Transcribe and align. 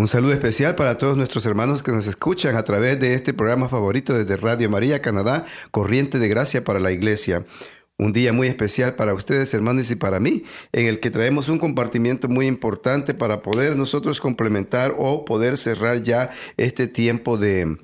Un 0.00 0.08
saludo 0.08 0.32
especial 0.32 0.76
para 0.76 0.96
todos 0.96 1.18
nuestros 1.18 1.44
hermanos 1.44 1.82
que 1.82 1.92
nos 1.92 2.06
escuchan 2.06 2.56
a 2.56 2.62
través 2.62 2.98
de 2.98 3.12
este 3.12 3.34
programa 3.34 3.68
favorito 3.68 4.14
desde 4.14 4.38
Radio 4.38 4.70
María 4.70 5.02
Canadá, 5.02 5.44
Corriente 5.72 6.18
de 6.18 6.26
Gracia 6.26 6.64
para 6.64 6.80
la 6.80 6.90
Iglesia. 6.90 7.44
Un 7.98 8.14
día 8.14 8.32
muy 8.32 8.46
especial 8.46 8.94
para 8.94 9.12
ustedes, 9.12 9.52
hermanos, 9.52 9.90
y 9.90 9.96
para 9.96 10.18
mí, 10.18 10.44
en 10.72 10.86
el 10.86 11.00
que 11.00 11.10
traemos 11.10 11.50
un 11.50 11.58
compartimiento 11.58 12.28
muy 12.28 12.46
importante 12.46 13.12
para 13.12 13.42
poder 13.42 13.76
nosotros 13.76 14.22
complementar 14.22 14.94
o 14.96 15.26
poder 15.26 15.58
cerrar 15.58 16.02
ya 16.02 16.30
este 16.56 16.88
tiempo 16.88 17.36
de, 17.36 17.76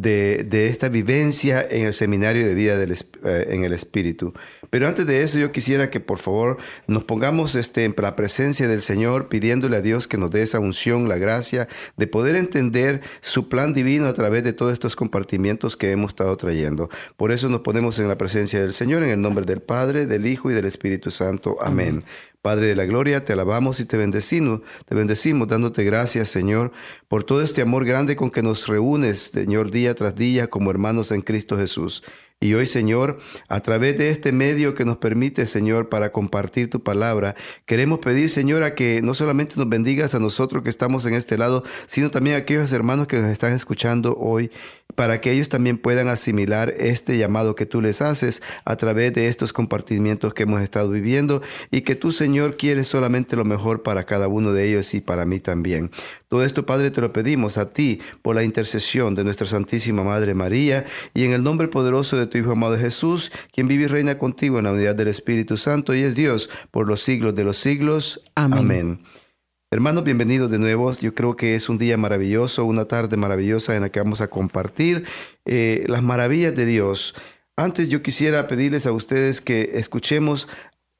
de, 0.00 0.68
esta 0.68 0.88
vivencia 0.88 1.64
en 1.68 1.86
el 1.86 1.92
seminario 1.92 2.46
de 2.46 2.54
vida 2.54 2.76
del, 2.76 2.92
eh, 2.92 3.48
en 3.50 3.64
el 3.64 3.72
Espíritu. 3.72 4.32
Pero 4.70 4.86
antes 4.86 5.06
de 5.06 5.22
eso 5.22 5.38
yo 5.38 5.52
quisiera 5.52 5.90
que 5.90 6.00
por 6.00 6.18
favor 6.18 6.58
nos 6.86 7.04
pongamos 7.04 7.54
este, 7.54 7.84
en 7.84 7.94
la 7.98 8.16
presencia 8.16 8.68
del 8.68 8.82
Señor 8.82 9.28
pidiéndole 9.28 9.76
a 9.76 9.82
Dios 9.82 10.06
que 10.06 10.18
nos 10.18 10.30
dé 10.30 10.42
esa 10.42 10.60
unción, 10.60 11.08
la 11.08 11.16
gracia 11.16 11.68
de 11.96 12.06
poder 12.06 12.36
entender 12.36 13.00
su 13.20 13.48
plan 13.48 13.72
divino 13.72 14.06
a 14.06 14.14
través 14.14 14.44
de 14.44 14.52
todos 14.52 14.72
estos 14.72 14.96
compartimientos 14.96 15.76
que 15.76 15.90
hemos 15.90 16.10
estado 16.10 16.36
trayendo. 16.36 16.88
Por 17.16 17.32
eso 17.32 17.48
nos 17.48 17.60
ponemos 17.60 17.98
en 17.98 18.08
la 18.08 18.18
presencia 18.18 18.60
del 18.60 18.72
Señor 18.72 19.02
en 19.02 19.10
el 19.10 19.20
nombre 19.20 19.44
del 19.44 19.60
Padre, 19.60 20.06
del 20.06 20.26
Hijo 20.26 20.50
y 20.50 20.54
del 20.54 20.66
Espíritu 20.66 21.10
Santo. 21.10 21.56
Amén. 21.60 22.04
Padre 22.40 22.68
de 22.68 22.76
la 22.76 22.84
gloria, 22.84 23.24
te 23.24 23.32
alabamos 23.32 23.80
y 23.80 23.84
te 23.84 23.96
bendecimos, 23.96 24.60
te 24.86 24.94
bendecimos 24.94 25.48
dándote 25.48 25.82
gracias, 25.82 26.28
Señor, 26.28 26.70
por 27.08 27.24
todo 27.24 27.42
este 27.42 27.62
amor 27.62 27.84
grande 27.84 28.14
con 28.14 28.30
que 28.30 28.42
nos 28.42 28.68
reúnes, 28.68 29.30
Señor, 29.32 29.72
día 29.72 29.94
tras 29.96 30.14
día 30.14 30.48
como 30.48 30.70
hermanos 30.70 31.10
en 31.10 31.22
Cristo 31.22 31.56
Jesús. 31.58 32.04
Y 32.40 32.54
hoy, 32.54 32.66
Señor, 32.66 33.18
a 33.48 33.58
través 33.62 33.98
de 33.98 34.10
este 34.10 34.30
medio 34.30 34.76
que 34.76 34.84
nos 34.84 34.98
permite, 34.98 35.44
Señor, 35.46 35.88
para 35.88 36.12
compartir 36.12 36.70
tu 36.70 36.84
palabra, 36.84 37.34
queremos 37.66 37.98
pedir, 37.98 38.30
Señor, 38.30 38.62
a 38.62 38.76
que 38.76 39.02
no 39.02 39.12
solamente 39.14 39.56
nos 39.56 39.68
bendigas 39.68 40.14
a 40.14 40.20
nosotros 40.20 40.62
que 40.62 40.70
estamos 40.70 41.04
en 41.04 41.14
este 41.14 41.36
lado, 41.36 41.64
sino 41.88 42.12
también 42.12 42.36
a 42.36 42.38
aquellos 42.38 42.72
hermanos 42.72 43.08
que 43.08 43.16
nos 43.16 43.32
están 43.32 43.54
escuchando 43.54 44.16
hoy, 44.16 44.52
para 44.94 45.20
que 45.20 45.32
ellos 45.32 45.48
también 45.48 45.78
puedan 45.78 46.06
asimilar 46.06 46.72
este 46.78 47.18
llamado 47.18 47.56
que 47.56 47.66
tú 47.66 47.80
les 47.80 48.00
haces 48.02 48.40
a 48.64 48.76
través 48.76 49.12
de 49.14 49.26
estos 49.26 49.52
compartimientos 49.52 50.32
que 50.32 50.44
hemos 50.44 50.60
estado 50.60 50.90
viviendo 50.90 51.42
y 51.72 51.80
que 51.80 51.96
tú, 51.96 52.12
Señor, 52.12 52.56
quieres 52.56 52.86
solamente 52.86 53.34
lo 53.34 53.44
mejor 53.44 53.82
para 53.82 54.06
cada 54.06 54.28
uno 54.28 54.52
de 54.52 54.68
ellos 54.68 54.94
y 54.94 55.00
para 55.00 55.24
mí 55.24 55.40
también. 55.40 55.90
Todo 56.28 56.44
esto, 56.44 56.66
Padre, 56.66 56.92
te 56.92 57.00
lo 57.00 57.12
pedimos 57.12 57.58
a 57.58 57.72
ti 57.72 58.00
por 58.22 58.36
la 58.36 58.44
intercesión 58.44 59.16
de 59.16 59.24
nuestra 59.24 59.46
Santísima 59.46 60.04
Madre 60.04 60.34
María 60.34 60.84
y 61.14 61.24
en 61.24 61.32
el 61.32 61.42
nombre 61.42 61.66
poderoso 61.66 62.16
de 62.16 62.27
tu 62.28 62.38
Hijo 62.38 62.52
amado 62.52 62.78
Jesús, 62.78 63.32
quien 63.52 63.68
vive 63.68 63.84
y 63.84 63.86
reina 63.86 64.18
contigo 64.18 64.58
en 64.58 64.64
la 64.64 64.72
unidad 64.72 64.94
del 64.94 65.08
Espíritu 65.08 65.56
Santo 65.56 65.94
y 65.94 66.00
es 66.00 66.14
Dios 66.14 66.50
por 66.70 66.86
los 66.86 67.02
siglos 67.02 67.34
de 67.34 67.44
los 67.44 67.56
siglos. 67.56 68.20
Amén. 68.34 68.58
Amén. 68.58 69.02
Hermanos, 69.70 70.04
bienvenidos 70.04 70.50
de 70.50 70.58
nuevo. 70.58 70.92
Yo 70.94 71.14
creo 71.14 71.36
que 71.36 71.54
es 71.54 71.68
un 71.68 71.76
día 71.76 71.98
maravilloso, 71.98 72.64
una 72.64 72.86
tarde 72.86 73.18
maravillosa 73.18 73.76
en 73.76 73.82
la 73.82 73.90
que 73.90 74.00
vamos 74.00 74.22
a 74.22 74.28
compartir 74.28 75.04
eh, 75.44 75.84
las 75.88 76.02
maravillas 76.02 76.54
de 76.54 76.64
Dios. 76.64 77.14
Antes 77.54 77.90
yo 77.90 78.02
quisiera 78.02 78.46
pedirles 78.46 78.86
a 78.86 78.92
ustedes 78.92 79.42
que 79.42 79.72
escuchemos 79.74 80.48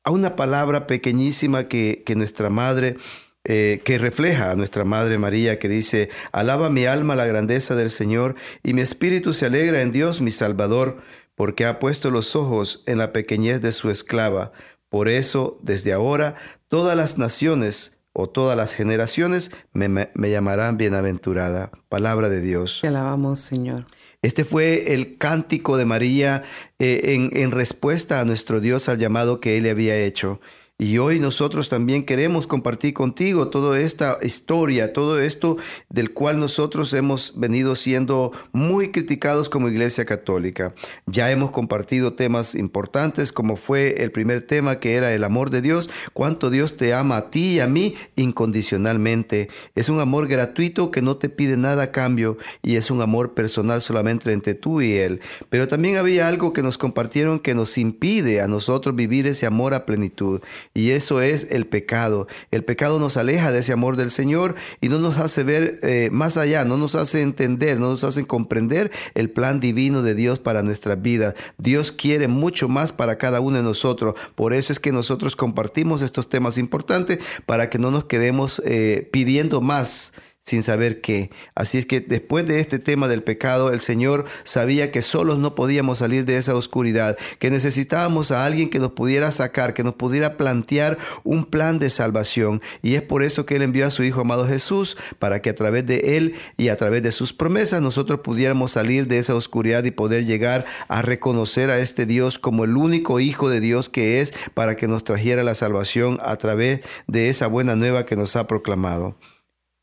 a 0.04 0.10
una 0.10 0.36
palabra 0.36 0.86
pequeñísima 0.86 1.68
que, 1.68 2.02
que 2.04 2.14
nuestra 2.14 2.50
madre 2.50 2.96
eh, 3.44 3.80
que 3.84 3.98
refleja 3.98 4.50
a 4.50 4.56
nuestra 4.56 4.84
Madre 4.84 5.16
María, 5.16 5.58
que 5.58 5.68
dice, 5.68 6.10
alaba 6.32 6.70
mi 6.70 6.84
alma 6.86 7.16
la 7.16 7.24
grandeza 7.24 7.76
del 7.76 7.90
Señor, 7.90 8.34
y 8.62 8.74
mi 8.74 8.82
espíritu 8.82 9.32
se 9.32 9.46
alegra 9.46 9.80
en 9.80 9.92
Dios 9.92 10.20
mi 10.20 10.30
Salvador, 10.30 10.98
porque 11.34 11.64
ha 11.64 11.78
puesto 11.78 12.10
los 12.10 12.34
ojos 12.36 12.82
en 12.86 12.98
la 12.98 13.12
pequeñez 13.12 13.60
de 13.60 13.72
su 13.72 13.90
esclava. 13.90 14.52
Por 14.88 15.08
eso, 15.08 15.58
desde 15.62 15.92
ahora, 15.92 16.34
todas 16.68 16.96
las 16.96 17.16
naciones 17.16 17.96
o 18.12 18.28
todas 18.28 18.56
las 18.56 18.74
generaciones 18.74 19.52
me, 19.72 20.08
llamarán 20.16 20.76
bienaventurada. 20.76 21.70
Palabra 21.88 22.28
de 22.28 22.40
Dios. 22.40 22.80
Te 22.82 22.88
alabamos, 22.88 23.38
Señor. 23.38 23.86
Este 24.22 24.44
fue 24.44 24.94
el 24.94 25.16
cántico 25.16 25.76
de 25.76 25.84
María 25.84 26.42
eh, 26.80 27.14
en, 27.14 27.30
en 27.34 27.52
respuesta 27.52 28.18
a 28.18 28.24
nuestro 28.24 28.58
Dios 28.58 28.88
al 28.88 28.98
llamado 28.98 29.38
que 29.40 29.56
él 29.56 29.62
le 29.62 29.70
había 29.70 29.96
hecho. 29.96 30.40
Y 30.80 30.98
hoy 30.98 31.18
nosotros 31.18 31.68
también 31.68 32.06
queremos 32.06 32.46
compartir 32.46 32.94
contigo 32.94 33.48
toda 33.48 33.80
esta 33.80 34.16
historia, 34.22 34.92
todo 34.92 35.18
esto 35.18 35.56
del 35.88 36.12
cual 36.12 36.38
nosotros 36.38 36.92
hemos 36.92 37.32
venido 37.36 37.74
siendo 37.74 38.30
muy 38.52 38.92
criticados 38.92 39.48
como 39.48 39.68
Iglesia 39.68 40.04
Católica. 40.04 40.76
Ya 41.06 41.32
hemos 41.32 41.50
compartido 41.50 42.12
temas 42.12 42.54
importantes 42.54 43.32
como 43.32 43.56
fue 43.56 44.04
el 44.04 44.12
primer 44.12 44.42
tema 44.42 44.78
que 44.78 44.94
era 44.94 45.12
el 45.12 45.24
amor 45.24 45.50
de 45.50 45.62
Dios, 45.62 45.90
cuánto 46.12 46.48
Dios 46.48 46.76
te 46.76 46.94
ama 46.94 47.16
a 47.16 47.30
ti 47.32 47.54
y 47.54 47.60
a 47.60 47.66
mí 47.66 47.96
incondicionalmente. 48.14 49.48
Es 49.74 49.88
un 49.88 49.98
amor 49.98 50.28
gratuito 50.28 50.92
que 50.92 51.02
no 51.02 51.16
te 51.16 51.28
pide 51.28 51.56
nada 51.56 51.82
a 51.82 51.90
cambio 51.90 52.38
y 52.62 52.76
es 52.76 52.92
un 52.92 53.02
amor 53.02 53.34
personal 53.34 53.80
solamente 53.80 54.32
entre 54.32 54.54
tú 54.54 54.80
y 54.80 54.92
Él. 54.92 55.22
Pero 55.50 55.66
también 55.66 55.96
había 55.96 56.28
algo 56.28 56.52
que 56.52 56.62
nos 56.62 56.78
compartieron 56.78 57.40
que 57.40 57.56
nos 57.56 57.78
impide 57.78 58.40
a 58.40 58.46
nosotros 58.46 58.94
vivir 58.94 59.26
ese 59.26 59.44
amor 59.44 59.74
a 59.74 59.84
plenitud. 59.84 60.40
Y 60.78 60.92
eso 60.92 61.20
es 61.20 61.48
el 61.50 61.66
pecado. 61.66 62.28
El 62.52 62.64
pecado 62.64 63.00
nos 63.00 63.16
aleja 63.16 63.50
de 63.50 63.58
ese 63.58 63.72
amor 63.72 63.96
del 63.96 64.12
Señor 64.12 64.54
y 64.80 64.88
no 64.88 65.00
nos 65.00 65.18
hace 65.18 65.42
ver 65.42 65.80
eh, 65.82 66.08
más 66.12 66.36
allá, 66.36 66.64
no 66.64 66.76
nos 66.76 66.94
hace 66.94 67.22
entender, 67.22 67.80
no 67.80 67.90
nos 67.90 68.04
hace 68.04 68.24
comprender 68.28 68.92
el 69.14 69.28
plan 69.28 69.58
divino 69.58 70.02
de 70.02 70.14
Dios 70.14 70.38
para 70.38 70.62
nuestras 70.62 71.02
vidas. 71.02 71.34
Dios 71.58 71.90
quiere 71.90 72.28
mucho 72.28 72.68
más 72.68 72.92
para 72.92 73.18
cada 73.18 73.40
uno 73.40 73.56
de 73.56 73.64
nosotros. 73.64 74.14
Por 74.36 74.54
eso 74.54 74.72
es 74.72 74.78
que 74.78 74.92
nosotros 74.92 75.34
compartimos 75.34 76.00
estos 76.00 76.28
temas 76.28 76.58
importantes 76.58 77.18
para 77.44 77.70
que 77.70 77.80
no 77.80 77.90
nos 77.90 78.04
quedemos 78.04 78.62
eh, 78.64 79.08
pidiendo 79.10 79.60
más 79.60 80.12
sin 80.48 80.62
saber 80.62 81.00
qué. 81.00 81.30
Así 81.54 81.78
es 81.78 81.86
que 81.86 82.00
después 82.00 82.46
de 82.46 82.60
este 82.60 82.78
tema 82.78 83.06
del 83.06 83.22
pecado, 83.22 83.70
el 83.72 83.80
Señor 83.80 84.24
sabía 84.44 84.90
que 84.90 85.02
solos 85.02 85.38
no 85.38 85.54
podíamos 85.54 85.98
salir 85.98 86.24
de 86.24 86.38
esa 86.38 86.54
oscuridad, 86.54 87.18
que 87.38 87.50
necesitábamos 87.50 88.30
a 88.30 88.44
alguien 88.44 88.70
que 88.70 88.78
nos 88.78 88.92
pudiera 88.92 89.30
sacar, 89.30 89.74
que 89.74 89.84
nos 89.84 89.94
pudiera 89.94 90.36
plantear 90.36 90.98
un 91.22 91.44
plan 91.44 91.78
de 91.78 91.90
salvación. 91.90 92.62
Y 92.82 92.94
es 92.94 93.02
por 93.02 93.22
eso 93.22 93.44
que 93.44 93.56
Él 93.56 93.62
envió 93.62 93.86
a 93.86 93.90
su 93.90 94.02
Hijo 94.04 94.22
amado 94.22 94.48
Jesús, 94.48 94.96
para 95.18 95.42
que 95.42 95.50
a 95.50 95.54
través 95.54 95.84
de 95.84 96.16
Él 96.16 96.34
y 96.56 96.68
a 96.68 96.76
través 96.76 97.02
de 97.02 97.12
sus 97.12 97.32
promesas 97.34 97.82
nosotros 97.82 98.20
pudiéramos 98.20 98.72
salir 98.72 99.06
de 99.06 99.18
esa 99.18 99.34
oscuridad 99.34 99.84
y 99.84 99.90
poder 99.90 100.24
llegar 100.24 100.64
a 100.88 101.02
reconocer 101.02 101.70
a 101.70 101.78
este 101.78 102.06
Dios 102.06 102.38
como 102.38 102.64
el 102.64 102.76
único 102.76 103.20
Hijo 103.20 103.50
de 103.50 103.60
Dios 103.60 103.90
que 103.90 104.22
es, 104.22 104.32
para 104.54 104.76
que 104.76 104.88
nos 104.88 105.04
trajera 105.04 105.42
la 105.42 105.54
salvación 105.54 106.18
a 106.22 106.36
través 106.36 106.80
de 107.06 107.28
esa 107.28 107.48
buena 107.48 107.76
nueva 107.76 108.06
que 108.06 108.16
nos 108.16 108.34
ha 108.36 108.46
proclamado. 108.46 109.16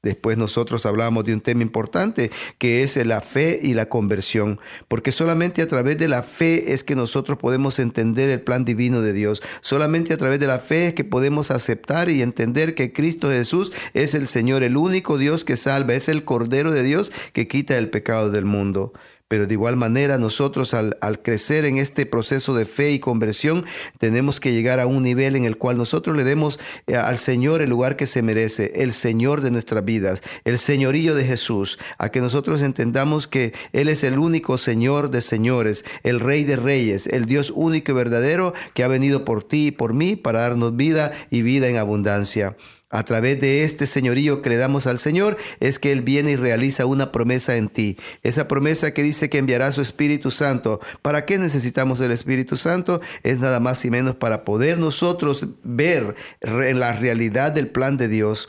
Después 0.06 0.38
nosotros 0.38 0.86
hablamos 0.86 1.26
de 1.26 1.34
un 1.34 1.42
tema 1.42 1.64
importante 1.64 2.30
que 2.60 2.84
es 2.84 2.96
la 3.08 3.22
fe 3.22 3.60
y 3.64 3.74
la 3.74 3.90
conversión, 3.90 4.60
porque 4.88 5.12
solamente 5.12 5.64
a 5.64 5.68
través 5.68 5.98
de 5.98 6.08
la 6.08 6.22
fe 6.22 6.74
es 6.74 6.84
que 6.84 6.96
nosotros 6.96 7.40
podemos 7.40 7.80
entender 7.80 8.30
el 8.30 8.42
plan 8.42 8.66
divino 8.66 9.02
de 9.02 9.14
Dios. 9.14 9.42
Solamente 9.62 10.14
a 10.14 10.18
través 10.18 10.40
de 10.40 10.46
la 10.46 10.60
fe 10.60 10.90
es 10.90 10.94
que 10.94 11.06
podemos 11.06 11.50
aceptar 11.50 12.12
y 12.12 12.22
entender 12.22 12.76
que 12.76 12.94
Cristo 12.94 13.32
Jesús 13.32 13.74
es 13.96 14.14
el 14.14 14.28
Señor, 14.28 14.62
el 14.62 14.78
único 14.78 15.18
Dios 15.18 15.44
que 15.44 15.58
salva, 15.58 15.96
es 15.96 16.08
el 16.08 16.24
Cordero 16.24 16.70
de 16.70 16.84
Dios 16.84 17.12
que 17.34 17.48
quita 17.48 17.76
el 17.76 17.90
pecado 17.90 18.30
del 18.30 18.46
mundo. 18.46 18.94
Pero 19.28 19.48
de 19.48 19.54
igual 19.56 19.76
manera 19.76 20.20
nosotros 20.20 20.76
al, 20.76 20.96
crecer 21.24 21.66
en 21.66 21.78
este 21.78 22.06
proceso 22.06 22.54
de 22.54 22.66
fe 22.66 22.92
y 22.92 23.00
conversión 23.00 23.66
tenemos 23.98 24.40
que 24.40 24.52
llegar 24.52 24.80
a 24.80 24.86
un 24.86 25.02
nivel 25.02 25.36
en 25.36 25.46
el 25.46 25.58
cual 25.58 25.78
nosotros 25.78 26.16
le 26.16 26.24
demos 26.24 26.60
eh, 26.86 26.96
al 26.96 27.18
Señor 27.18 27.64
el 27.64 27.72
lugar 27.72 27.96
que 27.96 28.06
se 28.06 28.22
merece, 28.22 28.72
el 28.76 28.94
Señor 28.94 29.42
de 29.42 29.50
nuestras 29.50 29.84
vidas, 29.84 30.22
el 30.44 30.60
señorillo 30.60 31.16
de 31.16 31.26
Jesús, 31.26 31.80
a 31.98 32.10
que 32.10 32.22
nosotros 32.22 32.62
entendamos 32.62 33.28
que 33.28 33.54
Él 33.74 33.90
es 33.90 34.04
el 34.04 34.20
único 34.20 34.60
Señor 34.60 35.10
de 35.10 35.22
señores, 35.22 35.86
el 36.04 36.20
Rey 36.20 36.44
de 36.44 36.58
reyes, 36.58 37.08
el 37.08 37.26
Dios 37.26 37.52
único 37.56 37.94
y 37.94 37.96
verdadero 37.96 38.54
que 38.76 38.84
ha 38.84 38.88
venido 38.88 39.26
por 39.26 39.44
ti 39.44 39.68
y 39.68 39.72
por 39.72 39.96
mí 39.96 40.16
para 40.16 40.42
darnos 40.42 40.76
vida 40.76 41.14
y 41.32 41.42
vida 41.42 41.68
en 41.68 41.78
abundancia 41.78 42.56
a 42.96 43.04
través 43.04 43.40
de 43.40 43.64
este 43.64 43.86
señorío 43.86 44.42
que 44.42 44.50
le 44.50 44.58
damos 44.58 44.88
al 44.88 45.00
Señor, 45.00 45.38
es 45.60 45.80
que 45.80 45.92
Él 45.92 46.02
viene 46.02 46.32
y 46.32 46.36
realiza 46.36 46.86
una 46.86 47.12
promesa 47.12 47.58
en 47.58 47.70
ti. 47.70 47.98
Esa 48.24 48.48
promesa 48.48 48.94
que 48.94 49.04
dice 49.04 49.30
que 49.30 49.38
enviará 49.38 49.72
su 49.72 49.82
Espíritu 49.82 50.32
Santo. 50.32 50.80
¿Para 51.02 51.26
qué 51.26 51.38
necesitamos 51.38 52.00
el 52.02 52.12
Espíritu 52.12 52.58
Santo? 52.58 53.02
Es 53.24 53.40
nada 53.40 53.60
más 53.60 53.84
y 53.86 53.90
menos 53.90 54.16
para 54.16 54.44
poder 54.46 54.78
nosotros 54.78 55.48
ver 55.64 56.16
la 56.42 56.94
realidad 56.94 57.52
del 57.52 57.68
plan 57.68 57.98
de 57.98 58.08
Dios 58.08 58.48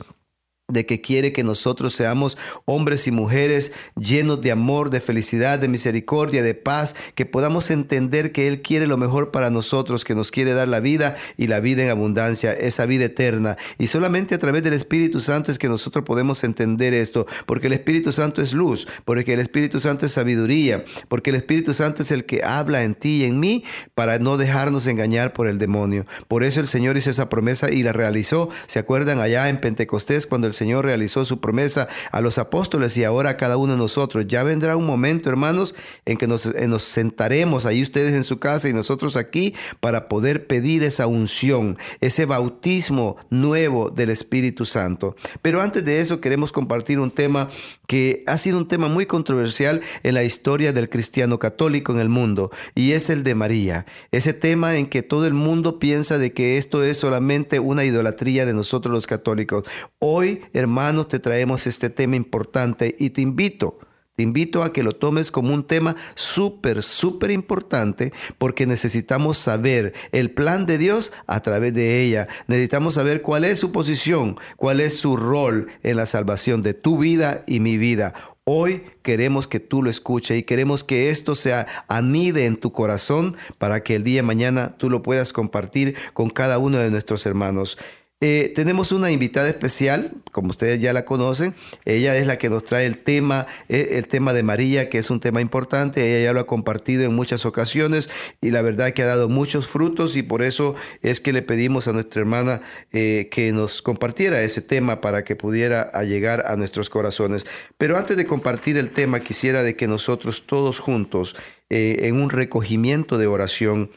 de 0.69 0.85
que 0.85 0.99
quiere 0.99 1.31
que 1.31 1.45
nosotros 1.45 1.95
seamos 1.95 2.37
hombres 2.65 3.07
y 3.07 3.11
mujeres 3.11 3.71
llenos 3.95 4.41
de 4.41 4.51
amor, 4.51 4.89
de 4.89 4.99
felicidad, 4.99 5.59
de 5.59 5.69
misericordia, 5.69 6.43
de 6.43 6.55
paz, 6.55 6.93
que 7.15 7.25
podamos 7.25 7.71
entender 7.71 8.33
que 8.33 8.49
Él 8.49 8.61
quiere 8.61 8.85
lo 8.85 8.97
mejor 8.97 9.31
para 9.31 9.49
nosotros, 9.49 10.03
que 10.03 10.13
nos 10.13 10.29
quiere 10.29 10.53
dar 10.53 10.67
la 10.67 10.81
vida 10.81 11.15
y 11.37 11.47
la 11.47 11.61
vida 11.61 11.83
en 11.83 11.89
abundancia, 11.89 12.51
esa 12.51 12.85
vida 12.85 13.05
eterna. 13.05 13.55
Y 13.77 13.87
solamente 13.87 14.35
a 14.35 14.39
través 14.39 14.61
del 14.61 14.73
Espíritu 14.73 15.21
Santo 15.21 15.53
es 15.53 15.57
que 15.57 15.69
nosotros 15.69 16.03
podemos 16.03 16.43
entender 16.43 16.93
esto, 16.93 17.27
porque 17.45 17.67
el 17.67 17.73
Espíritu 17.73 18.11
Santo 18.11 18.41
es 18.41 18.53
luz, 18.53 18.89
porque 19.05 19.35
el 19.35 19.39
Espíritu 19.39 19.79
Santo 19.79 20.05
es 20.05 20.11
sabiduría, 20.11 20.83
porque 21.07 21.29
el 21.29 21.37
Espíritu 21.37 21.73
Santo 21.73 22.01
es 22.01 22.11
el 22.11 22.25
que 22.25 22.43
habla 22.43 22.83
en 22.83 22.93
ti 22.93 23.21
y 23.21 23.23
en 23.23 23.39
mí 23.39 23.63
para 23.95 24.19
no 24.19 24.35
dejarnos 24.35 24.85
engañar 24.87 25.31
por 25.31 25.47
el 25.47 25.59
demonio. 25.59 26.05
Por 26.27 26.43
eso 26.43 26.59
el 26.59 26.67
Señor 26.67 26.97
hizo 26.97 27.09
esa 27.09 27.29
promesa 27.29 27.71
y 27.71 27.83
la 27.83 27.93
realizó. 27.93 28.49
¿Se 28.67 28.79
acuerdan 28.79 29.21
allá 29.21 29.47
en 29.47 29.61
Pentecostés 29.61 30.27
cuando 30.27 30.47
el 30.47 30.56
Señor 30.57 30.85
realizó 30.85 31.23
su 31.25 31.39
promesa 31.39 31.87
a 32.11 32.21
los 32.21 32.37
apóstoles 32.37 32.97
y 32.97 33.03
ahora 33.03 33.31
a 33.31 33.37
cada 33.37 33.57
uno 33.57 33.73
de 33.73 33.77
nosotros. 33.77 34.25
Ya 34.27 34.43
vendrá 34.43 34.75
un 34.75 34.85
momento, 34.85 35.29
hermanos, 35.29 35.75
en 36.05 36.17
que 36.17 36.27
nos, 36.27 36.45
nos 36.45 36.83
sentaremos 36.83 37.65
ahí 37.65 37.81
ustedes 37.81 38.13
en 38.13 38.23
su 38.23 38.39
casa 38.39 38.67
y 38.67 38.73
nosotros 38.73 39.15
aquí 39.15 39.53
para 39.79 40.07
poder 40.07 40.47
pedir 40.47 40.83
esa 40.83 41.07
unción, 41.07 41.77
ese 42.01 42.25
bautismo 42.25 43.17
nuevo 43.29 43.89
del 43.89 44.09
Espíritu 44.09 44.65
Santo. 44.65 45.15
Pero 45.41 45.61
antes 45.61 45.85
de 45.85 46.01
eso 46.01 46.19
queremos 46.21 46.51
compartir 46.51 46.99
un 46.99 47.11
tema 47.11 47.49
que 47.87 48.23
ha 48.27 48.37
sido 48.37 48.57
un 48.57 48.67
tema 48.67 48.89
muy 48.89 49.05
controversial 49.05 49.81
en 50.03 50.13
la 50.13 50.23
historia 50.23 50.73
del 50.73 50.89
cristiano 50.89 51.39
católico 51.39 51.93
en 51.93 51.99
el 51.99 52.09
mundo 52.09 52.51
y 52.75 52.91
es 52.91 53.09
el 53.09 53.23
de 53.23 53.35
María. 53.35 53.85
Ese 54.11 54.33
tema 54.33 54.75
en 54.77 54.87
que 54.87 55.03
todo 55.03 55.25
el 55.25 55.33
mundo 55.33 55.79
piensa 55.79 56.17
de 56.17 56.33
que 56.33 56.57
esto 56.57 56.83
es 56.83 56.97
solamente 56.97 57.59
una 57.59 57.85
idolatría 57.85 58.45
de 58.45 58.53
nosotros 58.53 58.93
los 58.93 59.07
católicos. 59.07 59.63
Hoy, 59.99 60.41
hermanos, 60.53 61.07
te 61.07 61.19
traemos 61.19 61.67
este 61.67 61.89
tema 61.89 62.15
importante 62.15 62.95
y 62.99 63.11
te 63.11 63.21
invito 63.21 63.79
te 64.17 64.23
invito 64.23 64.63
a 64.63 64.73
que 64.73 64.81
lo 64.81 64.93
tomes 64.93 65.29
como 65.29 65.53
un 65.53 65.63
tema 65.63 65.95
súper, 66.15 66.81
súper 66.81 67.29
importante 67.29 68.11
porque 68.39 68.65
necesitamos 68.65 69.37
saber 69.37 69.93
el 70.11 70.31
plan 70.31 70.65
de 70.65 70.79
Dios 70.79 71.11
a 71.27 71.39
través 71.41 71.75
de 71.75 72.01
ella. 72.01 72.27
Necesitamos 72.47 72.95
saber 72.95 73.21
cuál 73.21 73.43
es 73.43 73.59
su 73.59 73.71
posición, 73.71 74.35
cuál 74.55 74.79
es 74.79 74.97
su 74.97 75.17
rol 75.17 75.67
en 75.83 75.97
la 75.97 76.07
salvación 76.07 76.63
de 76.63 76.73
tu 76.73 76.97
vida 76.97 77.43
y 77.45 77.59
mi 77.59 77.77
vida. 77.77 78.15
Hoy 78.43 78.85
queremos 79.03 79.47
que 79.47 79.59
tú 79.59 79.83
lo 79.83 79.91
escuches 79.91 80.39
y 80.39 80.41
queremos 80.41 80.83
que 80.83 81.11
esto 81.11 81.35
sea 81.35 81.67
anide 81.87 82.47
en 82.47 82.57
tu 82.57 82.71
corazón 82.71 83.37
para 83.59 83.83
que 83.83 83.93
el 83.93 84.03
día 84.03 84.21
de 84.21 84.23
mañana 84.23 84.77
tú 84.79 84.89
lo 84.89 85.03
puedas 85.03 85.31
compartir 85.31 85.95
con 86.13 86.31
cada 86.31 86.57
uno 86.57 86.79
de 86.79 86.89
nuestros 86.89 87.27
hermanos. 87.27 87.77
Eh, 88.19 88.51
tenemos 88.55 88.91
una 88.91 89.11
invitada 89.11 89.47
especial, 89.47 90.11
como 90.31 90.49
ustedes 90.49 90.81
ya 90.81 90.91
la 90.91 91.05
conocen. 91.05 91.53
Ella 91.85 92.17
es 92.17 92.25
la 92.25 92.39
que 92.39 92.49
nos 92.49 92.63
trae 92.63 92.87
el 92.87 92.97
tema, 92.97 93.45
eh, 93.69 93.89
el 93.91 94.07
tema 94.07 94.33
de 94.33 94.41
María, 94.41 94.89
que 94.89 94.97
es 94.97 95.11
un 95.11 95.19
tema 95.19 95.39
importante. 95.39 96.03
Ella 96.03 96.25
ya 96.25 96.33
lo 96.33 96.39
ha 96.39 96.47
compartido 96.47 97.03
en 97.03 97.13
muchas 97.13 97.45
ocasiones 97.45 98.09
y 98.41 98.49
la 98.49 98.63
verdad 98.63 98.93
que 98.93 99.03
ha 99.03 99.05
dado 99.05 99.29
muchos 99.29 99.67
frutos 99.67 100.15
y 100.15 100.23
por 100.23 100.41
eso 100.41 100.73
es 101.03 101.19
que 101.19 101.31
le 101.31 101.43
pedimos 101.43 101.87
a 101.87 101.93
nuestra 101.93 102.21
hermana 102.21 102.61
eh, 102.91 103.29
que 103.29 103.51
nos 103.51 103.83
compartiera 103.83 104.41
ese 104.41 104.63
tema 104.63 104.99
para 104.99 105.23
que 105.23 105.35
pudiera 105.35 105.91
llegar 106.01 106.47
a 106.47 106.55
nuestros 106.55 106.89
corazones. 106.89 107.45
Pero 107.77 107.97
antes 107.97 108.17
de 108.17 108.25
compartir 108.25 108.79
el 108.79 108.89
tema, 108.89 109.19
quisiera 109.19 109.61
de 109.61 109.75
que 109.75 109.87
nosotros 109.87 110.47
todos 110.47 110.79
juntos, 110.79 111.35
en 111.69 112.15
un 112.15 112.29
recogimiento 112.29 113.17
de 113.17 113.27
oración, 113.27 113.91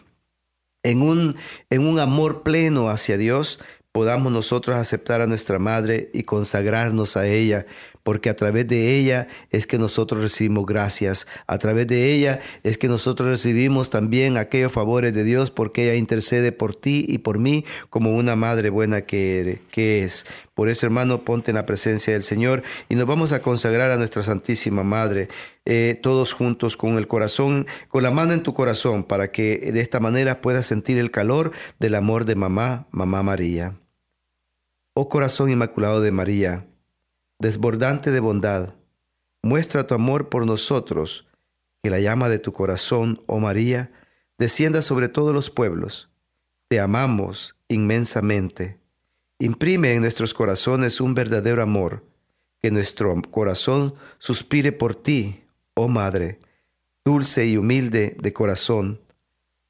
en 0.82 1.02
un, 1.02 1.36
en 1.70 1.86
un 1.86 1.98
amor 1.98 2.42
pleno 2.42 2.88
hacia 2.88 3.16
Dios, 3.16 3.60
podamos 3.92 4.30
nosotros 4.30 4.76
aceptar 4.76 5.20
a 5.20 5.26
nuestra 5.26 5.58
Madre 5.58 6.10
y 6.14 6.22
consagrarnos 6.22 7.16
a 7.16 7.26
ella, 7.26 7.66
porque 8.04 8.30
a 8.30 8.36
través 8.36 8.68
de 8.68 8.96
ella 8.96 9.26
es 9.50 9.66
que 9.66 9.78
nosotros 9.78 10.22
recibimos 10.22 10.64
gracias, 10.64 11.26
a 11.46 11.58
través 11.58 11.88
de 11.88 12.12
ella 12.12 12.40
es 12.62 12.78
que 12.78 12.86
nosotros 12.88 13.28
recibimos 13.28 13.90
también 13.90 14.36
aquellos 14.36 14.72
favores 14.72 15.12
de 15.12 15.24
Dios, 15.24 15.50
porque 15.50 15.84
ella 15.84 15.96
intercede 15.96 16.52
por 16.52 16.74
ti 16.76 17.04
y 17.08 17.18
por 17.18 17.38
mí 17.38 17.64
como 17.90 18.16
una 18.16 18.36
madre 18.36 18.70
buena 18.70 19.02
que, 19.02 19.60
es. 19.74 20.24
Por 20.54 20.68
eso, 20.68 20.86
hermano, 20.86 21.24
ponte 21.24 21.50
en 21.50 21.56
la 21.56 21.66
presencia 21.66 22.12
del 22.12 22.22
Señor 22.22 22.62
y 22.88 22.94
nos 22.94 23.06
vamos 23.06 23.32
a 23.32 23.42
consagrar 23.42 23.90
a 23.90 23.96
nuestra 23.96 24.22
Santísima 24.22 24.84
Madre, 24.84 25.28
eh, 25.64 25.98
todos 26.00 26.32
juntos 26.32 26.76
con 26.76 26.96
el 26.96 27.08
corazón, 27.08 27.66
con 27.88 28.02
la 28.02 28.10
mano 28.10 28.34
en 28.34 28.42
tu 28.42 28.54
corazón, 28.54 29.04
para 29.04 29.32
que 29.32 29.70
de 29.72 29.80
esta 29.80 30.00
manera 30.00 30.40
puedas 30.40 30.66
sentir 30.66 30.98
el 30.98 31.10
calor 31.10 31.52
del 31.78 31.94
amor 31.96 32.24
de 32.24 32.34
mamá, 32.34 32.86
mamá 32.90 33.22
María. 33.22 33.79
Oh 34.92 35.08
corazón 35.08 35.50
inmaculado 35.50 36.00
de 36.00 36.10
María, 36.10 36.66
desbordante 37.38 38.10
de 38.10 38.18
bondad, 38.18 38.74
muestra 39.40 39.86
tu 39.86 39.94
amor 39.94 40.28
por 40.28 40.44
nosotros, 40.46 41.28
que 41.80 41.90
la 41.90 42.00
llama 42.00 42.28
de 42.28 42.40
tu 42.40 42.52
corazón, 42.52 43.22
oh 43.26 43.38
María, 43.38 43.92
descienda 44.36 44.82
sobre 44.82 45.08
todos 45.08 45.32
los 45.32 45.48
pueblos. 45.48 46.10
Te 46.66 46.80
amamos 46.80 47.54
inmensamente. 47.68 48.80
Imprime 49.38 49.94
en 49.94 50.00
nuestros 50.00 50.34
corazones 50.34 51.00
un 51.00 51.14
verdadero 51.14 51.62
amor, 51.62 52.04
que 52.58 52.72
nuestro 52.72 53.14
corazón 53.30 53.94
suspire 54.18 54.72
por 54.72 54.96
ti, 54.96 55.44
oh 55.74 55.86
Madre, 55.86 56.40
dulce 57.04 57.46
y 57.46 57.56
humilde 57.56 58.16
de 58.20 58.32
corazón. 58.32 59.00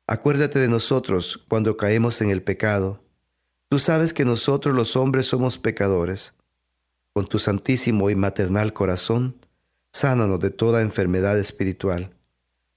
Acuérdate 0.06 0.58
de 0.58 0.68
nosotros 0.68 1.44
cuando 1.46 1.76
caemos 1.76 2.22
en 2.22 2.30
el 2.30 2.42
pecado 2.42 3.02
Tú 3.70 3.78
sabes 3.78 4.12
que 4.12 4.24
nosotros 4.24 4.74
los 4.74 4.96
hombres 4.96 5.26
somos 5.26 5.56
pecadores. 5.56 6.34
Con 7.14 7.28
tu 7.28 7.38
santísimo 7.38 8.10
y 8.10 8.16
maternal 8.16 8.72
corazón, 8.72 9.36
sánanos 9.92 10.40
de 10.40 10.50
toda 10.50 10.82
enfermedad 10.82 11.38
espiritual. 11.38 12.10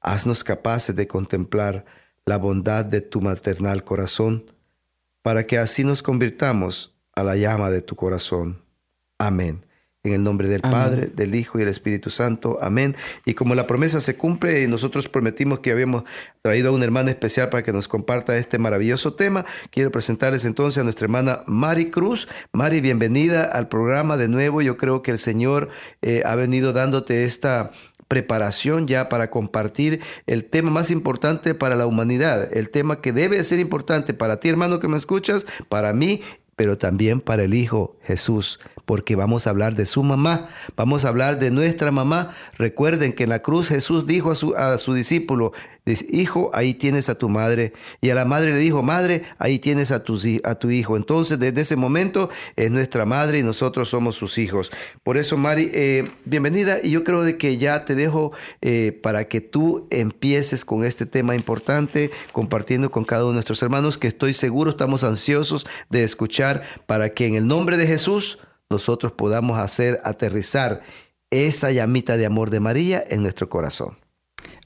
Haznos 0.02 0.44
capaces 0.44 0.96
de 0.96 1.08
contemplar 1.08 1.84
la 2.26 2.38
bondad 2.38 2.86
de 2.86 3.02
tu 3.02 3.22
maternal 3.22 3.84
corazón, 3.84 4.46
para 5.24 5.48
que 5.48 5.58
así 5.58 5.84
nos 5.84 6.04
convirtamos 6.04 6.96
a 7.16 7.24
la 7.24 7.38
llama 7.38 7.72
de 7.72 7.82
tu 7.82 7.96
corazón. 7.96 8.64
Amén. 9.18 9.66
En 10.05 10.12
el 10.12 10.22
nombre 10.22 10.50
del 10.50 10.60
Padre, 10.60 11.10
del 11.15 11.33
Hijo 11.33 11.57
y 11.57 11.62
del 11.62 11.69
Espíritu 11.69 12.10
Santo. 12.10 12.60
Amén. 12.62 12.93
Y 13.24 13.36
como 13.36 13.55
la 13.55 13.67
promesa 13.67 14.01
se 14.01 14.17
cumple 14.17 14.62
y 14.62 14.67
nosotros 14.67 15.07
prometimos 15.07 15.62
que 15.62 15.72
habíamos 15.72 16.03
traído 16.41 16.67
a 16.67 16.72
una 16.74 16.83
hermana 16.83 17.10
especial 17.12 17.48
para 17.48 17.63
que 17.63 17.72
nos 17.72 17.88
comparta 17.88 18.38
este 18.38 18.60
maravilloso 18.60 19.13
tema, 19.13 19.45
quiero 19.69 19.91
presentarles 19.91 20.43
entonces 20.43 20.81
a 20.81 20.83
nuestra 20.83 21.05
hermana 21.05 21.43
Mari 21.48 21.89
Cruz. 21.89 22.27
Mari, 22.51 22.81
bienvenida 22.81 23.45
al 23.45 23.69
programa 23.69 24.17
de 24.17 24.27
nuevo. 24.27 24.62
Yo 24.62 24.75
creo 24.75 25.03
que 25.03 25.12
el 25.12 25.19
Señor 25.19 25.69
eh, 26.01 26.22
ha 26.25 26.36
venido 26.36 26.74
dándote 26.74 27.24
esta 27.24 27.72
preparación 28.10 28.88
ya 28.88 29.10
para 29.10 29.29
compartir 29.31 30.01
el 30.27 30.45
tema 30.45 30.69
más 30.69 30.91
importante 30.91 31.55
para 31.55 31.75
la 31.75 31.88
humanidad, 31.88 32.55
el 32.55 32.69
tema 32.69 33.01
que 33.01 33.12
debe 33.12 33.43
ser 33.43 33.60
importante 33.60 34.13
para 34.13 34.39
ti, 34.39 34.50
hermano, 34.50 34.79
que 34.79 34.88
me 34.88 34.98
escuchas, 34.98 35.48
para 35.69 35.93
mí 35.93 36.22
pero 36.63 36.77
también 36.77 37.20
para 37.20 37.43
el 37.43 37.55
Hijo 37.55 37.98
Jesús, 38.03 38.58
porque 38.86 39.17
vamos 39.17 39.48
a 39.48 39.50
hablar 39.50 39.75
de 39.75 39.86
su 39.86 40.01
mamá, 40.01 40.48
vamos 40.77 41.03
a 41.03 41.10
hablar 41.10 41.38
de 41.38 41.51
nuestra 41.51 41.91
mamá. 41.91 42.29
Recuerden 42.58 43.12
que 43.12 43.24
en 43.24 43.32
la 43.32 43.41
cruz 43.41 43.67
Jesús 43.67 44.05
dijo 44.05 44.32
a 44.32 44.36
su, 44.36 44.55
a 44.55 44.77
su 44.77 44.93
discípulo, 44.93 45.51
hijo, 46.10 46.50
ahí 46.53 46.74
tienes 46.74 47.10
a 47.10 47.15
tu 47.15 47.29
madre. 47.29 47.74
Y 48.01 48.10
a 48.10 48.15
la 48.15 48.25
madre 48.25 48.53
le 48.53 48.60
dijo, 48.60 48.84
madre, 48.84 49.24
ahí 49.38 49.60
tienes 49.60 49.91
a 49.91 50.03
tu, 50.03 50.17
a 50.43 50.55
tu 50.55 50.70
hijo. 50.70 50.96
Entonces, 50.96 51.39
desde 51.39 51.62
ese 51.62 51.75
momento 51.75 52.29
es 52.55 52.72
nuestra 52.72 53.05
madre 53.05 53.39
y 53.39 53.43
nosotros 53.43 53.89
somos 53.89 54.15
sus 54.15 54.38
hijos. 54.38 54.72
Por 55.03 55.17
eso, 55.17 55.38
Mari, 55.38 55.70
eh, 55.74 56.12
bienvenida. 56.25 56.79
Y 56.82 56.91
yo 56.91 57.03
creo 57.03 57.24
de 57.24 57.38
que 57.38 57.58
ya 57.58 57.86
te 57.86 57.96
dejo 57.96 58.32
eh, 58.62 58.98
para 59.01 59.27
que 59.27 59.41
tú 59.41 59.88
empieces 59.89 60.63
con 60.63 60.86
este 60.86 61.05
tema 61.05 61.36
importante, 61.36 62.12
compartiendo 62.32 62.89
con 62.91 63.03
cada 63.03 63.24
uno 63.24 63.32
de 63.32 63.36
nuestros 63.36 63.62
hermanos, 63.62 63.98
que 63.98 64.08
estoy 64.08 64.34
seguro 64.34 64.72
estamos 64.72 65.03
ansiosos 65.03 65.65
de 65.89 66.03
escuchar 66.03 66.52
para 66.86 67.13
que 67.13 67.25
en 67.25 67.36
el 67.36 67.48
nombre 67.48 67.77
de 67.77 67.88
Jesús 67.88 68.38
nosotros 68.69 69.13
podamos 69.13 69.57
hacer 69.57 70.00
aterrizar 70.03 70.81
esa 71.29 71.72
llamita 71.72 72.17
de 72.17 72.25
amor 72.25 72.50
de 72.50 72.60
María 72.60 73.03
en 73.10 73.24
nuestro 73.24 73.50
corazón. 73.50 73.98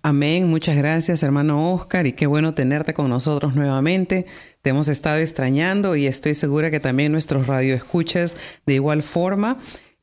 Amén, 0.01 0.47
muchas 0.47 0.77
gracias 0.77 1.23
hermano 1.23 1.73
Oscar 1.73 2.07
y 2.07 2.13
qué 2.13 2.27
bueno 2.27 2.53
tenerte 2.53 2.93
con 2.93 3.09
nosotros 3.09 3.55
nuevamente. 3.55 4.25
Te 4.61 4.69
hemos 4.69 4.87
estado 4.87 5.17
extrañando 5.17 5.95
y 5.95 6.07
estoy 6.07 6.35
segura 6.35 6.71
que 6.71 6.79
también 6.79 7.11
nuestros 7.11 7.47
radioescuchas 7.47 8.35
de 8.65 8.75
igual 8.75 9.03
forma. 9.03 9.59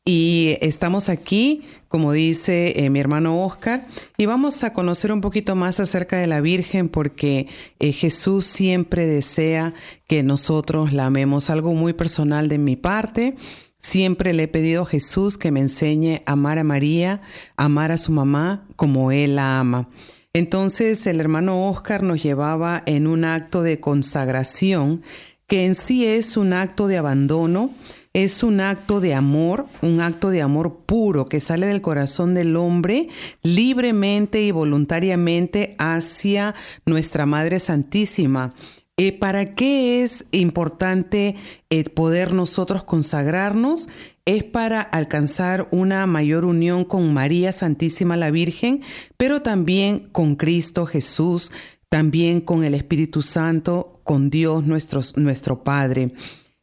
Y 0.07 0.59
estamos 0.61 1.09
aquí, 1.09 1.63
como 1.89 2.13
dice 2.13 2.85
eh, 2.85 2.91
mi 2.91 3.01
hermano 3.01 3.43
Oscar, 3.43 3.87
y 4.19 4.27
vamos 4.27 4.63
a 4.63 4.75
conocer 4.75 5.11
un 5.11 5.23
poquito 5.23 5.57
más 5.57 5.81
acerca 5.81 6.19
de 6.19 6.27
la 6.27 6.43
Virgen 6.43 6.91
porque 6.91 7.49
eh, 7.79 7.93
Jesús 7.93 8.45
siempre 8.45 9.07
desea 9.07 9.73
que 10.07 10.23
nosotros 10.23 10.93
la 10.93 11.07
amemos. 11.07 11.49
Algo 11.49 11.73
muy 11.73 11.95
personal 11.95 12.51
de 12.51 12.59
mi 12.59 12.77
parte. 12.77 13.37
Siempre 13.79 14.35
le 14.35 14.43
he 14.43 14.49
pedido 14.49 14.83
a 14.83 14.87
Jesús 14.87 15.39
que 15.39 15.51
me 15.51 15.61
enseñe 15.61 16.23
a 16.27 16.33
amar 16.33 16.59
a 16.59 16.65
María, 16.65 17.23
amar 17.57 17.91
a 17.91 17.97
su 17.97 18.13
mamá 18.13 18.69
como 18.77 19.11
Él 19.11 19.37
la 19.37 19.59
ama. 19.59 19.89
Entonces 20.35 21.07
el 21.07 21.19
hermano 21.19 21.71
Oscar 21.71 22.03
nos 22.03 22.23
llevaba 22.23 22.83
en 22.85 23.07
un 23.07 23.25
acto 23.25 23.63
de 23.63 23.81
consagración 23.81 25.03
que 25.47 25.65
en 25.65 25.75
sí 25.75 26.05
es 26.05 26.37
un 26.37 26.53
acto 26.53 26.89
de 26.89 26.99
abandono, 26.99 27.71
es 28.15 28.45
un 28.45 28.61
acto 28.61 29.01
de 29.01 29.13
amor, 29.13 29.67
un 29.83 30.01
acto 30.01 30.31
de 30.31 30.41
amor 30.41 30.77
puro 30.87 31.27
que 31.27 31.41
sale 31.41 31.67
del 31.67 31.83
corazón 31.83 32.33
del 32.35 32.55
hombre 32.55 33.09
libremente 33.43 34.41
y 34.41 34.53
voluntariamente 34.53 35.75
hacia 35.79 36.55
nuestra 36.87 37.27
Madre 37.27 37.59
Santísima. 37.59 38.55
Eh, 38.97 39.11
¿Para 39.11 39.57
qué 39.57 40.05
es 40.05 40.27
importante 40.31 41.35
eh, 41.71 41.91
poder 41.91 42.33
nosotros 42.33 42.85
consagrarnos? 42.85 43.89
Es 44.25 44.45
para 44.45 44.81
alcanzar 44.81 45.67
una 45.73 46.07
mayor 46.07 46.45
unión 46.45 46.85
con 46.85 47.13
María 47.13 47.53
Santísima 47.53 48.17
la 48.17 48.31
Virgen, 48.31 48.83
pero 49.17 49.43
también 49.43 50.09
con 50.13 50.37
Cristo 50.37 50.87
Jesús, 50.87 51.51
también 51.89 52.41
con 52.41 52.63
el 52.63 52.75
Espíritu 52.75 53.23
Santo, 53.23 54.01
con 54.05 54.31
Dios 54.31 54.65
nuestro, 54.65 55.01
nuestro 55.17 55.65
Padre 55.65 56.13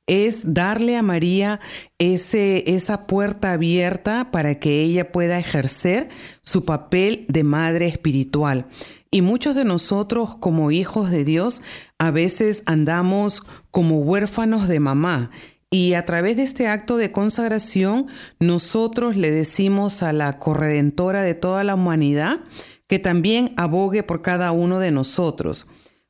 es 0.08 0.54
darle 0.54 0.98
a 0.98 1.04
María 1.04 1.60
ese, 2.00 2.76
esa 2.76 3.08
puerta 3.08 3.54
abierta 3.54 4.32
para 4.32 4.60
que 4.60 4.82
ella 4.82 5.12
pueda 5.12 5.40
ejercer 5.40 6.10
su 6.44 6.66
papel 6.66 7.26
de 7.30 7.44
madre 7.44 7.88
espiritual. 7.88 8.68
Y 9.12 9.22
muchos 9.22 9.56
de 9.56 9.66
nosotros 9.66 10.36
como 10.36 10.72
hijos 10.72 11.12
de 11.12 11.26
Dios 11.26 11.62
a 11.98 12.12
veces 12.12 12.64
andamos 12.66 13.44
como 13.70 14.00
huérfanos 14.00 14.68
de 14.68 14.80
mamá. 14.80 15.32
Y 15.70 15.94
a 15.94 16.06
través 16.06 16.36
de 16.36 16.44
este 16.44 16.68
acto 16.68 16.98
de 16.98 17.12
consagración, 17.12 18.08
nosotros 18.40 19.16
le 19.16 19.32
decimos 19.32 20.04
a 20.04 20.12
la 20.12 20.40
corredentora 20.40 21.22
de 21.24 21.36
toda 21.36 21.64
la 21.64 21.76
humanidad 21.76 22.40
que 22.88 23.00
también 23.00 23.54
abogue 23.56 24.04
por 24.04 24.22
cada 24.22 24.52
uno 24.52 24.80
de 24.80 24.92
nosotros. 24.92 25.68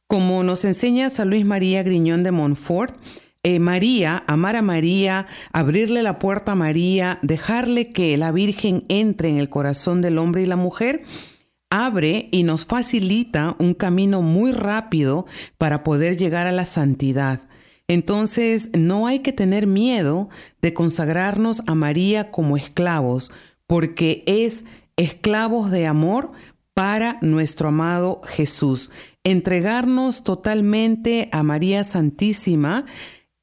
Como 0.08 0.44
nos 0.44 0.66
enseña 0.66 1.12
San 1.12 1.30
Luis 1.30 1.46
María 1.46 1.84
Griñón 1.84 2.24
de 2.24 2.32
Montfort, 2.32 2.96
eh, 3.44 3.60
María, 3.60 4.24
amar 4.28 4.56
a 4.56 4.62
María, 4.62 5.28
abrirle 5.52 6.04
la 6.04 6.20
puerta 6.20 6.52
a 6.52 6.56
María, 6.56 7.18
dejarle 7.24 7.92
que 7.92 8.16
la 8.18 8.32
Virgen 8.32 8.86
entre 8.88 9.30
en 9.30 9.38
el 9.38 9.50
corazón 9.50 10.02
del 10.02 10.20
hombre 10.20 10.44
y 10.44 10.46
la 10.46 10.58
mujer, 10.58 11.04
abre 11.72 12.30
y 12.32 12.44
nos 12.44 12.66
facilita 12.66 13.56
un 13.58 13.74
camino 13.74 14.22
muy 14.22 14.52
rápido 14.52 15.26
para 15.58 15.84
poder 15.84 16.18
llegar 16.18 16.46
a 16.46 16.52
la 16.52 16.66
santidad. 16.66 17.48
Entonces, 17.88 18.70
no 18.74 19.08
hay 19.08 19.20
que 19.20 19.34
tener 19.34 19.66
miedo 19.66 20.30
de 20.62 20.74
consagrarnos 20.74 21.64
a 21.66 21.74
María 21.74 22.30
como 22.30 22.58
esclavos, 22.58 23.32
porque 23.66 24.24
es 24.28 24.66
esclavos 24.98 25.72
de 25.72 25.88
amor 25.88 26.32
para 26.74 27.18
nuestro 27.22 27.70
amado 27.70 28.22
Jesús. 28.24 28.92
Entregarnos 29.24 30.24
totalmente 30.24 31.30
a 31.32 31.44
María 31.44 31.84
Santísima 31.84 32.86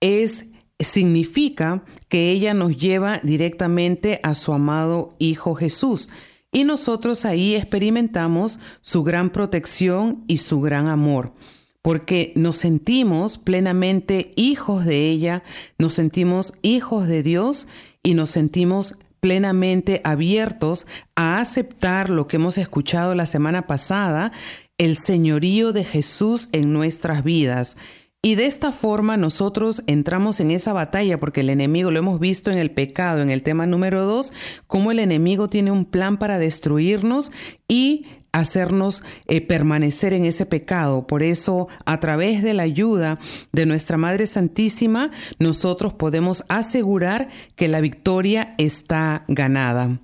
es 0.00 0.47
significa 0.78 1.85
que 2.09 2.31
ella 2.31 2.55
nos 2.55 2.76
lleva 2.76 3.21
directamente 3.23 4.21
a 4.23 4.35
su 4.35 4.52
amado 4.52 5.14
Hijo 5.19 5.55
Jesús. 5.55 6.11
Y 6.52 6.64
nosotros 6.64 7.25
ahí 7.25 7.55
experimentamos 7.55 8.59
su 8.81 9.02
gran 9.02 9.31
protección 9.31 10.25
y 10.26 10.38
su 10.38 10.61
gran 10.61 10.88
amor, 10.88 11.35
porque 11.83 12.33
nos 12.37 12.57
sentimos 12.57 13.37
plenamente 13.37 14.33
hijos 14.37 14.87
de 14.87 15.11
ella, 15.11 15.43
nos 15.78 15.95
sentimos 15.95 16.55
hijos 16.62 17.07
de 17.07 17.23
Dios 17.23 17.69
y 18.02 18.14
nos 18.14 18.31
sentimos 18.31 18.95
plenamente 19.21 20.00
abiertos 20.05 20.87
a 21.17 21.40
aceptar 21.40 22.09
lo 22.09 22.28
que 22.28 22.37
hemos 22.37 22.57
escuchado 22.57 23.14
la 23.14 23.26
semana 23.26 23.67
pasada, 23.67 24.33
el 24.78 24.97
señorío 24.97 25.73
de 25.73 25.85
Jesús 25.85 26.49
en 26.52 26.73
nuestras 26.73 27.25
vidas. 27.25 27.76
Y 28.20 28.34
de 28.34 28.46
esta 28.46 28.72
forma 28.72 29.16
nosotros 29.16 29.84
entramos 29.87 30.40
en 30.40 30.50
esa 30.50 30.72
batalla 30.72 31.18
porque 31.18 31.42
el 31.42 31.50
enemigo, 31.50 31.92
lo 31.92 32.00
hemos 32.00 32.18
visto 32.18 32.50
en 32.50 32.58
el 32.58 32.72
pecado, 32.72 33.22
en 33.22 33.30
el 33.30 33.44
tema 33.44 33.64
número 33.64 34.04
dos, 34.06 34.32
cómo 34.66 34.90
el 34.90 34.98
enemigo 34.98 35.48
tiene 35.48 35.70
un 35.70 35.84
plan 35.84 36.18
para 36.18 36.37
destruirnos 36.37 37.30
y 37.68 38.06
hacernos 38.32 39.04
eh, 39.28 39.40
permanecer 39.40 40.14
en 40.14 40.25
ese 40.25 40.46
pecado. 40.46 41.06
Por 41.06 41.22
eso, 41.22 41.68
a 41.84 42.00
través 42.00 42.42
de 42.42 42.54
la 42.54 42.64
ayuda 42.64 43.20
de 43.52 43.66
nuestra 43.66 43.96
Madre 43.96 44.26
Santísima, 44.26 45.12
nosotros 45.38 45.94
podemos 45.94 46.44
asegurar 46.48 47.28
que 47.54 47.68
la 47.68 47.80
victoria 47.80 48.56
está 48.58 49.25
ganada. 49.28 50.00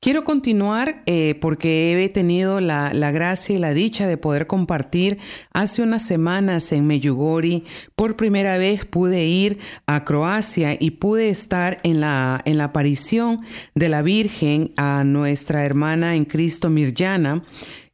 Quiero 0.00 0.22
continuar 0.22 1.02
eh, 1.06 1.36
porque 1.40 2.04
he 2.04 2.08
tenido 2.08 2.60
la, 2.60 2.92
gracia 3.10 3.56
y 3.56 3.58
la 3.58 3.74
dicha 3.74 4.06
de 4.06 4.16
poder 4.16 4.46
compartir 4.46 5.18
hace 5.52 5.82
unas 5.82 6.06
semanas 6.06 6.70
en 6.70 6.86
Meyugori. 6.86 7.64
Por 7.96 8.14
primera 8.14 8.58
vez 8.58 8.84
pude 8.84 9.24
ir 9.24 9.58
a 9.86 10.04
Croacia 10.04 10.76
y 10.78 10.92
pude 10.92 11.30
estar 11.30 11.80
en 11.82 11.98
la, 12.00 12.40
en 12.44 12.58
la 12.58 12.64
aparición 12.64 13.40
de 13.74 13.88
la 13.88 14.02
Virgen 14.02 14.72
a 14.76 15.02
nuestra 15.02 15.64
hermana 15.64 16.14
en 16.14 16.26
Cristo 16.26 16.70
Mirjana. 16.70 17.42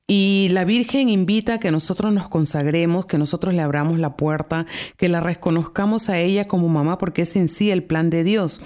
Y 0.07 0.49
la 0.51 0.67
Virgen 0.67 1.09
invita 1.09 1.55
a 1.55 1.59
que 1.59 1.71
nosotros 1.71 2.13
nos 2.13 2.29
consagremos, 2.29 3.07
que 3.07 3.17
nosotros 3.17 3.55
le 3.55 3.63
abramos 3.63 3.99
la 3.99 4.15
puerta, 4.19 4.67
que 4.99 5.09
la 5.09 5.21
reconozcamos 5.21 6.11
a 6.11 6.19
ella 6.19 6.45
como 6.45 6.69
mamá 6.69 6.99
porque 6.99 7.23
es 7.23 7.35
en 7.37 7.49
sí 7.49 7.71
el 7.71 7.83
plan 7.83 8.11
de 8.11 8.25
Dios. 8.25 8.61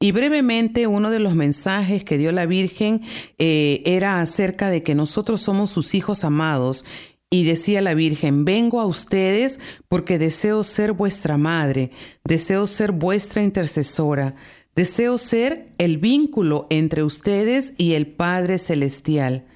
Y 0.00 0.12
brevemente, 0.12 0.86
uno 0.86 1.10
de 1.10 1.20
los 1.20 1.34
mensajes 1.34 2.04
que 2.04 2.18
dio 2.18 2.32
la 2.32 2.46
Virgen 2.46 3.02
eh, 3.38 3.82
era 3.86 4.20
acerca 4.20 4.68
de 4.68 4.82
que 4.82 4.94
nosotros 4.94 5.40
somos 5.40 5.70
sus 5.70 5.94
hijos 5.94 6.24
amados. 6.24 6.84
Y 7.30 7.44
decía 7.44 7.80
la 7.80 7.94
Virgen, 7.94 8.44
vengo 8.44 8.80
a 8.80 8.86
ustedes 8.86 9.58
porque 9.88 10.18
deseo 10.18 10.62
ser 10.62 10.92
vuestra 10.92 11.36
madre, 11.36 11.90
deseo 12.24 12.66
ser 12.66 12.92
vuestra 12.92 13.42
intercesora, 13.42 14.36
deseo 14.76 15.18
ser 15.18 15.72
el 15.78 15.98
vínculo 15.98 16.66
entre 16.70 17.02
ustedes 17.02 17.74
y 17.76 17.94
el 17.94 18.06
Padre 18.06 18.58
Celestial. 18.58 19.46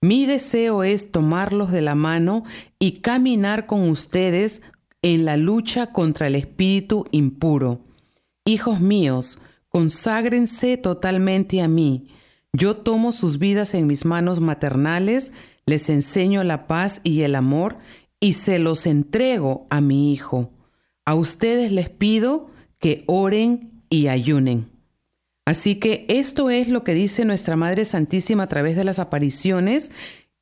Mi 0.00 0.24
deseo 0.24 0.82
es 0.82 1.12
tomarlos 1.12 1.70
de 1.70 1.82
la 1.82 1.94
mano 1.94 2.44
y 2.78 3.00
caminar 3.00 3.66
con 3.66 3.88
ustedes 3.88 4.62
en 5.02 5.24
la 5.24 5.36
lucha 5.36 5.92
contra 5.92 6.26
el 6.26 6.34
espíritu 6.36 7.04
impuro. 7.10 7.80
Hijos 8.44 8.80
míos, 8.80 9.38
Conságrense 9.70 10.76
totalmente 10.76 11.62
a 11.62 11.68
mí. 11.68 12.08
Yo 12.52 12.76
tomo 12.76 13.12
sus 13.12 13.38
vidas 13.38 13.72
en 13.74 13.86
mis 13.86 14.04
manos 14.04 14.40
maternales, 14.40 15.32
les 15.64 15.88
enseño 15.88 16.42
la 16.42 16.66
paz 16.66 17.00
y 17.04 17.22
el 17.22 17.36
amor 17.36 17.78
y 18.18 18.32
se 18.32 18.58
los 18.58 18.84
entrego 18.86 19.68
a 19.70 19.80
mi 19.80 20.12
Hijo. 20.12 20.50
A 21.04 21.14
ustedes 21.14 21.70
les 21.70 21.88
pido 21.88 22.50
que 22.80 23.04
oren 23.06 23.84
y 23.88 24.08
ayunen. 24.08 24.68
Así 25.46 25.76
que 25.76 26.04
esto 26.08 26.50
es 26.50 26.68
lo 26.68 26.82
que 26.82 26.94
dice 26.94 27.24
nuestra 27.24 27.54
Madre 27.54 27.84
Santísima 27.84 28.44
a 28.44 28.48
través 28.48 28.74
de 28.74 28.84
las 28.84 28.98
apariciones 28.98 29.92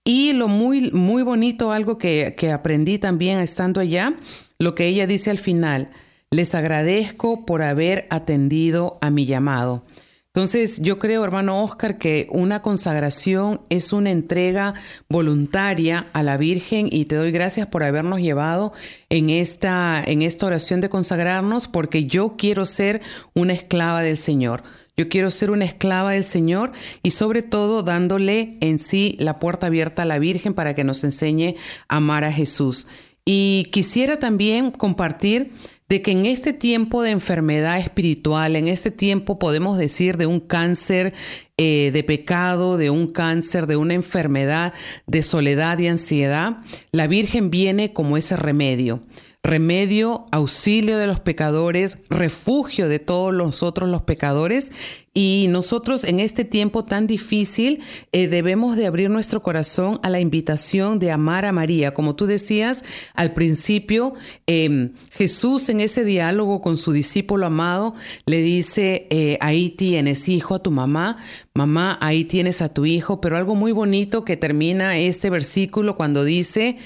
y 0.04 0.32
lo 0.32 0.48
muy, 0.48 0.90
muy 0.90 1.22
bonito, 1.22 1.70
algo 1.70 1.98
que, 1.98 2.34
que 2.36 2.50
aprendí 2.50 2.98
también 2.98 3.38
estando 3.38 3.80
allá, 3.80 4.14
lo 4.58 4.74
que 4.74 4.86
ella 4.86 5.06
dice 5.06 5.30
al 5.30 5.38
final. 5.38 5.90
Les 6.30 6.54
agradezco 6.54 7.46
por 7.46 7.62
haber 7.62 8.06
atendido 8.10 8.98
a 9.00 9.08
mi 9.08 9.24
llamado. 9.24 9.84
Entonces, 10.26 10.78
yo 10.82 10.98
creo, 10.98 11.24
hermano 11.24 11.64
Oscar, 11.64 11.96
que 11.96 12.28
una 12.30 12.60
consagración 12.60 13.62
es 13.70 13.94
una 13.94 14.10
entrega 14.10 14.74
voluntaria 15.08 16.06
a 16.12 16.22
la 16.22 16.36
Virgen 16.36 16.88
y 16.92 17.06
te 17.06 17.16
doy 17.16 17.32
gracias 17.32 17.66
por 17.66 17.82
habernos 17.82 18.20
llevado 18.20 18.74
en 19.08 19.30
esta, 19.30 20.02
en 20.06 20.20
esta 20.20 20.46
oración 20.46 20.82
de 20.82 20.90
consagrarnos, 20.90 21.66
porque 21.66 22.04
yo 22.04 22.36
quiero 22.36 22.66
ser 22.66 23.00
una 23.34 23.54
esclava 23.54 24.02
del 24.02 24.18
Señor. 24.18 24.64
Yo 24.98 25.08
quiero 25.08 25.30
ser 25.30 25.50
una 25.50 25.64
esclava 25.64 26.12
del 26.12 26.24
Señor 26.24 26.72
y 27.02 27.12
sobre 27.12 27.42
todo 27.42 27.82
dándole 27.82 28.58
en 28.60 28.78
sí 28.78 29.16
la 29.18 29.38
puerta 29.38 29.68
abierta 29.68 30.02
a 30.02 30.06
la 30.06 30.18
Virgen 30.18 30.52
para 30.52 30.74
que 30.74 30.84
nos 30.84 31.04
enseñe 31.04 31.54
a 31.88 31.96
amar 31.96 32.24
a 32.24 32.32
Jesús. 32.32 32.86
Y 33.24 33.68
quisiera 33.72 34.18
también 34.18 34.70
compartir 34.70 35.52
de 35.88 36.02
que 36.02 36.12
en 36.12 36.26
este 36.26 36.52
tiempo 36.52 37.02
de 37.02 37.10
enfermedad 37.10 37.78
espiritual, 37.78 38.56
en 38.56 38.68
este 38.68 38.90
tiempo 38.90 39.38
podemos 39.38 39.78
decir 39.78 40.16
de 40.18 40.26
un 40.26 40.40
cáncer 40.40 41.14
eh, 41.56 41.90
de 41.92 42.04
pecado, 42.04 42.76
de 42.76 42.90
un 42.90 43.08
cáncer, 43.08 43.66
de 43.66 43.76
una 43.76 43.94
enfermedad, 43.94 44.74
de 45.06 45.22
soledad 45.22 45.78
y 45.78 45.88
ansiedad, 45.88 46.58
la 46.92 47.06
Virgen 47.06 47.50
viene 47.50 47.92
como 47.92 48.16
ese 48.16 48.36
remedio 48.36 49.02
remedio, 49.42 50.26
auxilio 50.32 50.98
de 50.98 51.06
los 51.06 51.20
pecadores, 51.20 51.98
refugio 52.10 52.88
de 52.88 52.98
todos 52.98 53.32
los 53.32 53.62
otros 53.62 53.88
los 53.88 54.02
pecadores. 54.02 54.72
Y 55.14 55.46
nosotros 55.48 56.04
en 56.04 56.20
este 56.20 56.44
tiempo 56.44 56.84
tan 56.84 57.08
difícil 57.08 57.80
eh, 58.12 58.28
debemos 58.28 58.76
de 58.76 58.86
abrir 58.86 59.10
nuestro 59.10 59.42
corazón 59.42 59.98
a 60.04 60.10
la 60.10 60.20
invitación 60.20 61.00
de 61.00 61.10
amar 61.10 61.44
a 61.44 61.50
María. 61.50 61.92
Como 61.92 62.14
tú 62.14 62.26
decías 62.26 62.84
al 63.14 63.32
principio, 63.32 64.14
em, 64.46 64.92
Jesús 65.10 65.68
en 65.70 65.80
ese 65.80 66.04
diálogo 66.04 66.60
con 66.60 66.76
su 66.76 66.92
discípulo 66.92 67.46
amado 67.46 67.94
le 68.26 68.42
dice, 68.42 69.08
eh, 69.10 69.38
ahí 69.40 69.70
tienes 69.70 70.28
hijo 70.28 70.54
a 70.54 70.62
tu 70.62 70.70
mamá, 70.70 71.16
mamá, 71.52 71.98
ahí 72.00 72.24
tienes 72.24 72.62
a 72.62 72.72
tu 72.72 72.86
hijo, 72.86 73.20
pero 73.20 73.36
algo 73.36 73.56
muy 73.56 73.72
bonito 73.72 74.24
que 74.24 74.36
termina 74.36 74.98
este 74.98 75.30
versículo 75.30 75.96
cuando 75.96 76.22
dice, 76.22 76.76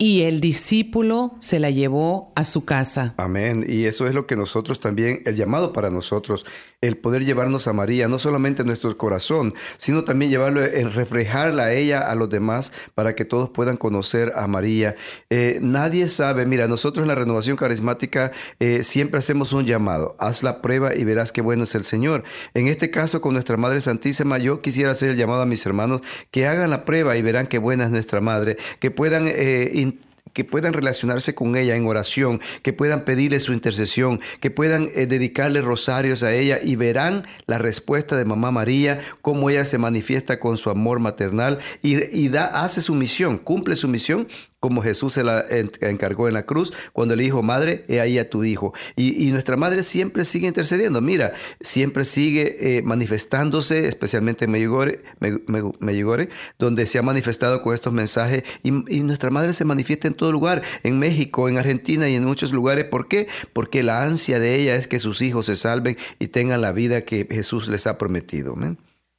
y 0.00 0.22
el 0.22 0.40
discípulo 0.40 1.34
se 1.40 1.60
la 1.60 1.68
llevó 1.68 2.32
a 2.34 2.46
su 2.46 2.64
casa. 2.64 3.12
Amén. 3.18 3.66
Y 3.68 3.84
eso 3.84 4.06
es 4.06 4.14
lo 4.14 4.26
que 4.26 4.34
nosotros 4.34 4.80
también, 4.80 5.22
el 5.26 5.36
llamado 5.36 5.74
para 5.74 5.90
nosotros, 5.90 6.46
el 6.80 6.96
poder 6.96 7.22
llevarnos 7.22 7.68
a 7.68 7.74
María, 7.74 8.08
no 8.08 8.18
solamente 8.18 8.62
en 8.62 8.68
nuestro 8.68 8.96
corazón, 8.96 9.52
sino 9.76 10.02
también 10.02 10.30
llevarlo, 10.30 10.64
en 10.64 10.90
reflejarla 10.90 11.64
a 11.64 11.72
ella, 11.74 12.00
a 12.00 12.14
los 12.14 12.30
demás, 12.30 12.72
para 12.94 13.14
que 13.14 13.26
todos 13.26 13.50
puedan 13.50 13.76
conocer 13.76 14.32
a 14.36 14.46
María. 14.46 14.96
Eh, 15.28 15.58
nadie 15.60 16.08
sabe, 16.08 16.46
mira, 16.46 16.66
nosotros 16.66 17.04
en 17.04 17.08
la 17.08 17.14
renovación 17.14 17.58
carismática 17.58 18.32
eh, 18.58 18.84
siempre 18.84 19.18
hacemos 19.18 19.52
un 19.52 19.66
llamado, 19.66 20.16
haz 20.18 20.42
la 20.42 20.62
prueba 20.62 20.94
y 20.94 21.04
verás 21.04 21.30
qué 21.30 21.42
bueno 21.42 21.64
es 21.64 21.74
el 21.74 21.84
Señor. 21.84 22.24
En 22.54 22.68
este 22.68 22.90
caso, 22.90 23.20
con 23.20 23.34
nuestra 23.34 23.58
Madre 23.58 23.82
Santísima, 23.82 24.38
yo 24.38 24.62
quisiera 24.62 24.92
hacer 24.92 25.10
el 25.10 25.18
llamado 25.18 25.42
a 25.42 25.46
mis 25.46 25.66
hermanos 25.66 26.00
que 26.30 26.46
hagan 26.46 26.70
la 26.70 26.86
prueba 26.86 27.18
y 27.18 27.20
verán 27.20 27.48
qué 27.48 27.58
buena 27.58 27.84
es 27.84 27.90
nuestra 27.90 28.22
Madre, 28.22 28.56
que 28.78 28.90
puedan... 28.90 29.26
Eh, 29.26 29.89
que 30.32 30.44
puedan 30.44 30.72
relacionarse 30.72 31.34
con 31.34 31.56
ella 31.56 31.76
en 31.76 31.86
oración, 31.86 32.40
que 32.62 32.72
puedan 32.72 33.04
pedirle 33.04 33.40
su 33.40 33.52
intercesión, 33.52 34.20
que 34.40 34.50
puedan 34.50 34.88
eh, 34.94 35.06
dedicarle 35.06 35.60
rosarios 35.60 36.22
a 36.22 36.32
ella 36.32 36.58
y 36.62 36.76
verán 36.76 37.26
la 37.46 37.58
respuesta 37.58 38.16
de 38.16 38.24
Mamá 38.24 38.50
María, 38.50 39.00
cómo 39.22 39.50
ella 39.50 39.64
se 39.64 39.78
manifiesta 39.78 40.38
con 40.38 40.58
su 40.58 40.70
amor 40.70 41.00
maternal 41.00 41.58
y, 41.82 42.28
da, 42.28 42.46
hace 42.46 42.80
su 42.80 42.94
misión, 42.94 43.38
cumple 43.38 43.76
su 43.76 43.88
misión 43.88 44.28
como 44.60 44.82
Jesús 44.82 45.14
se 45.14 45.24
la 45.24 45.46
encargó 45.80 46.28
en 46.28 46.34
la 46.34 46.44
cruz, 46.44 46.72
cuando 46.92 47.16
le 47.16 47.24
dijo, 47.24 47.42
madre, 47.42 47.84
he 47.88 48.00
ahí 48.00 48.18
a 48.18 48.28
tu 48.28 48.44
hijo. 48.44 48.74
Y, 48.94 49.30
nuestra 49.30 49.56
madre 49.56 49.82
siempre 49.82 50.24
sigue 50.24 50.46
intercediendo, 50.46 51.00
mira, 51.00 51.32
siempre 51.60 52.04
sigue 52.04 52.78
eh, 52.78 52.82
manifestándose, 52.82 53.88
especialmente 53.88 54.44
en 54.44 54.50
Medjugorje, 54.50 56.28
donde 56.58 56.86
se 56.86 56.98
ha 56.98 57.02
manifestado 57.02 57.62
con 57.62 57.74
estos 57.74 57.92
mensajes, 57.92 58.42
y, 58.62 58.70
nuestra 58.70 59.30
madre 59.30 59.54
se 59.54 59.64
manifiesta 59.64 60.08
en 60.08 60.14
todo 60.14 60.30
lugar, 60.30 60.62
en 60.82 60.98
México, 60.98 61.48
en 61.48 61.56
Argentina 61.56 62.08
y 62.08 62.14
en 62.14 62.24
muchos 62.24 62.52
lugares. 62.52 62.84
¿Por 62.84 63.08
qué? 63.08 63.28
Porque 63.52 63.82
la 63.82 64.04
ansia 64.04 64.38
de 64.38 64.56
ella 64.56 64.76
es 64.76 64.86
que 64.86 65.00
sus 65.00 65.22
hijos 65.22 65.46
se 65.46 65.56
salven 65.56 65.96
y 66.18 66.28
tengan 66.28 66.60
la 66.60 66.72
vida 66.72 67.02
que 67.02 67.26
Jesús 67.30 67.68
les 67.68 67.86
ha 67.86 67.96
prometido. 67.96 68.54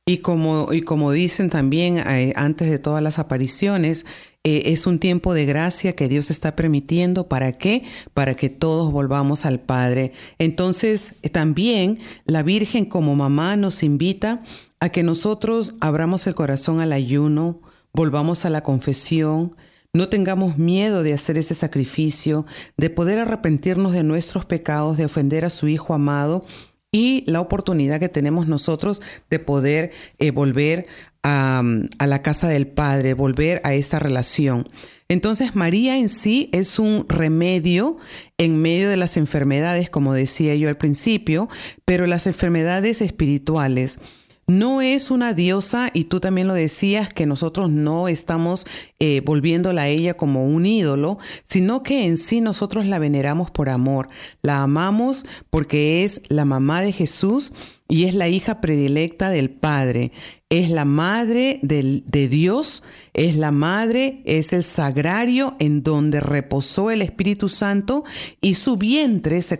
Y 0.06 0.18
como, 0.20 0.74
y 0.74 0.82
como 0.82 1.12
dicen 1.12 1.50
también 1.50 1.98
eh, 1.98 2.34
antes 2.36 2.70
de 2.70 2.80
todas 2.80 3.04
las 3.04 3.20
apariciones, 3.20 4.06
eh, 4.44 4.64
es 4.72 4.88
un 4.88 4.98
tiempo 4.98 5.36
de 5.36 5.46
gracia 5.46 5.96
que 5.96 6.08
Dios 6.08 6.32
está 6.32 6.56
permitiendo. 6.56 7.28
¿Para 7.28 7.52
qué? 7.52 7.84
Para 8.14 8.36
que 8.36 8.50
todos 8.50 8.92
volvamos 8.92 9.46
al 9.46 9.60
Padre. 9.60 10.14
Entonces, 10.40 11.14
eh, 11.22 11.30
también 11.30 12.00
la 12.26 12.42
Virgen 12.42 12.86
como 12.86 13.16
mamá 13.16 13.56
nos 13.56 13.84
invita 13.84 14.44
a 14.80 14.90
que 14.90 15.04
nosotros 15.04 15.76
abramos 15.80 16.26
el 16.26 16.34
corazón 16.34 16.80
al 16.80 16.92
ayuno, 16.92 17.62
volvamos 17.94 18.46
a 18.46 18.50
la 18.50 18.64
confesión, 18.64 19.56
no 19.94 20.10
tengamos 20.10 20.58
miedo 20.58 21.04
de 21.04 21.14
hacer 21.14 21.38
ese 21.38 21.54
sacrificio, 21.54 22.46
de 22.78 22.90
poder 22.90 23.20
arrepentirnos 23.20 23.94
de 23.94 24.04
nuestros 24.04 24.46
pecados, 24.46 24.98
de 24.98 25.06
ofender 25.06 25.46
a 25.46 25.52
su 25.52 25.68
Hijo 25.68 25.94
amado 25.94 26.46
y 26.92 27.24
la 27.26 27.42
oportunidad 27.42 28.00
que 28.00 28.10
tenemos 28.10 28.48
nosotros 28.48 29.02
de 29.30 29.40
poder 29.40 29.92
eh, 30.20 30.32
volver 30.32 30.88
a, 31.24 31.64
la 32.00 32.22
casa 32.22 32.48
del 32.48 32.68
Padre, 32.68 33.14
volver 33.14 33.62
a 33.64 33.74
esta 33.74 34.00
relación. 34.00 34.68
Entonces 35.08 35.56
María 35.56 35.98
en 35.98 36.10
sí 36.10 36.50
es 36.54 36.80
un 36.80 37.06
remedio 37.10 37.98
en 38.38 38.62
medio 38.62 38.90
de 38.90 38.98
las 38.98 39.18
enfermedades, 39.18 39.90
como 39.90 40.14
decía 40.14 40.56
yo 40.56 40.70
al 40.70 40.78
principio, 40.78 41.50
pero 41.86 42.08
las 42.08 42.28
enfermedades 42.28 43.02
espirituales. 43.02 44.00
No 44.48 44.82
es 44.82 45.12
una 45.12 45.34
diosa, 45.34 45.92
y 45.94 46.06
tú 46.06 46.20
también 46.20 46.48
lo 46.48 46.54
decías, 46.54 47.14
que 47.14 47.26
nosotros 47.26 47.70
no 47.70 48.08
estamos 48.08 48.66
eh, 49.00 49.22
volviéndola 49.24 49.84
a 49.84 49.88
ella 49.88 50.16
como 50.16 50.46
un 50.46 50.66
ídolo, 50.66 51.20
sino 51.44 51.84
que 51.84 52.06
en 52.06 52.18
sí 52.18 52.42
nosotros 52.42 52.86
la 52.86 53.00
veneramos 53.00 53.50
por 53.52 53.70
amor. 53.70 54.10
La 54.42 54.64
amamos 54.64 55.26
porque 55.50 56.04
es 56.04 56.22
la 56.28 56.44
mamá 56.44 56.82
de 56.82 56.92
Jesús 56.92 57.54
y 57.92 58.06
es 58.06 58.16
la 58.16 58.30
hija 58.30 58.62
predilecta 58.62 59.30
del 59.30 59.50
Padre. 59.50 60.14
Es 60.50 60.70
la 60.70 60.86
madre 60.86 61.60
de 61.62 62.28
Dios, 62.30 62.84
es 63.14 63.36
la 63.36 63.52
madre, 63.52 64.22
es 64.24 64.54
el 64.54 64.64
sagrario 64.64 65.58
en 65.60 65.84
donde 65.84 66.22
reposó 66.22 66.90
el 66.90 67.02
Espíritu 67.02 67.50
Santo 67.50 68.06
y 68.40 68.56
su 68.56 68.78
vientre 68.78 69.42
se, 69.42 69.60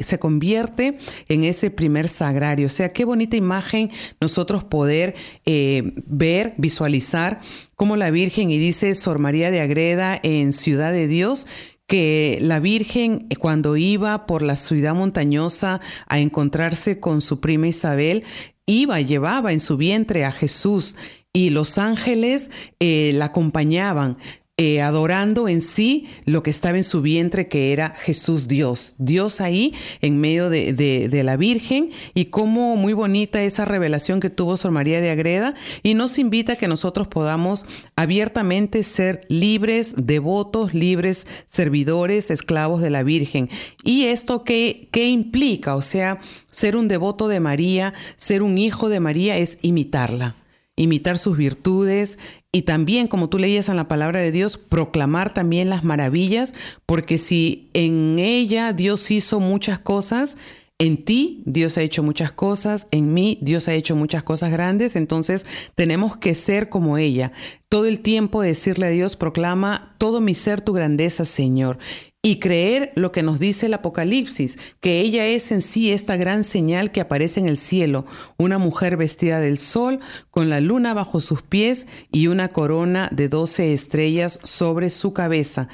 se 0.00 0.18
convierte 0.18 0.98
en 1.28 1.44
ese 1.44 1.70
primer 1.70 2.08
sagrario. 2.08 2.66
O 2.66 2.70
sea, 2.70 2.92
qué 2.92 3.06
bonita 3.06 3.36
imagen 3.36 3.90
nosotros 4.20 4.64
poder 4.64 5.14
eh, 5.46 5.94
ver, 6.06 6.52
visualizar 6.58 7.40
como 7.74 7.96
la 7.96 8.10
Virgen, 8.10 8.50
y 8.50 8.58
dice 8.58 8.94
Sor 8.94 9.18
María 9.18 9.50
de 9.50 9.60
Agreda 9.60 10.20
en 10.22 10.52
Ciudad 10.52 10.92
de 10.92 11.08
Dios, 11.08 11.46
que 11.86 12.38
la 12.40 12.60
Virgen 12.60 13.26
eh, 13.30 13.36
cuando 13.36 13.76
iba 13.76 14.26
por 14.26 14.42
la 14.42 14.56
ciudad 14.56 14.94
montañosa 14.94 15.80
a 16.06 16.18
encontrarse 16.18 17.00
con 17.00 17.20
su 17.20 17.40
prima 17.40 17.68
Isabel, 17.68 18.24
iba, 18.66 19.00
llevaba 19.00 19.52
en 19.52 19.60
su 19.60 19.76
vientre 19.76 20.24
a 20.24 20.32
Jesús 20.32 20.96
y 21.32 21.50
los 21.50 21.78
ángeles 21.78 22.50
eh, 22.80 23.12
la 23.14 23.26
acompañaban. 23.26 24.18
Eh, 24.58 24.82
adorando 24.82 25.48
en 25.48 25.62
sí 25.62 26.08
lo 26.26 26.42
que 26.42 26.50
estaba 26.50 26.76
en 26.76 26.84
su 26.84 27.00
vientre, 27.00 27.48
que 27.48 27.72
era 27.72 27.94
Jesús 27.98 28.48
Dios. 28.48 28.94
Dios 28.98 29.40
ahí 29.40 29.72
en 30.02 30.20
medio 30.20 30.50
de, 30.50 30.74
de, 30.74 31.22
la 31.22 31.38
Virgen 31.38 31.90
y 32.12 32.26
cómo 32.26 32.76
muy 32.76 32.92
bonita 32.92 33.42
esa 33.42 33.64
revelación 33.64 34.20
que 34.20 34.28
tuvo 34.28 34.58
Sor 34.58 34.70
María 34.70 35.00
de 35.00 35.10
Agreda 35.10 35.54
y 35.82 35.94
nos 35.94 36.18
invita 36.18 36.52
a 36.52 36.56
que 36.56 36.68
nosotros 36.68 37.08
podamos 37.08 37.64
abiertamente 37.96 38.82
ser 38.82 39.22
libres, 39.30 39.94
devotos, 39.96 40.74
libres, 40.74 41.26
servidores, 41.46 42.30
esclavos 42.30 42.82
de 42.82 42.90
la 42.90 43.04
Virgen. 43.04 43.48
¿Y 43.84 44.04
esto 44.04 44.44
qué, 44.44 44.90
qué 44.92 45.08
implica? 45.08 45.76
O 45.76 45.82
sea, 45.82 46.20
ser 46.50 46.76
un 46.76 46.88
devoto 46.88 47.26
de 47.26 47.40
María, 47.40 47.94
ser 48.16 48.42
un 48.42 48.58
hijo 48.58 48.90
de 48.90 49.00
María 49.00 49.38
es 49.38 49.56
imitarla 49.62 50.36
imitar 50.82 51.18
sus 51.18 51.36
virtudes 51.36 52.18
y 52.52 52.62
también, 52.62 53.08
como 53.08 53.30
tú 53.30 53.38
leías 53.38 53.70
en 53.70 53.76
la 53.76 53.88
palabra 53.88 54.20
de 54.20 54.30
Dios, 54.30 54.58
proclamar 54.58 55.32
también 55.32 55.70
las 55.70 55.84
maravillas, 55.84 56.54
porque 56.84 57.16
si 57.16 57.70
en 57.72 58.18
ella 58.18 58.74
Dios 58.74 59.10
hizo 59.10 59.40
muchas 59.40 59.78
cosas, 59.78 60.36
en 60.78 61.04
ti 61.04 61.42
Dios 61.46 61.78
ha 61.78 61.82
hecho 61.82 62.02
muchas 62.02 62.32
cosas, 62.32 62.88
en 62.90 63.14
mí 63.14 63.38
Dios 63.40 63.68
ha 63.68 63.74
hecho 63.74 63.96
muchas 63.96 64.22
cosas 64.22 64.50
grandes, 64.50 64.96
entonces 64.96 65.46
tenemos 65.74 66.18
que 66.18 66.34
ser 66.34 66.68
como 66.68 66.98
ella. 66.98 67.32
Todo 67.70 67.86
el 67.86 68.00
tiempo 68.00 68.42
decirle 68.42 68.86
a 68.86 68.90
Dios, 68.90 69.16
proclama 69.16 69.94
todo 69.96 70.20
mi 70.20 70.34
ser 70.34 70.60
tu 70.60 70.74
grandeza, 70.74 71.24
Señor 71.24 71.78
y 72.24 72.38
creer 72.38 72.92
lo 72.94 73.10
que 73.10 73.24
nos 73.24 73.40
dice 73.40 73.66
el 73.66 73.74
Apocalipsis, 73.74 74.56
que 74.80 75.00
ella 75.00 75.26
es 75.26 75.50
en 75.50 75.60
sí 75.60 75.90
esta 75.90 76.16
gran 76.16 76.44
señal 76.44 76.92
que 76.92 77.00
aparece 77.00 77.40
en 77.40 77.48
el 77.48 77.58
cielo, 77.58 78.06
una 78.38 78.58
mujer 78.58 78.96
vestida 78.96 79.40
del 79.40 79.58
sol, 79.58 79.98
con 80.30 80.48
la 80.48 80.60
luna 80.60 80.94
bajo 80.94 81.20
sus 81.20 81.42
pies 81.42 81.88
y 82.12 82.28
una 82.28 82.48
corona 82.48 83.10
de 83.10 83.28
doce 83.28 83.74
estrellas 83.74 84.38
sobre 84.44 84.90
su 84.90 85.12
cabeza. 85.12 85.66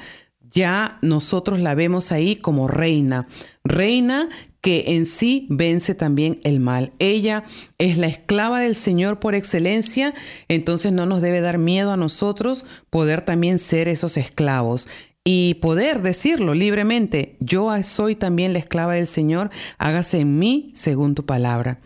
Ya 0.51 0.97
nosotros 1.03 1.59
la 1.59 1.75
vemos 1.75 2.11
ahí 2.11 2.35
como 2.35 2.67
reina, 2.67 3.27
reina 3.63 4.29
que 4.61 4.85
en 4.87 5.05
sí 5.05 5.45
vence 5.49 5.93
también 5.93 6.41
el 6.43 6.59
mal. 6.59 6.91
Ella 6.99 7.45
es 7.77 7.97
la 7.97 8.07
esclava 8.07 8.59
del 8.59 8.75
Señor 8.75 9.19
por 9.19 9.35
excelencia, 9.35 10.15
entonces 10.47 10.91
no 10.91 11.05
nos 11.05 11.21
debe 11.21 11.41
dar 11.41 11.59
miedo 11.59 11.91
a 11.91 11.97
nosotros 11.97 12.65
poder 12.89 13.21
también 13.21 13.59
ser 13.59 13.87
esos 13.87 14.17
esclavos 14.17 14.87
y 15.31 15.53
poder 15.53 16.01
decirlo 16.01 16.55
libremente, 16.55 17.35
yo 17.39 17.71
soy 17.83 18.15
también 18.15 18.51
la 18.51 18.57
esclava 18.57 18.95
del 18.95 19.05
Señor, 19.05 19.51
hágase 19.77 20.21
en 20.21 20.39
mí 20.39 20.71
según 20.73 21.13
tu 21.13 21.27
palabra. 21.27 21.81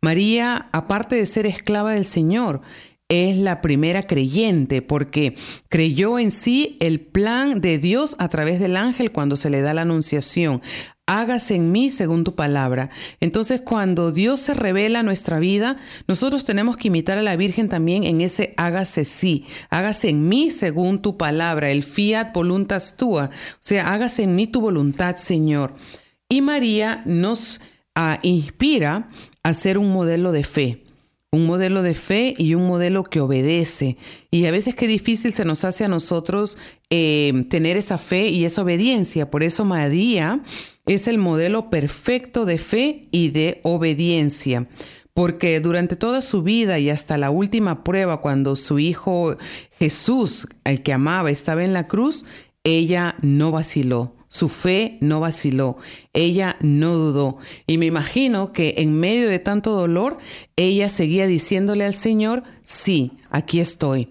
María, 0.00 0.68
aparte 0.72 1.14
de 1.14 1.26
ser 1.26 1.46
esclava 1.46 1.92
del 1.92 2.06
Señor, 2.06 2.60
es 3.08 3.38
la 3.38 3.62
primera 3.62 4.02
creyente 4.02 4.82
porque 4.82 5.36
creyó 5.68 6.18
en 6.18 6.30
sí 6.30 6.76
el 6.80 7.00
plan 7.00 7.60
de 7.60 7.78
Dios 7.78 8.14
a 8.18 8.28
través 8.28 8.60
del 8.60 8.76
ángel 8.76 9.12
cuando 9.12 9.36
se 9.36 9.48
le 9.50 9.62
da 9.62 9.72
la 9.72 9.82
anunciación. 9.82 10.62
Hágase 11.06 11.54
en 11.54 11.72
mí 11.72 11.90
según 11.90 12.22
tu 12.22 12.34
palabra. 12.34 12.90
Entonces, 13.20 13.62
cuando 13.62 14.12
Dios 14.12 14.40
se 14.40 14.52
revela 14.52 15.02
nuestra 15.02 15.38
vida, 15.38 15.78
nosotros 16.06 16.44
tenemos 16.44 16.76
que 16.76 16.88
imitar 16.88 17.16
a 17.16 17.22
la 17.22 17.34
Virgen 17.34 17.70
también 17.70 18.04
en 18.04 18.20
ese 18.20 18.52
hágase 18.58 19.06
sí, 19.06 19.46
hágase 19.70 20.10
en 20.10 20.28
mí 20.28 20.50
según 20.50 21.00
tu 21.00 21.16
palabra, 21.16 21.70
el 21.70 21.82
fiat 21.82 22.34
voluntas 22.34 22.98
tua, 22.98 23.30
o 23.32 23.58
sea, 23.60 23.90
hágase 23.94 24.24
en 24.24 24.36
mí 24.36 24.46
tu 24.48 24.60
voluntad, 24.60 25.16
Señor. 25.16 25.76
Y 26.28 26.42
María 26.42 27.02
nos 27.06 27.62
ah, 27.94 28.18
inspira 28.20 29.08
a 29.42 29.54
ser 29.54 29.78
un 29.78 29.90
modelo 29.90 30.30
de 30.30 30.44
fe 30.44 30.87
un 31.30 31.46
modelo 31.46 31.82
de 31.82 31.94
fe 31.94 32.34
y 32.36 32.54
un 32.54 32.66
modelo 32.66 33.04
que 33.04 33.20
obedece. 33.20 33.96
Y 34.30 34.46
a 34.46 34.50
veces 34.50 34.74
qué 34.74 34.86
difícil 34.86 35.34
se 35.34 35.44
nos 35.44 35.64
hace 35.64 35.84
a 35.84 35.88
nosotros 35.88 36.56
eh, 36.90 37.44
tener 37.50 37.76
esa 37.76 37.98
fe 37.98 38.28
y 38.28 38.44
esa 38.44 38.62
obediencia. 38.62 39.30
Por 39.30 39.42
eso 39.42 39.64
María 39.64 40.40
es 40.86 41.06
el 41.06 41.18
modelo 41.18 41.68
perfecto 41.68 42.46
de 42.46 42.58
fe 42.58 43.08
y 43.10 43.28
de 43.28 43.60
obediencia. 43.62 44.68
Porque 45.12 45.60
durante 45.60 45.96
toda 45.96 46.22
su 46.22 46.42
vida 46.42 46.78
y 46.78 46.90
hasta 46.90 47.18
la 47.18 47.30
última 47.30 47.82
prueba, 47.82 48.20
cuando 48.20 48.56
su 48.56 48.78
hijo 48.78 49.36
Jesús, 49.78 50.46
el 50.64 50.82
que 50.82 50.92
amaba, 50.92 51.30
estaba 51.30 51.64
en 51.64 51.72
la 51.72 51.88
cruz, 51.88 52.24
ella 52.62 53.16
no 53.20 53.50
vaciló. 53.50 54.17
Su 54.28 54.48
fe 54.48 54.98
no 55.00 55.20
vaciló, 55.20 55.78
ella 56.12 56.56
no 56.60 56.94
dudó. 56.94 57.38
Y 57.66 57.78
me 57.78 57.86
imagino 57.86 58.52
que 58.52 58.74
en 58.78 58.98
medio 58.98 59.28
de 59.28 59.38
tanto 59.38 59.72
dolor, 59.72 60.18
ella 60.56 60.88
seguía 60.88 61.26
diciéndole 61.26 61.84
al 61.84 61.94
Señor, 61.94 62.42
sí, 62.62 63.12
aquí 63.30 63.60
estoy. 63.60 64.10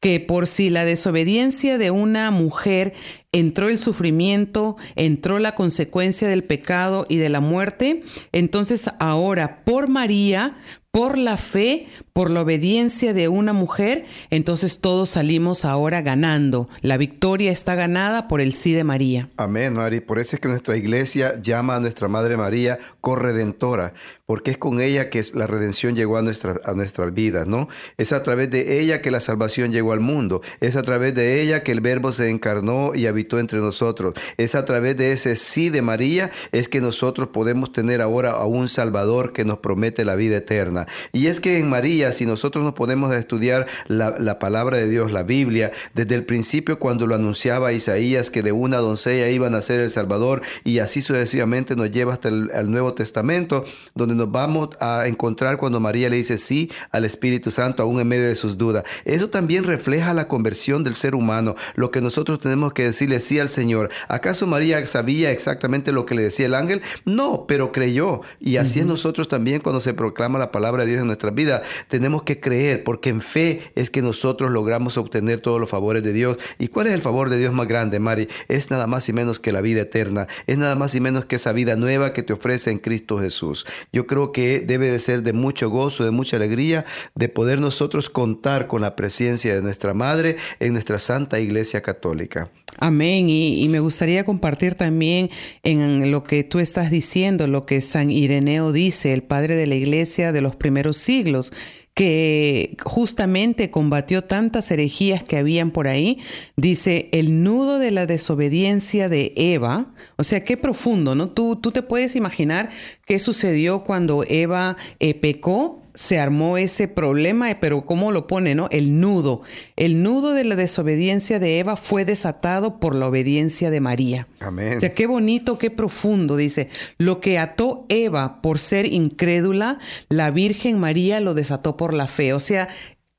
Que 0.00 0.20
por 0.20 0.46
si 0.46 0.70
la 0.70 0.84
desobediencia 0.84 1.78
de 1.78 1.90
una 1.90 2.30
mujer 2.30 2.92
entró 3.32 3.68
el 3.68 3.78
sufrimiento, 3.78 4.76
entró 4.94 5.38
la 5.38 5.54
consecuencia 5.54 6.28
del 6.28 6.44
pecado 6.44 7.06
y 7.08 7.16
de 7.16 7.28
la 7.28 7.40
muerte, 7.40 8.04
entonces 8.32 8.90
ahora 8.98 9.60
por 9.64 9.88
María, 9.88 10.58
por 10.96 11.18
la 11.18 11.36
fe, 11.36 11.88
por 12.14 12.30
la 12.30 12.40
obediencia 12.40 13.12
de 13.12 13.28
una 13.28 13.52
mujer, 13.52 14.06
entonces 14.30 14.78
todos 14.78 15.10
salimos 15.10 15.66
ahora 15.66 16.00
ganando. 16.00 16.70
La 16.80 16.96
victoria 16.96 17.52
está 17.52 17.74
ganada 17.74 18.28
por 18.28 18.40
el 18.40 18.54
sí 18.54 18.72
de 18.72 18.82
María. 18.82 19.28
Amén, 19.36 19.74
Mari. 19.74 20.00
Por 20.00 20.18
eso 20.18 20.36
es 20.36 20.40
que 20.40 20.48
nuestra 20.48 20.74
iglesia 20.78 21.38
llama 21.42 21.76
a 21.76 21.80
nuestra 21.80 22.08
Madre 22.08 22.38
María 22.38 22.78
corredentora, 23.02 23.92
porque 24.24 24.52
es 24.52 24.56
con 24.56 24.80
ella 24.80 25.10
que 25.10 25.22
la 25.34 25.46
redención 25.46 25.94
llegó 25.94 26.16
a, 26.16 26.22
nuestra, 26.22 26.58
a 26.64 26.72
nuestras 26.72 27.12
vidas, 27.12 27.46
¿no? 27.46 27.68
Es 27.98 28.14
a 28.14 28.22
través 28.22 28.48
de 28.48 28.80
ella 28.80 29.02
que 29.02 29.10
la 29.10 29.20
salvación 29.20 29.72
llegó 29.72 29.92
al 29.92 30.00
mundo. 30.00 30.40
Es 30.60 30.76
a 30.76 30.82
través 30.82 31.14
de 31.14 31.42
ella 31.42 31.62
que 31.62 31.72
el 31.72 31.82
Verbo 31.82 32.12
se 32.12 32.30
encarnó 32.30 32.94
y 32.94 33.04
habitó 33.04 33.38
entre 33.38 33.58
nosotros. 33.58 34.14
Es 34.38 34.54
a 34.54 34.64
través 34.64 34.96
de 34.96 35.12
ese 35.12 35.36
sí 35.36 35.68
de 35.68 35.82
María 35.82 36.30
es 36.52 36.70
que 36.70 36.80
nosotros 36.80 37.28
podemos 37.28 37.70
tener 37.70 38.00
ahora 38.00 38.30
a 38.30 38.46
un 38.46 38.70
Salvador 38.70 39.34
que 39.34 39.44
nos 39.44 39.58
promete 39.58 40.06
la 40.06 40.16
vida 40.16 40.38
eterna. 40.38 40.85
Y 41.12 41.26
es 41.26 41.40
que 41.40 41.58
en 41.58 41.68
María, 41.68 42.12
si 42.12 42.26
nosotros 42.26 42.64
nos 42.64 42.74
ponemos 42.74 43.10
a 43.12 43.18
estudiar 43.18 43.66
la, 43.88 44.38
palabra 44.38 44.76
de 44.76 44.88
Dios, 44.88 45.12
la 45.12 45.22
Biblia, 45.22 45.72
desde 45.94 46.14
el 46.14 46.24
principio 46.24 46.78
cuando 46.78 47.06
lo 47.06 47.14
anunciaba 47.14 47.72
Isaías 47.72 48.30
que 48.30 48.42
de 48.42 48.52
una 48.52 48.78
doncella 48.78 49.28
iba 49.28 49.46
a 49.46 49.50
nacer 49.50 49.80
el 49.80 49.90
Salvador 49.90 50.42
y 50.64 50.78
así 50.78 51.02
sucesivamente 51.02 51.76
nos 51.76 51.90
lleva 51.90 52.12
hasta 52.12 52.28
el, 52.28 52.70
Nuevo 52.70 52.94
Testamento, 52.94 53.64
donde 53.94 54.14
nos 54.14 54.30
vamos 54.30 54.70
a 54.80 55.06
encontrar 55.06 55.56
cuando 55.56 55.80
María 55.80 56.10
le 56.10 56.16
dice 56.16 56.36
sí 56.36 56.70
al 56.90 57.04
Espíritu 57.04 57.50
Santo 57.50 57.82
aún 57.82 58.00
en 58.00 58.08
medio 58.08 58.28
de 58.28 58.34
sus 58.34 58.58
dudas. 58.58 58.84
Eso 59.04 59.30
también 59.30 59.64
refleja 59.64 60.12
la 60.14 60.28
conversión 60.28 60.84
del 60.84 60.94
ser 60.94 61.14
humano, 61.14 61.54
lo 61.74 61.90
que 61.90 62.00
nosotros 62.00 62.40
tenemos 62.40 62.72
que 62.72 62.84
decirle 62.84 63.20
sí 63.20 63.38
al 63.38 63.48
Señor. 63.48 63.90
¿Acaso 64.08 64.46
María 64.46 64.84
sabía 64.86 65.30
exactamente 65.30 65.92
lo 65.92 66.06
que 66.06 66.14
le 66.14 66.22
decía 66.22 66.46
el 66.46 66.54
ángel? 66.54 66.82
No, 67.04 67.46
pero 67.46 67.72
creyó. 67.72 68.20
Y 68.40 68.56
así 68.56 68.80
es 68.80 68.86
nosotros 68.86 69.28
también 69.28 69.60
cuando 69.60 69.80
se 69.80 69.94
proclama 69.94 70.38
la 70.38 70.52
palabra 70.52 70.75
Dios 70.84 71.00
en 71.00 71.06
nuestra 71.06 71.30
vida. 71.30 71.62
Tenemos 71.88 72.22
que 72.22 72.40
creer, 72.40 72.84
porque 72.84 73.08
en 73.08 73.22
fe 73.22 73.72
es 73.74 73.90
que 73.90 74.02
nosotros 74.02 74.50
logramos 74.50 74.98
obtener 74.98 75.40
todos 75.40 75.60
los 75.60 75.70
favores 75.70 76.02
de 76.02 76.12
Dios. 76.12 76.36
¿Y 76.58 76.68
cuál 76.68 76.88
es 76.88 76.92
el 76.92 77.02
favor 77.02 77.30
de 77.30 77.38
Dios 77.38 77.54
más 77.54 77.68
grande, 77.68 77.98
Mari? 77.98 78.28
Es 78.48 78.70
nada 78.70 78.86
más 78.86 79.08
y 79.08 79.12
menos 79.12 79.40
que 79.40 79.52
la 79.52 79.60
vida 79.60 79.82
eterna. 79.82 80.26
Es 80.46 80.58
nada 80.58 80.74
más 80.74 80.94
y 80.94 81.00
menos 81.00 81.24
que 81.24 81.36
esa 81.36 81.52
vida 81.52 81.76
nueva 81.76 82.12
que 82.12 82.22
te 82.22 82.32
ofrece 82.32 82.70
en 82.70 82.78
Cristo 82.78 83.18
Jesús. 83.18 83.66
Yo 83.92 84.06
creo 84.06 84.32
que 84.32 84.60
debe 84.60 84.90
de 84.90 84.98
ser 84.98 85.22
de 85.22 85.32
mucho 85.32 85.70
gozo, 85.70 86.04
de 86.04 86.10
mucha 86.10 86.36
alegría, 86.36 86.84
de 87.14 87.28
poder 87.28 87.60
nosotros 87.60 88.10
contar 88.10 88.66
con 88.66 88.80
la 88.80 88.96
presencia 88.96 89.54
de 89.54 89.62
nuestra 89.62 89.94
Madre 89.94 90.36
en 90.60 90.72
nuestra 90.72 90.98
Santa 90.98 91.40
Iglesia 91.40 91.82
Católica. 91.82 92.50
Amén. 92.78 93.28
Y, 93.30 93.66
me 93.68 93.80
gustaría 93.80 94.24
compartir 94.24 94.74
también 94.74 95.30
en 95.62 96.10
lo 96.10 96.24
que 96.24 96.44
tú 96.44 96.58
estás 96.58 96.90
diciendo, 96.90 97.46
lo 97.46 97.64
que 97.64 97.80
San 97.80 98.10
Ireneo 98.10 98.72
dice, 98.72 99.14
el 99.14 99.22
padre 99.22 99.56
de 99.56 99.66
la 99.66 99.76
iglesia 99.76 100.32
de 100.32 100.42
los 100.42 100.56
primeros 100.56 100.98
siglos, 100.98 101.52
que 101.94 102.76
justamente 102.84 103.70
combatió 103.70 104.24
tantas 104.24 104.70
herejías 104.70 105.22
que 105.22 105.38
habían 105.38 105.70
por 105.70 105.88
ahí, 105.88 106.18
dice, 106.54 107.08
el 107.12 107.42
nudo 107.42 107.78
de 107.78 107.90
la 107.90 108.04
desobediencia 108.04 109.08
de 109.08 109.32
Eva, 109.34 109.94
o 110.16 110.22
sea, 110.22 110.44
qué 110.44 110.58
profundo, 110.58 111.14
¿no? 111.14 111.30
Tú, 111.30 111.56
tú 111.56 111.72
te 111.72 111.82
puedes 111.82 112.14
imaginar 112.14 112.68
qué 113.06 113.18
sucedió 113.18 113.84
cuando 113.84 114.24
Eva 114.28 114.76
eh, 115.00 115.14
pecó 115.14 115.80
se 115.96 116.18
armó 116.18 116.58
ese 116.58 116.88
problema, 116.88 117.50
eh, 117.50 117.56
pero 117.58 117.86
¿cómo 117.86 118.12
lo 118.12 118.26
pone, 118.26 118.54
no? 118.54 118.68
El 118.70 119.00
nudo. 119.00 119.40
El 119.76 120.02
nudo 120.02 120.34
de 120.34 120.44
la 120.44 120.54
desobediencia 120.54 121.38
de 121.38 121.58
Eva 121.58 121.76
fue 121.76 122.04
desatado 122.04 122.78
por 122.78 122.94
la 122.94 123.08
obediencia 123.08 123.70
de 123.70 123.80
María. 123.80 124.28
Amén. 124.40 124.76
O 124.76 124.80
sea, 124.80 124.94
qué 124.94 125.06
bonito, 125.06 125.56
qué 125.56 125.70
profundo, 125.70 126.36
dice. 126.36 126.68
Lo 126.98 127.18
que 127.20 127.38
ató 127.38 127.86
Eva 127.88 128.42
por 128.42 128.58
ser 128.58 128.92
incrédula, 128.92 129.78
la 130.10 130.30
Virgen 130.30 130.78
María 130.78 131.20
lo 131.20 131.32
desató 131.32 131.78
por 131.78 131.94
la 131.94 132.08
fe. 132.08 132.34
O 132.34 132.40
sea, 132.40 132.68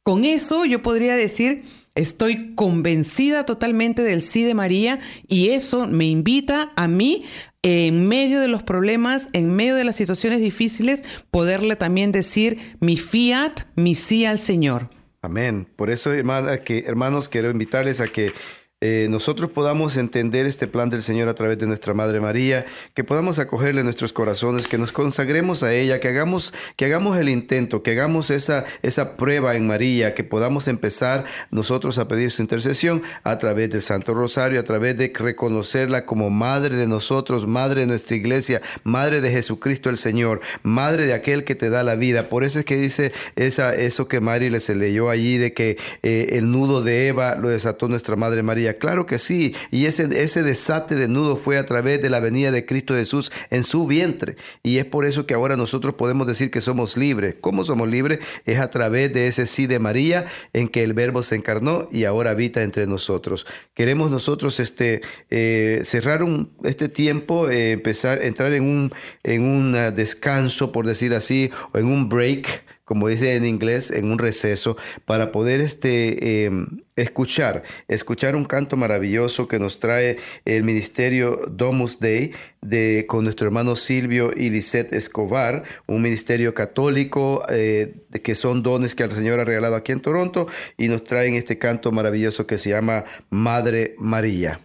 con 0.03 0.23
eso 0.23 0.63
yo 0.63 0.83
podría 0.83 1.15
decir, 1.15 1.63
estoy 1.97 2.55
convencida 2.55 3.45
totalmente 3.45 4.03
del 4.03 4.21
sí 4.21 4.43
de 4.43 4.53
María 4.53 4.99
y 5.27 5.49
eso 5.49 5.87
me 5.87 6.05
invita 6.05 6.71
a 6.75 6.87
mí 6.87 7.25
en 7.63 8.07
medio 8.07 8.39
de 8.39 8.47
los 8.47 8.63
problemas, 8.63 9.29
en 9.33 9.53
medio 9.53 9.75
de 9.75 9.83
las 9.83 9.95
situaciones 9.97 10.39
difíciles, 10.39 11.03
poderle 11.31 11.75
también 11.75 12.11
decir 12.11 12.77
mi 12.79 12.95
fiat, 12.97 13.63
mi 13.75 13.95
sí 13.95 14.25
al 14.25 14.39
Señor. 14.39 14.89
Amén. 15.21 15.67
Por 15.75 15.89
eso, 15.89 16.11
que, 16.63 16.83
hermanos, 16.87 17.27
quiero 17.27 17.49
invitarles 17.49 17.99
a 17.99 18.07
que 18.07 18.31
eh, 18.79 19.07
nosotros 19.09 19.49
podamos 19.49 19.97
entender 19.97 20.45
este 20.45 20.67
plan 20.67 20.91
del 20.91 21.01
Señor 21.01 21.29
a 21.29 21.33
través 21.33 21.57
de 21.57 21.65
nuestra 21.65 21.95
Madre 21.95 22.19
María, 22.19 22.63
que 22.93 23.03
podamos 23.03 23.39
acogerle 23.39 23.83
nuestros 23.83 24.13
corazones, 24.13 24.67
que 24.67 24.77
nos 24.77 24.91
consagremos 24.91 25.63
a 25.63 25.73
ella, 25.73 25.99
que 25.99 26.09
hagamos, 26.09 26.53
que 26.75 26.85
hagamos 26.85 27.17
el 27.17 27.29
intento, 27.29 27.81
que 27.81 27.93
hagamos 27.93 28.29
esa, 28.29 28.65
esa 28.83 29.17
prueba 29.17 29.55
en 29.55 29.65
María, 29.65 30.13
que 30.13 30.23
podamos 30.23 30.67
empezar 30.67 31.25
nosotros 31.49 31.97
a 31.97 32.07
pedir 32.07 32.29
su 32.29 32.43
intercesión 32.43 33.01
a 33.23 33.39
través 33.39 33.71
del 33.71 33.81
Santo 33.81 34.13
Rosario, 34.13 34.59
a 34.59 34.63
través 34.63 34.95
de 34.95 35.11
reconocerla 35.11 36.05
como 36.05 36.29
Madre 36.29 36.75
de 36.75 36.85
nosotros, 36.85 37.47
Madre 37.47 37.81
de 37.81 37.87
nuestra 37.87 38.15
iglesia, 38.15 38.61
Madre 38.83 39.21
de 39.21 39.31
Jesucristo 39.31 39.89
el 39.89 39.97
Señor, 39.97 40.41
Madre 40.61 41.07
de 41.07 41.13
aquel 41.13 41.45
que 41.45 41.55
te 41.55 41.71
da 41.71 41.83
la 41.83 41.95
vida. 41.95 42.29
Por 42.29 42.43
eso 42.43 42.59
es 42.59 42.65
que 42.65 42.77
dice 42.77 43.11
esa, 43.35 43.73
eso 43.73 44.07
que 44.07 44.21
María 44.21 44.51
le 44.51 44.59
se 44.59 44.75
leyó 44.75 45.09
allí 45.09 45.39
de 45.39 45.53
que 45.53 45.79
eh, 46.03 46.29
el 46.33 46.51
nudo 46.51 46.83
de 46.83 47.07
Eva 47.07 47.37
lo 47.37 47.49
desató 47.49 47.87
nuestra 47.87 48.15
Madre 48.15 48.43
María 48.43 48.66
Claro 48.75 49.05
que 49.05 49.19
sí. 49.19 49.55
Y 49.71 49.85
ese, 49.85 50.07
desate 50.07 50.95
de 50.95 51.07
nudo 51.07 51.37
fue 51.37 51.57
a 51.57 51.65
través 51.65 52.01
de 52.01 52.09
la 52.09 52.19
venida 52.19 52.51
de 52.51 52.65
Cristo 52.65 52.93
Jesús 52.93 53.31
en 53.49 53.63
su 53.63 53.87
vientre. 53.87 54.35
Y 54.63 54.77
es 54.77 54.85
por 54.85 55.05
eso 55.05 55.25
que 55.25 55.33
ahora 55.33 55.55
nosotros 55.55 55.95
podemos 55.95 56.27
decir 56.27 56.51
que 56.51 56.61
somos 56.61 56.97
libres. 56.97 57.35
¿Cómo 57.39 57.63
somos 57.63 57.87
libres? 57.87 58.19
Es 58.45 58.59
a 58.59 58.69
través 58.69 59.13
de 59.13 59.27
ese 59.27 59.47
sí 59.47 59.67
de 59.67 59.79
María 59.79 60.25
en 60.53 60.67
que 60.67 60.83
el 60.83 60.93
verbo 60.93 61.23
se 61.23 61.35
encarnó 61.35 61.87
y 61.91 62.05
ahora 62.05 62.31
habita 62.31 62.63
entre 62.63 62.87
nosotros. 62.87 63.45
Queremos 63.73 64.11
nosotros 64.11 64.59
este, 64.59 65.01
eh, 65.29 65.81
cerrar 65.85 66.23
un, 66.23 66.51
este 66.63 66.89
tiempo, 66.89 67.49
eh, 67.49 67.71
empezar, 67.73 68.23
entrar 68.23 68.53
en 68.53 68.63
un, 68.63 68.91
en 69.23 69.43
un 69.43 69.71
descanso, 69.95 70.71
por 70.71 70.85
decir 70.87 71.13
así, 71.13 71.51
o 71.73 71.77
en 71.77 71.85
un 71.85 72.09
break 72.09 72.76
como 72.87 73.09
dice 73.09 73.35
en 73.35 73.43
inglés, 73.43 73.91
en 73.91 74.09
un 74.09 74.17
receso, 74.17 74.77
para 75.03 75.33
poder 75.33 75.59
este, 75.59 76.45
em, 76.45 76.67
escuchar, 76.95 77.63
escuchar 77.89 78.37
un 78.37 78.45
canto 78.45 78.77
maravilloso 78.77 79.49
que 79.49 79.59
nos 79.59 79.79
trae 79.79 80.15
el 80.45 80.63
ministerio 80.63 81.37
Domus 81.51 81.99
Dei 81.99 82.31
de, 82.61 83.03
con 83.05 83.25
nuestro 83.25 83.45
hermano 83.45 83.75
Silvio 83.75 84.31
y 84.33 84.49
Lisette 84.51 84.93
Escobar, 84.93 85.63
un 85.85 86.01
ministerio 86.01 86.53
católico 86.53 87.43
eh, 87.49 88.05
que 88.23 88.35
son 88.35 88.63
dones 88.63 88.95
que 88.95 89.03
el 89.03 89.11
Señor 89.11 89.41
ha 89.41 89.43
regalado 89.43 89.75
aquí 89.75 89.91
en 89.91 90.01
Toronto 90.01 90.47
y 90.77 90.87
nos 90.87 91.03
traen 91.03 91.35
este 91.35 91.57
canto 91.57 91.91
maravilloso 91.91 92.47
que 92.47 92.57
se 92.57 92.69
llama 92.69 93.03
Madre 93.29 93.95
María. 93.99 94.61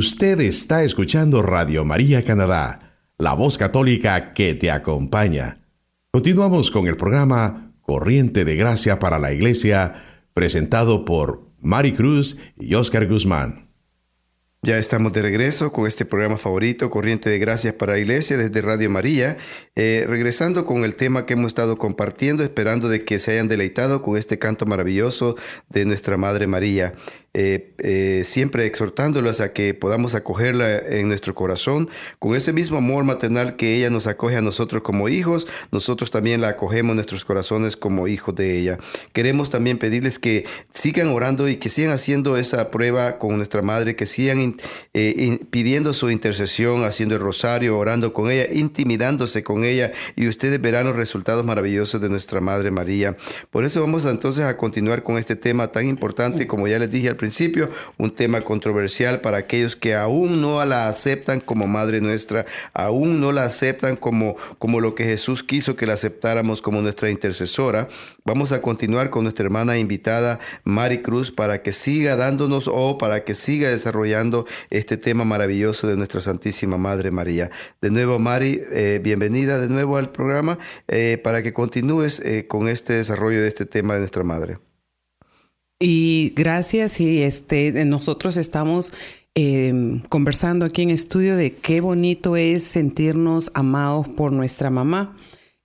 Usted 0.00 0.40
está 0.40 0.82
escuchando 0.82 1.42
Radio 1.42 1.84
María 1.84 2.24
Canadá, 2.24 2.96
la 3.18 3.34
voz 3.34 3.58
católica 3.58 4.32
que 4.32 4.54
te 4.54 4.70
acompaña. 4.70 5.58
Continuamos 6.10 6.70
con 6.70 6.88
el 6.88 6.96
programa 6.96 7.74
Corriente 7.82 8.46
de 8.46 8.56
Gracia 8.56 8.98
para 8.98 9.18
la 9.18 9.30
Iglesia, 9.34 10.26
presentado 10.32 11.04
por 11.04 11.50
Mari 11.60 11.92
Cruz 11.92 12.38
y 12.58 12.76
Oscar 12.76 13.06
Guzmán. 13.08 13.68
Ya 14.62 14.76
estamos 14.76 15.14
de 15.14 15.22
regreso 15.22 15.72
con 15.72 15.86
este 15.86 16.04
programa 16.04 16.36
favorito, 16.36 16.90
Corriente 16.90 17.30
de 17.30 17.38
Gracias 17.38 17.72
para 17.72 17.94
la 17.94 17.98
Iglesia, 17.98 18.36
desde 18.36 18.60
Radio 18.60 18.90
María, 18.90 19.38
eh, 19.74 20.04
regresando 20.06 20.66
con 20.66 20.84
el 20.84 20.96
tema 20.96 21.24
que 21.24 21.32
hemos 21.32 21.46
estado 21.46 21.78
compartiendo, 21.78 22.42
esperando 22.42 22.90
de 22.90 23.06
que 23.06 23.18
se 23.20 23.32
hayan 23.32 23.48
deleitado 23.48 24.02
con 24.02 24.18
este 24.18 24.38
canto 24.38 24.66
maravilloso 24.66 25.34
de 25.70 25.86
nuestra 25.86 26.18
Madre 26.18 26.46
María. 26.46 26.92
Eh, 27.32 27.74
eh, 27.78 28.22
siempre 28.24 28.66
exhortándolas 28.66 29.40
a 29.40 29.52
que 29.52 29.72
podamos 29.72 30.16
acogerla 30.16 30.78
en 30.78 31.06
nuestro 31.06 31.32
corazón 31.32 31.88
con 32.18 32.34
ese 32.34 32.52
mismo 32.52 32.78
amor 32.78 33.04
maternal 33.04 33.54
que 33.54 33.76
ella 33.76 33.88
nos 33.88 34.08
acoge 34.08 34.36
a 34.36 34.42
nosotros 34.42 34.82
como 34.82 35.08
hijos, 35.08 35.46
nosotros 35.70 36.10
también 36.10 36.40
la 36.40 36.48
acogemos 36.48 36.90
en 36.90 36.96
nuestros 36.96 37.24
corazones 37.24 37.76
como 37.76 38.08
hijos 38.08 38.34
de 38.34 38.58
ella. 38.58 38.78
Queremos 39.12 39.48
también 39.48 39.78
pedirles 39.78 40.18
que 40.18 40.44
sigan 40.74 41.06
orando 41.06 41.48
y 41.48 41.56
que 41.56 41.68
sigan 41.68 41.92
haciendo 41.92 42.36
esa 42.36 42.72
prueba 42.72 43.18
con 43.18 43.36
nuestra 43.36 43.62
madre, 43.62 43.94
que 43.94 44.06
sigan 44.06 44.56
eh, 44.92 45.38
pidiendo 45.50 45.92
su 45.92 46.10
intercesión, 46.10 46.82
haciendo 46.82 47.14
el 47.14 47.20
rosario, 47.20 47.78
orando 47.78 48.12
con 48.12 48.28
ella, 48.28 48.52
intimidándose 48.52 49.44
con 49.44 49.62
ella 49.62 49.92
y 50.16 50.26
ustedes 50.26 50.60
verán 50.60 50.86
los 50.86 50.96
resultados 50.96 51.44
maravillosos 51.44 52.00
de 52.00 52.08
nuestra 52.08 52.40
Madre 52.40 52.72
María. 52.72 53.16
Por 53.50 53.64
eso 53.64 53.80
vamos 53.80 54.04
entonces 54.04 54.44
a 54.44 54.56
continuar 54.56 55.04
con 55.04 55.16
este 55.16 55.36
tema 55.36 55.68
tan 55.68 55.86
importante, 55.86 56.48
como 56.48 56.66
ya 56.66 56.80
les 56.80 56.90
dije 56.90 57.08
al 57.08 57.19
principio, 57.20 57.68
un 57.98 58.14
tema 58.14 58.40
controversial 58.40 59.20
para 59.20 59.36
aquellos 59.36 59.76
que 59.76 59.94
aún 59.94 60.40
no 60.40 60.64
la 60.64 60.88
aceptan 60.88 61.40
como 61.40 61.66
Madre 61.66 62.00
nuestra, 62.00 62.46
aún 62.72 63.20
no 63.20 63.30
la 63.30 63.44
aceptan 63.44 63.96
como, 63.96 64.36
como 64.58 64.80
lo 64.80 64.94
que 64.94 65.04
Jesús 65.04 65.42
quiso 65.42 65.76
que 65.76 65.84
la 65.84 65.92
aceptáramos 65.92 66.62
como 66.62 66.80
nuestra 66.80 67.10
intercesora. 67.10 67.88
Vamos 68.24 68.52
a 68.52 68.62
continuar 68.62 69.10
con 69.10 69.24
nuestra 69.24 69.44
hermana 69.44 69.76
invitada 69.76 70.40
Mari 70.64 71.02
Cruz 71.02 71.30
para 71.30 71.62
que 71.62 71.74
siga 71.74 72.16
dándonos 72.16 72.68
o 72.72 72.96
para 72.96 73.22
que 73.24 73.34
siga 73.34 73.68
desarrollando 73.68 74.46
este 74.70 74.96
tema 74.96 75.24
maravilloso 75.26 75.88
de 75.88 75.96
nuestra 75.96 76.22
Santísima 76.22 76.78
Madre 76.78 77.10
María. 77.10 77.50
De 77.82 77.90
nuevo, 77.90 78.18
Mari, 78.18 78.62
eh, 78.72 78.98
bienvenida 79.02 79.60
de 79.60 79.68
nuevo 79.68 79.98
al 79.98 80.10
programa 80.10 80.58
eh, 80.88 81.20
para 81.22 81.42
que 81.42 81.52
continúes 81.52 82.20
eh, 82.20 82.46
con 82.46 82.66
este 82.66 82.94
desarrollo 82.94 83.42
de 83.42 83.48
este 83.48 83.66
tema 83.66 83.94
de 83.94 84.00
nuestra 84.00 84.24
Madre. 84.24 84.69
Y 85.82 86.34
gracias 86.36 87.00
y 87.00 87.22
este 87.22 87.86
nosotros 87.86 88.36
estamos 88.36 88.92
em, 89.34 90.00
conversando 90.10 90.66
aquí 90.66 90.82
en 90.82 90.90
estudio 90.90 91.36
de 91.36 91.54
qué 91.54 91.80
bonito 91.80 92.36
es 92.36 92.64
sentirnos 92.64 93.50
amados 93.54 94.06
por 94.06 94.30
nuestra 94.30 94.68
mamá. 94.68 95.16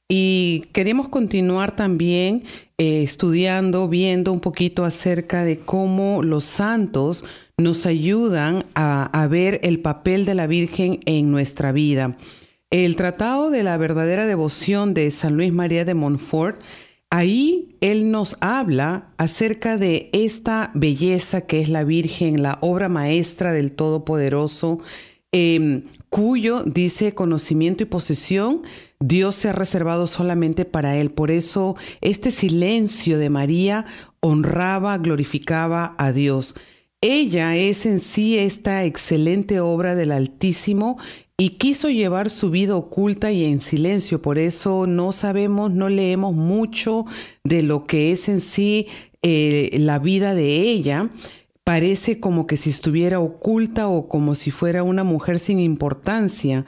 Y 0.08 0.68
queremos 0.72 1.10
continuar 1.10 1.76
también 1.76 2.44
eh, 2.78 3.04
estudiando, 3.04 3.90
viendo 3.90 4.32
un 4.32 4.40
poquito 4.40 4.86
acerca 4.86 5.44
de 5.44 5.60
cómo 5.60 6.24
los 6.24 6.46
santos 6.46 7.26
nos 7.58 7.86
ayudan 7.86 8.64
a, 8.74 9.08
a 9.08 9.28
ver 9.28 9.60
el 9.64 9.82
papel 9.82 10.24
de 10.24 10.36
la 10.36 10.48
Virgen 10.48 11.02
en 11.06 11.30
nuestra 11.30 11.74
vida. 11.74 12.18
El 12.70 12.96
Tratado 12.96 13.50
de 13.50 13.64
la 13.64 13.76
Verdadera 13.76 14.26
Devoción 14.26 14.94
de 14.94 15.12
San 15.12 15.36
Luis 15.36 15.52
María 15.52 15.84
de 15.84 15.94
Montfort 15.94 16.62
Ahí 17.18 17.78
él 17.80 18.12
nos 18.12 18.36
habla 18.42 19.14
acerca 19.16 19.78
de 19.78 20.10
esta 20.12 20.72
belleza 20.74 21.40
que 21.40 21.62
es 21.62 21.70
la 21.70 21.86
Virgen, 21.86 22.44
la 22.44 22.58
obra 22.60 22.90
maestra 22.90 23.54
del 23.54 23.72
Todopoderoso, 23.72 24.80
em, 25.32 25.84
cuyo, 26.10 26.64
dice, 26.66 27.14
conocimiento 27.14 27.84
y 27.84 27.86
posesión 27.86 28.64
Dios 29.00 29.38
se 29.38 29.48
ha 29.48 29.54
reservado 29.54 30.08
solamente 30.08 30.66
para 30.66 30.98
él. 30.98 31.10
Por 31.10 31.32
eso 31.32 31.78
este 32.02 32.32
silencio 32.32 33.18
de 33.18 33.30
María 33.30 33.86
honraba, 34.20 34.98
glorificaba 34.98 35.96
a 35.98 36.12
Dios. 36.12 36.54
Ella 37.00 37.56
es 37.56 37.86
en 37.86 38.02
sí 38.02 38.38
esta 38.38 38.84
excelente 38.84 39.62
obra 39.62 39.96
del 39.96 40.12
Altísimo 40.12 40.98
y 41.38 41.52
quiso 41.52 41.90
llevar 41.90 42.30
su 42.30 42.50
vida 42.50 42.76
oculta 42.76 43.32
y 43.32 43.44
en 43.44 43.60
silencio. 43.60 44.22
Por 44.22 44.38
eso 44.38 44.88
no 44.88 45.12
sabemos, 45.12 45.72
no 45.72 45.90
leemos 45.90 46.34
mucho 46.34 47.06
de 47.44 47.62
lo 47.62 47.84
que 47.84 48.12
es 48.12 48.30
en 48.30 48.40
sí 48.40 48.88
eh, 49.22 49.76
la 49.80 50.00
vida 50.00 50.34
de 50.34 50.62
ella. 50.62 51.10
Parece 51.64 52.20
como 52.20 52.48
que 52.48 52.58
si 52.58 52.70
estuviera 52.70 53.20
oculta 53.20 53.88
o 53.88 54.08
como 54.08 54.36
si 54.36 54.52
fuera 54.52 54.84
una 54.84 55.04
mujer 55.04 55.40
sin 55.40 55.60
importancia. 55.60 56.66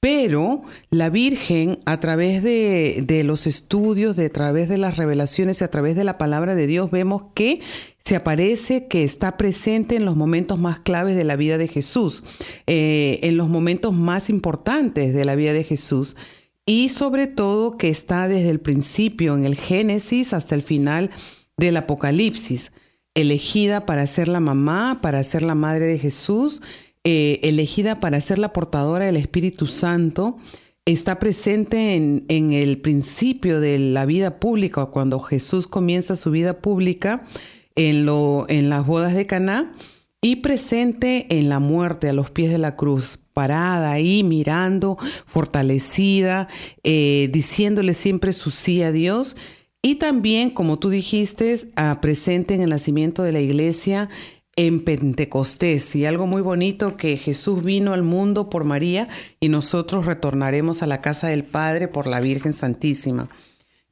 Pero 0.00 0.62
la 0.90 1.10
Virgen, 1.10 1.80
a 1.84 1.98
través 2.00 2.42
de, 2.42 3.02
de, 3.04 3.24
los 3.24 3.46
estudios, 3.48 4.16
de 4.16 4.26
a 4.26 4.30
través 4.30 4.68
de 4.68 4.78
las 4.78 4.96
revelaciones 4.96 5.60
y 5.60 5.64
a 5.64 5.70
través 5.70 5.96
de 5.96 6.04
la 6.04 6.18
palabra 6.18 6.54
de 6.54 6.68
Dios, 6.68 6.90
vemos 6.90 7.24
que 7.34 7.60
se 8.08 8.16
aparece 8.16 8.86
que 8.86 9.04
está 9.04 9.36
presente 9.36 9.94
en 9.94 10.06
los 10.06 10.16
momentos 10.16 10.58
más 10.58 10.78
claves 10.78 11.14
de 11.14 11.24
la 11.24 11.36
vida 11.36 11.58
de 11.58 11.68
Jesús, 11.68 12.22
eh, 12.66 13.20
en 13.22 13.36
los 13.36 13.50
momentos 13.50 13.92
más 13.92 14.30
importantes 14.30 15.12
de 15.12 15.26
la 15.26 15.34
vida 15.34 15.52
de 15.52 15.62
Jesús 15.62 16.16
y 16.64 16.88
sobre 16.88 17.26
todo 17.26 17.76
que 17.76 17.90
está 17.90 18.26
desde 18.26 18.48
el 18.48 18.60
principio, 18.60 19.34
en 19.34 19.44
el 19.44 19.56
Génesis, 19.56 20.32
hasta 20.32 20.54
el 20.54 20.62
final 20.62 21.10
del 21.58 21.76
Apocalipsis, 21.76 22.72
elegida 23.14 23.84
para 23.84 24.06
ser 24.06 24.28
la 24.28 24.40
mamá, 24.40 25.00
para 25.02 25.22
ser 25.22 25.42
la 25.42 25.54
madre 25.54 25.84
de 25.84 25.98
Jesús, 25.98 26.62
eh, 27.04 27.40
elegida 27.42 28.00
para 28.00 28.22
ser 28.22 28.38
la 28.38 28.54
portadora 28.54 29.04
del 29.04 29.18
Espíritu 29.18 29.66
Santo, 29.66 30.38
está 30.86 31.18
presente 31.18 31.94
en, 31.94 32.24
en 32.28 32.52
el 32.52 32.80
principio 32.80 33.60
de 33.60 33.78
la 33.78 34.06
vida 34.06 34.40
pública, 34.40 34.86
cuando 34.86 35.20
Jesús 35.20 35.66
comienza 35.66 36.16
su 36.16 36.30
vida 36.30 36.62
pública, 36.62 37.26
en, 37.78 38.04
lo, 38.04 38.44
en 38.48 38.68
las 38.68 38.84
bodas 38.84 39.14
de 39.14 39.26
Caná 39.26 39.72
y 40.20 40.36
presente 40.36 41.38
en 41.38 41.48
la 41.48 41.60
muerte 41.60 42.08
a 42.08 42.12
los 42.12 42.30
pies 42.30 42.50
de 42.50 42.58
la 42.58 42.74
cruz, 42.74 43.20
parada 43.32 43.92
ahí 43.92 44.24
mirando, 44.24 44.98
fortalecida, 45.26 46.48
eh, 46.82 47.28
diciéndole 47.32 47.94
siempre 47.94 48.32
su 48.32 48.50
sí 48.50 48.82
a 48.82 48.90
Dios. 48.90 49.36
Y 49.80 49.94
también, 49.94 50.50
como 50.50 50.80
tú 50.80 50.90
dijiste, 50.90 51.56
presente 52.02 52.54
en 52.54 52.62
el 52.62 52.70
nacimiento 52.70 53.22
de 53.22 53.30
la 53.30 53.40
iglesia 53.40 54.08
en 54.56 54.80
Pentecostés. 54.80 55.94
Y 55.94 56.04
algo 56.04 56.26
muy 56.26 56.42
bonito 56.42 56.96
que 56.96 57.16
Jesús 57.16 57.62
vino 57.62 57.92
al 57.92 58.02
mundo 58.02 58.50
por 58.50 58.64
María 58.64 59.06
y 59.38 59.50
nosotros 59.50 60.04
retornaremos 60.04 60.82
a 60.82 60.88
la 60.88 61.00
casa 61.00 61.28
del 61.28 61.44
Padre 61.44 61.86
por 61.86 62.08
la 62.08 62.18
Virgen 62.18 62.52
Santísima. 62.52 63.28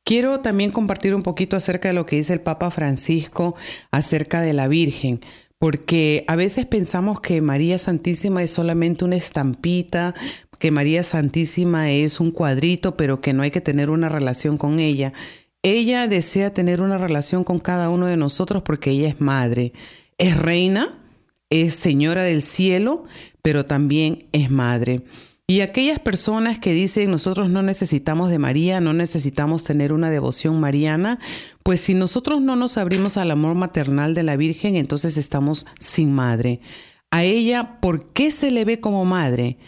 Quiero 0.07 0.38
también 0.38 0.71
compartir 0.71 1.16
un 1.16 1.25
poquito 1.25 1.57
acerca 1.57 1.88
de 1.88 1.95
lo 1.95 2.07
que 2.07 2.14
dice 2.14 2.33
el 2.33 2.40
Papa 2.40 2.71
Francisco 2.71 3.57
acerca 3.90 4.40
de 4.40 4.53
la 4.53 4.69
Virgen, 4.69 5.21
porque 5.59 6.25
a 6.29 6.37
veces 6.37 6.64
pensamos 6.64 7.21
que 7.21 7.40
María 7.40 7.77
Santísima 7.77 8.40
es 8.45 8.53
solamente 8.53 9.05
una 9.05 9.16
estampita, 9.16 10.14
que 10.61 10.71
María 10.71 11.03
Santísima 11.03 11.90
es 11.90 12.21
un 12.21 12.31
cuadrito, 12.31 12.97
pero 12.97 13.21
que 13.21 13.33
no 13.33 13.42
hay 13.42 13.51
que 13.51 13.61
tener 13.61 13.90
una 13.90 14.09
relación 14.09 14.59
con 14.59 14.79
ella. 14.79 15.12
Ella 15.64 16.07
desea 16.07 16.55
tener 16.55 16.81
una 16.81 16.99
relación 16.99 17.42
con 17.42 17.59
cada 17.59 17.90
uno 17.90 18.07
de 18.07 18.16
nosotros 18.16 18.62
porque 18.62 18.90
ella 18.90 19.09
es 19.09 19.21
madre, 19.21 19.73
es 20.19 20.38
reina, 20.38 21.01
es 21.51 21.75
señora 21.75 22.23
del 22.23 22.42
cielo, 22.42 23.07
pero 23.42 23.66
también 23.66 24.29
es 24.31 24.53
madre. 24.53 25.03
Y 25.48 25.61
aquellas 25.61 26.00
personas 26.00 26.59
que 26.59 26.72
dicen 26.72 27.12
nosotros 27.12 27.48
no 27.48 27.62
necesitamos 27.62 28.30
de 28.30 28.38
María, 28.40 28.80
no 28.80 28.92
necesitamos 28.92 29.62
tener 29.62 29.92
una 29.92 30.11
devoción 30.11 30.59
mariana, 30.59 31.20
pues 31.62 31.82
si 31.82 31.94
nosotros 31.94 32.42
no 32.42 32.56
nos 32.56 32.76
abrimos 32.76 33.16
al 33.16 33.30
amor 33.30 33.54
maternal 33.54 34.12
de 34.14 34.24
la 34.24 34.37
Virgen, 34.37 34.74
entonces 34.74 35.16
estamos 35.16 35.64
sin 35.78 36.12
madre. 36.12 36.62
A 37.12 37.22
ella, 37.22 37.78
¿por 37.80 38.12
qué 38.12 38.32
se 38.32 38.50
le 38.50 38.64
ve 38.64 38.80
como 38.80 39.04
madre? 39.04 39.59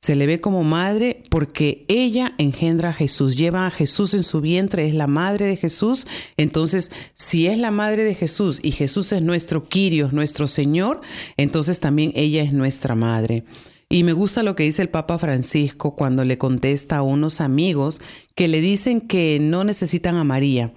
Se 0.00 0.14
le 0.14 0.26
ve 0.26 0.40
como 0.40 0.62
madre 0.62 1.24
porque 1.30 1.84
ella 1.88 2.34
engendra 2.38 2.90
a 2.90 2.94
Jesús, 2.94 3.36
lleva 3.36 3.66
a 3.66 3.72
Jesús 3.72 4.14
en 4.14 4.22
su 4.22 4.40
vientre, 4.40 4.86
es 4.86 4.94
la 4.94 5.08
madre 5.08 5.46
de 5.46 5.56
Jesús. 5.56 6.06
Entonces, 6.36 6.92
si 7.14 7.48
es 7.48 7.58
la 7.58 7.72
madre 7.72 8.04
de 8.04 8.14
Jesús 8.14 8.60
y 8.62 8.70
Jesús 8.70 9.10
es 9.10 9.22
nuestro 9.22 9.68
Quirios, 9.68 10.12
nuestro 10.12 10.46
Señor, 10.46 11.00
entonces 11.36 11.80
también 11.80 12.12
ella 12.14 12.44
es 12.44 12.52
nuestra 12.52 12.94
madre. 12.94 13.44
Y 13.88 14.02
me 14.02 14.12
gusta 14.12 14.42
lo 14.42 14.56
que 14.56 14.64
dice 14.64 14.82
el 14.82 14.88
Papa 14.88 15.18
Francisco 15.18 15.94
cuando 15.94 16.24
le 16.24 16.38
contesta 16.38 16.96
a 16.96 17.02
unos 17.02 17.40
amigos 17.40 18.00
que 18.34 18.48
le 18.48 18.60
dicen 18.60 19.00
que 19.00 19.38
no 19.40 19.64
necesitan 19.64 20.16
a 20.16 20.24
María. 20.24 20.72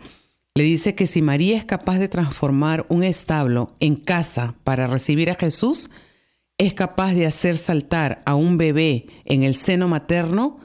Le 0.56 0.64
dice 0.64 0.96
que 0.96 1.08
si 1.08 1.22
María 1.22 1.58
es 1.58 1.66
capaz 1.66 2.00
de 2.00 2.10
transformar 2.10 2.86
un 2.90 3.04
establo 3.04 3.76
en 3.80 3.96
casa 3.96 4.56
para 4.64 4.88
recibir 4.88 5.32
a 5.32 5.36
Jesús, 5.36 5.90
es 6.58 6.74
capaz 6.74 7.14
de 7.14 7.26
hacer 7.26 7.58
saltar 7.58 8.24
a 8.26 8.36
un 8.36 8.58
bebé 8.58 9.08
en 9.26 9.44
el 9.44 9.56
seno 9.56 9.88
materno, 9.88 10.60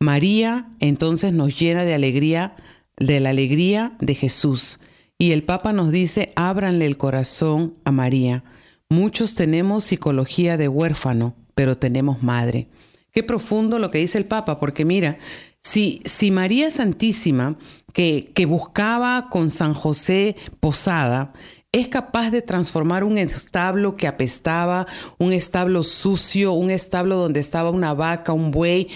María 0.00 0.70
entonces 0.80 1.32
nos 1.32 1.58
llena 1.58 1.84
de 1.84 1.94
alegría, 1.94 2.54
de 2.98 3.20
la 3.20 3.30
alegría 3.30 3.96
de 4.00 4.14
Jesús. 4.14 4.80
Y 5.18 5.32
el 5.32 5.42
Papa 5.42 5.72
nos 5.72 5.90
dice, 5.90 6.32
ábranle 6.36 6.86
el 6.86 6.96
corazón 6.96 7.74
a 7.84 7.90
María 7.90 8.44
muchos 8.88 9.34
tenemos 9.34 9.84
psicología 9.84 10.56
de 10.56 10.68
huérfano, 10.68 11.34
pero 11.58 11.76
tenemos 11.76 12.22
madre. 12.22 12.68
Qué 13.10 13.24
profundo 13.24 13.80
lo 13.80 13.90
que 13.90 13.98
dice 13.98 14.16
el 14.16 14.26
Papa, 14.26 14.60
porque 14.60 14.84
mira, 14.84 15.18
si, 15.60 16.00
si 16.04 16.30
María 16.30 16.70
Santísima, 16.70 17.58
que, 17.92 18.30
que 18.32 18.46
buscaba 18.46 19.28
con 19.28 19.50
San 19.50 19.74
José 19.74 20.36
Posada, 20.60 21.32
es 21.72 21.88
capaz 21.88 22.30
de 22.30 22.42
transformar 22.42 23.02
un 23.02 23.18
establo 23.18 23.96
que 23.96 24.06
apestaba, 24.06 24.86
un 25.18 25.32
establo 25.32 25.82
sucio, 25.82 26.52
un 26.52 26.70
establo 26.70 27.16
donde 27.16 27.40
estaba 27.40 27.70
una 27.70 27.92
vaca, 27.92 28.32
un 28.32 28.52
buey, 28.52 28.86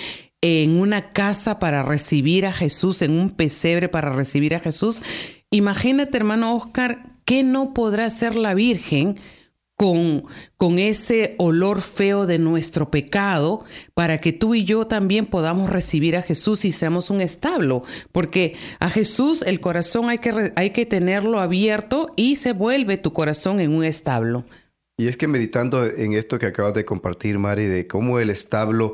en 0.41 0.78
una 0.78 1.12
casa 1.12 1.59
para 1.59 1.82
recibir 1.82 2.47
a 2.47 2.53
Jesús, 2.53 3.03
en 3.03 3.11
un 3.11 3.30
pesebre 3.30 3.89
para 3.89 4.12
recibir 4.12 4.55
a 4.55 4.61
Jesús. 4.61 5.03
Imagínate, 5.51 6.16
hermano 6.16 6.55
Oscar, 6.55 7.11
¿qué 7.24 7.43
no 7.43 7.74
podrá 7.74 8.05
hacer 8.07 8.36
la 8.36 8.55
Virgen 8.55 9.18
con, 9.77 10.25
con 10.57 10.79
ese 10.79 11.35
olor 11.39 11.81
feo 11.81 12.27
de 12.27 12.39
nuestro 12.39 12.91
pecado 12.91 13.64
para 13.95 14.18
que 14.18 14.33
tú 14.33 14.55
y 14.55 14.64
yo 14.64 14.87
también 14.87 15.27
podamos 15.27 15.70
recibir 15.70 16.16
a 16.16 16.23
Jesús 16.23 16.64
y 16.64 16.73
seamos 16.73 17.11
un 17.11 17.20
establo, 17.20 17.83
porque 18.12 18.57
a 18.79 18.91
Jesús 18.91 19.43
el 19.43 19.61
corazón 19.61 20.09
hay 20.09 20.18
que, 20.18 20.53
hay 20.55 20.70
que 20.70 20.87
tenerlo 20.87 21.41
abierto 21.41 22.12
y 22.16 22.37
se 22.37 22.53
vuelve 22.53 22.97
tu 22.97 23.12
corazón 23.12 23.61
en 23.61 23.75
un 23.75 23.85
establo. 23.85 24.45
Y 25.03 25.09
es 25.09 25.16
que 25.16 25.26
meditando 25.26 25.84
en 25.84 26.12
esto 26.12 26.38
que 26.38 26.46
acabas 26.46 26.74
de 26.74 26.84
compartir, 26.84 27.36
Mari, 27.36 27.66
de 27.66 27.88
cómo 27.88 28.20
el 28.20 28.30
establo, 28.30 28.92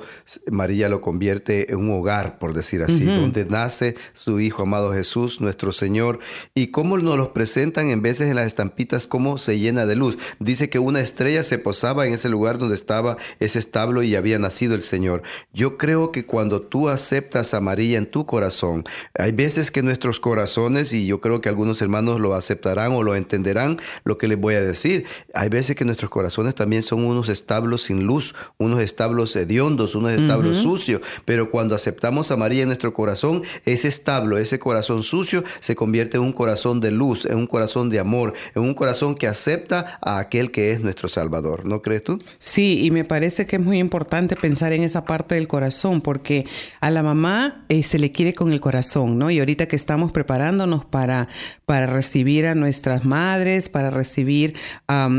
María 0.50 0.88
lo 0.88 1.02
convierte 1.02 1.70
en 1.70 1.80
un 1.80 1.90
hogar, 1.90 2.38
por 2.38 2.54
decir 2.54 2.82
así, 2.82 3.04
donde 3.04 3.44
nace 3.44 3.94
su 4.14 4.40
Hijo 4.40 4.62
amado 4.62 4.94
Jesús, 4.94 5.42
nuestro 5.42 5.70
Señor, 5.70 6.18
y 6.54 6.68
cómo 6.68 6.96
nos 6.96 7.18
los 7.18 7.28
presentan 7.28 7.90
en 7.90 8.00
veces 8.00 8.30
en 8.30 8.36
las 8.36 8.46
estampitas, 8.46 9.06
cómo 9.06 9.36
se 9.36 9.58
llena 9.58 9.84
de 9.84 9.96
luz. 9.96 10.16
Dice 10.38 10.70
que 10.70 10.78
una 10.78 11.00
estrella 11.00 11.42
se 11.42 11.58
posaba 11.58 12.06
en 12.06 12.14
ese 12.14 12.30
lugar 12.30 12.56
donde 12.56 12.76
estaba 12.76 13.18
ese 13.38 13.58
establo 13.58 14.02
y 14.02 14.16
había 14.16 14.38
nacido 14.38 14.74
el 14.74 14.80
Señor. 14.80 15.22
Yo 15.52 15.76
creo 15.76 16.10
que 16.10 16.24
cuando 16.24 16.62
tú 16.62 16.88
aceptas 16.88 17.52
a 17.52 17.60
María 17.60 17.98
en 17.98 18.10
tu 18.10 18.24
corazón, 18.24 18.84
hay 19.12 19.32
veces 19.32 19.70
que 19.70 19.82
nuestros 19.82 20.20
corazones, 20.20 20.94
y 20.94 21.06
yo 21.06 21.20
creo 21.20 21.42
que 21.42 21.50
algunos 21.50 21.82
hermanos 21.82 22.18
lo 22.18 22.32
aceptarán 22.32 22.92
o 22.92 23.02
lo 23.02 23.14
entenderán, 23.14 23.76
lo 24.04 24.16
que 24.16 24.26
les 24.26 24.40
voy 24.40 24.54
a 24.54 24.62
decir, 24.62 25.04
hay 25.34 25.50
veces 25.50 25.76
que 25.76 25.84
nuestros 25.84 25.97
corazones 26.06 26.54
también 26.54 26.82
son 26.82 27.04
unos 27.04 27.28
establos 27.28 27.82
sin 27.82 28.04
luz, 28.04 28.34
unos 28.56 28.80
establos 28.80 29.34
hediondos, 29.34 29.94
unos 29.94 30.12
establos 30.12 30.58
sucios. 30.58 31.00
Pero 31.24 31.50
cuando 31.50 31.74
aceptamos 31.74 32.30
a 32.30 32.36
María 32.36 32.62
en 32.62 32.68
nuestro 32.68 32.94
corazón, 32.94 33.42
ese 33.64 33.88
establo, 33.88 34.38
ese 34.38 34.58
corazón 34.58 35.02
sucio, 35.02 35.42
se 35.60 35.74
convierte 35.74 36.16
en 36.16 36.22
un 36.22 36.32
corazón 36.32 36.80
de 36.80 36.90
luz, 36.90 37.24
en 37.26 37.36
un 37.38 37.46
corazón 37.46 37.90
de 37.90 37.98
amor, 37.98 38.34
en 38.54 38.62
un 38.62 38.74
corazón 38.74 39.16
que 39.16 39.26
acepta 39.26 39.98
a 40.00 40.18
aquel 40.18 40.50
que 40.50 40.70
es 40.70 40.80
nuestro 40.80 41.08
Salvador. 41.08 41.66
¿No 41.66 41.82
crees 41.82 42.04
tú? 42.04 42.18
Sí, 42.38 42.84
y 42.84 42.90
me 42.90 43.04
parece 43.04 43.46
que 43.46 43.56
es 43.56 43.62
muy 43.62 43.78
importante 43.78 44.36
pensar 44.36 44.72
en 44.72 44.82
esa 44.82 45.04
parte 45.04 45.34
del 45.34 45.48
corazón, 45.48 46.00
porque 46.00 46.46
a 46.80 46.90
la 46.90 47.02
mamá 47.02 47.64
eh, 47.68 47.82
se 47.82 47.98
le 47.98 48.12
quiere 48.12 48.34
con 48.34 48.52
el 48.52 48.60
corazón, 48.60 49.18
¿no? 49.18 49.30
Y 49.30 49.40
ahorita 49.40 49.66
que 49.66 49.76
estamos 49.76 50.12
preparándonos 50.12 50.84
para, 50.84 51.28
para 51.66 51.86
recibir 51.86 52.46
a 52.46 52.54
nuestras 52.54 53.04
madres, 53.04 53.68
para 53.68 53.90
recibir 53.90 54.54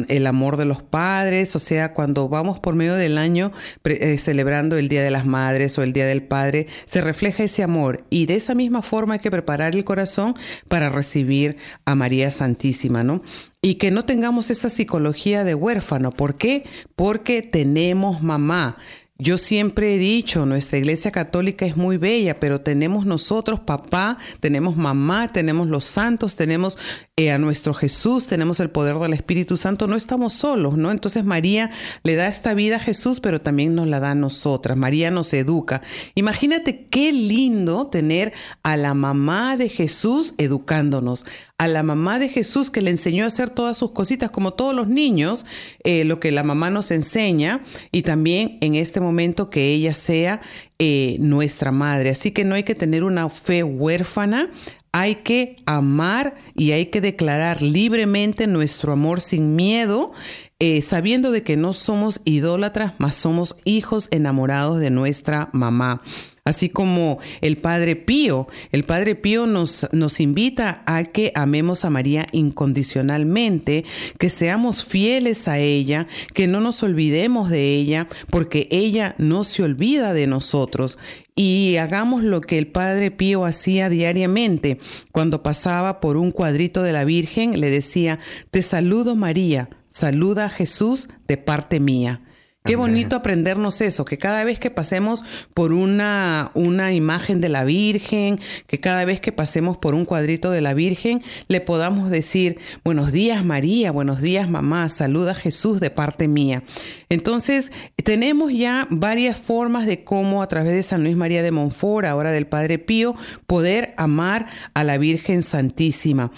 el 0.08 0.28
amor 0.28 0.58
de 0.60 0.66
los 0.66 0.84
padres, 0.84 1.56
o 1.56 1.60
sea, 1.60 1.94
cuando 1.94 2.30
vamos 2.30 2.60
por 2.60 2.76
medio 2.76 2.96
del 2.96 3.18
año 3.18 3.52
eh, 3.86 4.18
celebrando 4.20 4.78
el 4.78 4.90
Día 4.90 5.04
de 5.04 5.12
las 5.12 5.26
Madres 5.26 5.78
o 5.78 5.84
el 5.84 5.94
Día 5.94 6.06
del 6.06 6.22
Padre, 6.22 6.68
se 6.86 7.02
refleja 7.02 7.44
ese 7.44 7.64
amor 7.64 8.06
y 8.10 8.28
de 8.28 8.36
esa 8.36 8.54
misma 8.54 8.82
forma 8.82 9.16
hay 9.16 9.20
que 9.20 9.32
preparar 9.32 9.76
el 9.76 9.84
corazón 9.84 10.36
para 10.68 10.90
recibir 10.90 11.58
a 11.86 11.96
María 11.96 12.30
Santísima, 12.30 13.04
¿no? 13.04 13.24
Y 13.62 13.76
que 13.76 13.92
no 13.92 14.06
tengamos 14.06 14.52
esa 14.52 14.70
psicología 14.70 15.44
de 15.44 15.56
huérfano. 15.56 16.12
¿Por 16.12 16.36
qué? 16.36 16.64
Porque 16.96 17.42
tenemos 17.42 18.22
mamá. 18.22 18.78
Yo 19.22 19.38
siempre 19.38 19.94
he 19.94 19.98
dicho, 19.98 20.46
nuestra 20.46 20.78
iglesia 20.78 21.12
católica 21.12 21.66
es 21.66 21.76
muy 21.76 21.98
bella, 21.98 22.40
pero 22.40 22.62
tenemos 22.62 23.06
nosotros 23.06 23.60
papá, 23.60 24.18
tenemos 24.40 24.78
mamá, 24.78 25.34
tenemos 25.34 25.68
los 25.68 25.84
santos, 25.84 26.38
tenemos 26.38 26.78
eh, 27.18 27.30
a 27.30 27.38
nuestro 27.38 27.74
Jesús, 27.74 28.28
tenemos 28.28 28.62
el 28.62 28.70
poder 28.70 28.98
del 28.98 29.12
Espíritu 29.12 29.58
Santo, 29.58 29.88
no 29.88 29.98
estamos 29.98 30.36
solos, 30.36 30.78
¿no? 30.78 30.90
Entonces 30.90 31.26
María 31.26 31.70
le 32.04 32.16
da 32.16 32.28
esta 32.30 32.54
vida 32.54 32.78
a 32.78 32.80
Jesús, 32.80 33.20
pero 33.20 33.42
también 33.42 33.76
nos 33.76 33.90
la 33.90 34.00
da 34.00 34.12
a 34.12 34.16
nosotras. 34.16 34.78
María 34.78 35.12
nos 35.12 35.34
educa. 35.34 35.82
Imagínate 36.16 36.88
qué 36.90 37.12
lindo 37.12 37.88
tener 37.88 38.32
a 38.64 38.78
la 38.78 38.94
mamá 38.94 39.58
de 39.58 39.68
Jesús 39.68 40.34
educándonos, 40.38 41.26
a 41.60 41.68
la 41.68 41.84
mamá 41.84 42.20
de 42.20 42.30
Jesús 42.30 42.70
que 42.70 42.82
le 42.82 42.90
enseñó 42.90 43.26
a 43.26 43.28
hacer 43.28 43.50
todas 43.50 43.78
sus 43.78 43.92
cositas, 43.92 44.32
como 44.32 44.54
todos 44.54 44.74
los 44.74 44.88
niños, 44.88 45.46
eh, 45.84 46.06
lo 46.06 46.22
que 46.22 46.32
la 46.32 46.42
mamá 46.42 46.70
nos 46.70 46.90
enseña, 46.90 47.66
y 47.92 48.04
también 48.04 48.58
en 48.62 48.76
este 48.76 49.02
momento 49.02 49.50
que 49.50 49.74
ella 49.74 49.94
sea 49.94 50.42
eh, 50.80 51.18
nuestra 51.20 51.74
madre. 51.74 52.12
Así 52.12 52.32
que 52.32 52.46
no 52.46 52.56
hay 52.56 52.64
que 52.64 52.76
tener 52.76 53.04
una 53.04 53.30
fe 53.30 53.64
huérfana, 53.64 54.50
hay 54.94 55.16
que 55.16 55.58
amar 55.66 56.36
y 56.56 56.72
hay 56.72 56.88
que 56.88 57.02
declarar 57.02 57.62
libremente 57.62 58.48
nuestro 58.48 58.94
amor 58.94 59.20
sin 59.20 59.58
miedo, 59.58 60.14
eh, 60.60 60.82
sabiendo 60.82 61.30
de 61.32 61.44
que 61.44 61.58
no 61.58 61.74
somos 61.74 62.22
idólatras, 62.24 62.94
mas 63.00 63.18
somos 63.18 63.58
hijos 63.66 64.08
enamorados 64.12 64.80
de 64.80 64.92
nuestra 64.92 65.50
mamá. 65.52 66.02
Así 66.50 66.68
como 66.68 67.20
el 67.42 67.58
Padre 67.58 67.96
Pío, 67.96 68.48
el 68.72 68.84
Padre 68.84 69.14
Pío 69.14 69.46
nos, 69.46 69.88
nos 69.92 70.20
invita 70.20 70.82
a 70.88 71.04
que 71.04 71.32
amemos 71.36 71.86
a 71.86 71.92
María 71.92 72.26
incondicionalmente, 72.32 73.86
que 74.18 74.32
seamos 74.32 74.84
fieles 74.84 75.48
a 75.48 75.60
ella, 75.60 76.08
que 76.34 76.48
no 76.48 76.60
nos 76.60 76.82
olvidemos 76.82 77.52
de 77.52 77.76
ella, 77.76 78.08
porque 78.32 78.68
ella 78.72 79.14
no 79.20 79.44
se 79.44 79.62
olvida 79.62 80.14
de 80.14 80.26
nosotros 80.26 80.98
y 81.36 81.78
hagamos 81.78 82.24
lo 82.24 82.42
que 82.42 82.58
el 82.58 82.66
Padre 82.66 83.12
Pío 83.12 83.46
hacía 83.46 83.88
diariamente. 83.88 84.80
Cuando 85.12 85.44
pasaba 85.44 86.00
por 86.00 86.18
un 86.18 86.32
cuadrito 86.32 86.82
de 86.82 86.94
la 86.94 87.04
Virgen, 87.04 87.62
le 87.62 87.70
decía, 87.70 88.18
Te 88.50 88.64
saludo 88.64 89.16
María, 89.16 89.70
saluda 89.88 90.46
a 90.46 90.50
Jesús 90.50 91.10
de 91.28 91.38
parte 91.38 91.80
mía. 91.80 92.24
Qué 92.70 92.76
bonito 92.76 93.16
aprendernos 93.16 93.82
eso, 93.82 94.06
que 94.06 94.20
cada 94.20 94.44
vez 94.44 94.60
que 94.60 94.70
pasemos 94.70 95.26
por 95.56 95.74
una, 95.74 96.52
una 96.54 96.94
imagen 96.94 97.42
de 97.42 97.50
la 97.50 97.64
Virgen, 97.64 98.40
que 98.68 98.80
cada 98.80 99.06
vez 99.06 99.20
que 99.20 99.32
pasemos 99.32 99.76
por 99.76 99.96
un 99.96 100.06
cuadrito 100.06 100.52
de 100.52 100.62
la 100.62 100.76
Virgen, 100.76 101.24
le 101.48 101.62
podamos 101.62 102.12
decir, 102.12 102.60
buenos 102.84 103.12
días 103.12 103.44
María, 103.44 103.92
buenos 103.92 104.22
días 104.22 104.48
mamá, 104.48 104.88
saluda 104.90 105.32
a 105.32 105.34
Jesús 105.34 105.80
de 105.80 105.90
parte 105.90 106.28
mía. 106.28 106.62
Entonces, 107.10 107.72
tenemos 108.04 108.54
ya 108.54 108.86
varias 108.92 109.36
formas 109.36 109.88
de 109.88 110.04
cómo 110.04 110.44
a 110.44 110.48
través 110.48 110.74
de 110.74 110.84
San 110.84 111.04
Luis 111.04 111.18
María 111.18 111.42
de 111.42 111.50
Montfort, 111.50 112.06
ahora 112.06 112.32
del 112.32 112.46
Padre 112.46 112.78
Pío, 112.78 113.16
poder 113.48 113.96
amar 113.98 114.46
a 114.76 114.84
la 114.84 115.00
Virgen 115.00 115.42
Santísima 115.42 116.32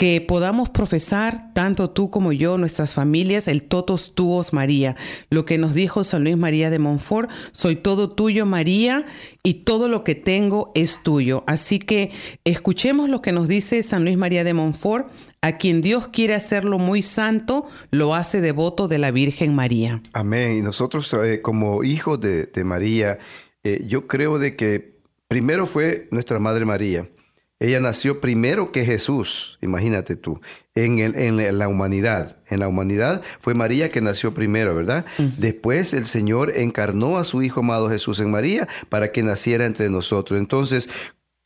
que 0.00 0.22
podamos 0.22 0.70
profesar, 0.70 1.52
tanto 1.52 1.90
tú 1.90 2.08
como 2.08 2.32
yo, 2.32 2.56
nuestras 2.56 2.94
familias, 2.94 3.46
el 3.48 3.64
totos 3.64 4.14
tuos 4.14 4.54
María. 4.54 4.96
Lo 5.28 5.44
que 5.44 5.58
nos 5.58 5.74
dijo 5.74 6.04
San 6.04 6.24
Luis 6.24 6.38
María 6.38 6.70
de 6.70 6.78
Montfort, 6.78 7.28
soy 7.52 7.76
todo 7.76 8.10
tuyo 8.10 8.46
María 8.46 9.04
y 9.42 9.64
todo 9.64 9.88
lo 9.88 10.02
que 10.02 10.14
tengo 10.14 10.72
es 10.74 11.02
tuyo. 11.02 11.44
Así 11.46 11.78
que 11.78 12.12
escuchemos 12.44 13.10
lo 13.10 13.20
que 13.20 13.32
nos 13.32 13.46
dice 13.46 13.82
San 13.82 14.06
Luis 14.06 14.16
María 14.16 14.42
de 14.42 14.54
Montfort, 14.54 15.12
a 15.42 15.58
quien 15.58 15.82
Dios 15.82 16.08
quiere 16.08 16.34
hacerlo 16.34 16.78
muy 16.78 17.02
santo, 17.02 17.68
lo 17.90 18.14
hace 18.14 18.40
devoto 18.40 18.88
de 18.88 18.96
la 18.96 19.10
Virgen 19.10 19.54
María. 19.54 20.00
Amén. 20.14 20.56
Y 20.56 20.62
nosotros 20.62 21.12
eh, 21.12 21.42
como 21.42 21.84
hijos 21.84 22.18
de, 22.22 22.48
María, 22.64 23.18
eh, 23.64 23.84
yo 23.86 24.06
creo 24.06 24.38
de 24.38 24.56
que 24.56 24.98
primero 25.28 25.66
fue 25.66 26.08
nuestra 26.10 26.38
Madre 26.38 26.64
María. 26.64 27.06
Ella 27.60 27.78
nació 27.78 28.22
primero 28.22 28.72
que 28.72 28.86
Jesús, 28.86 29.58
imagínate 29.60 30.16
tú, 30.16 30.40
en, 30.74 30.98
en, 30.98 31.58
la 31.58 31.68
humanidad. 31.68 32.38
En 32.48 32.60
la 32.60 32.68
humanidad 32.68 33.20
fue 33.38 33.52
María 33.52 33.90
que 33.90 34.00
nació 34.00 34.32
primero, 34.32 34.74
¿verdad? 34.74 35.04
Después 35.36 35.92
el 35.92 36.06
Señor 36.06 36.54
encarnó 36.56 37.18
a 37.18 37.24
su 37.24 37.42
Hijo 37.42 37.60
amado 37.60 37.90
Jesús 37.90 38.18
en 38.20 38.30
María 38.30 38.66
para 38.88 39.12
que 39.12 39.22
naciera 39.22 39.66
entre 39.66 39.90
nosotros. 39.90 40.40
Entonces, 40.40 40.88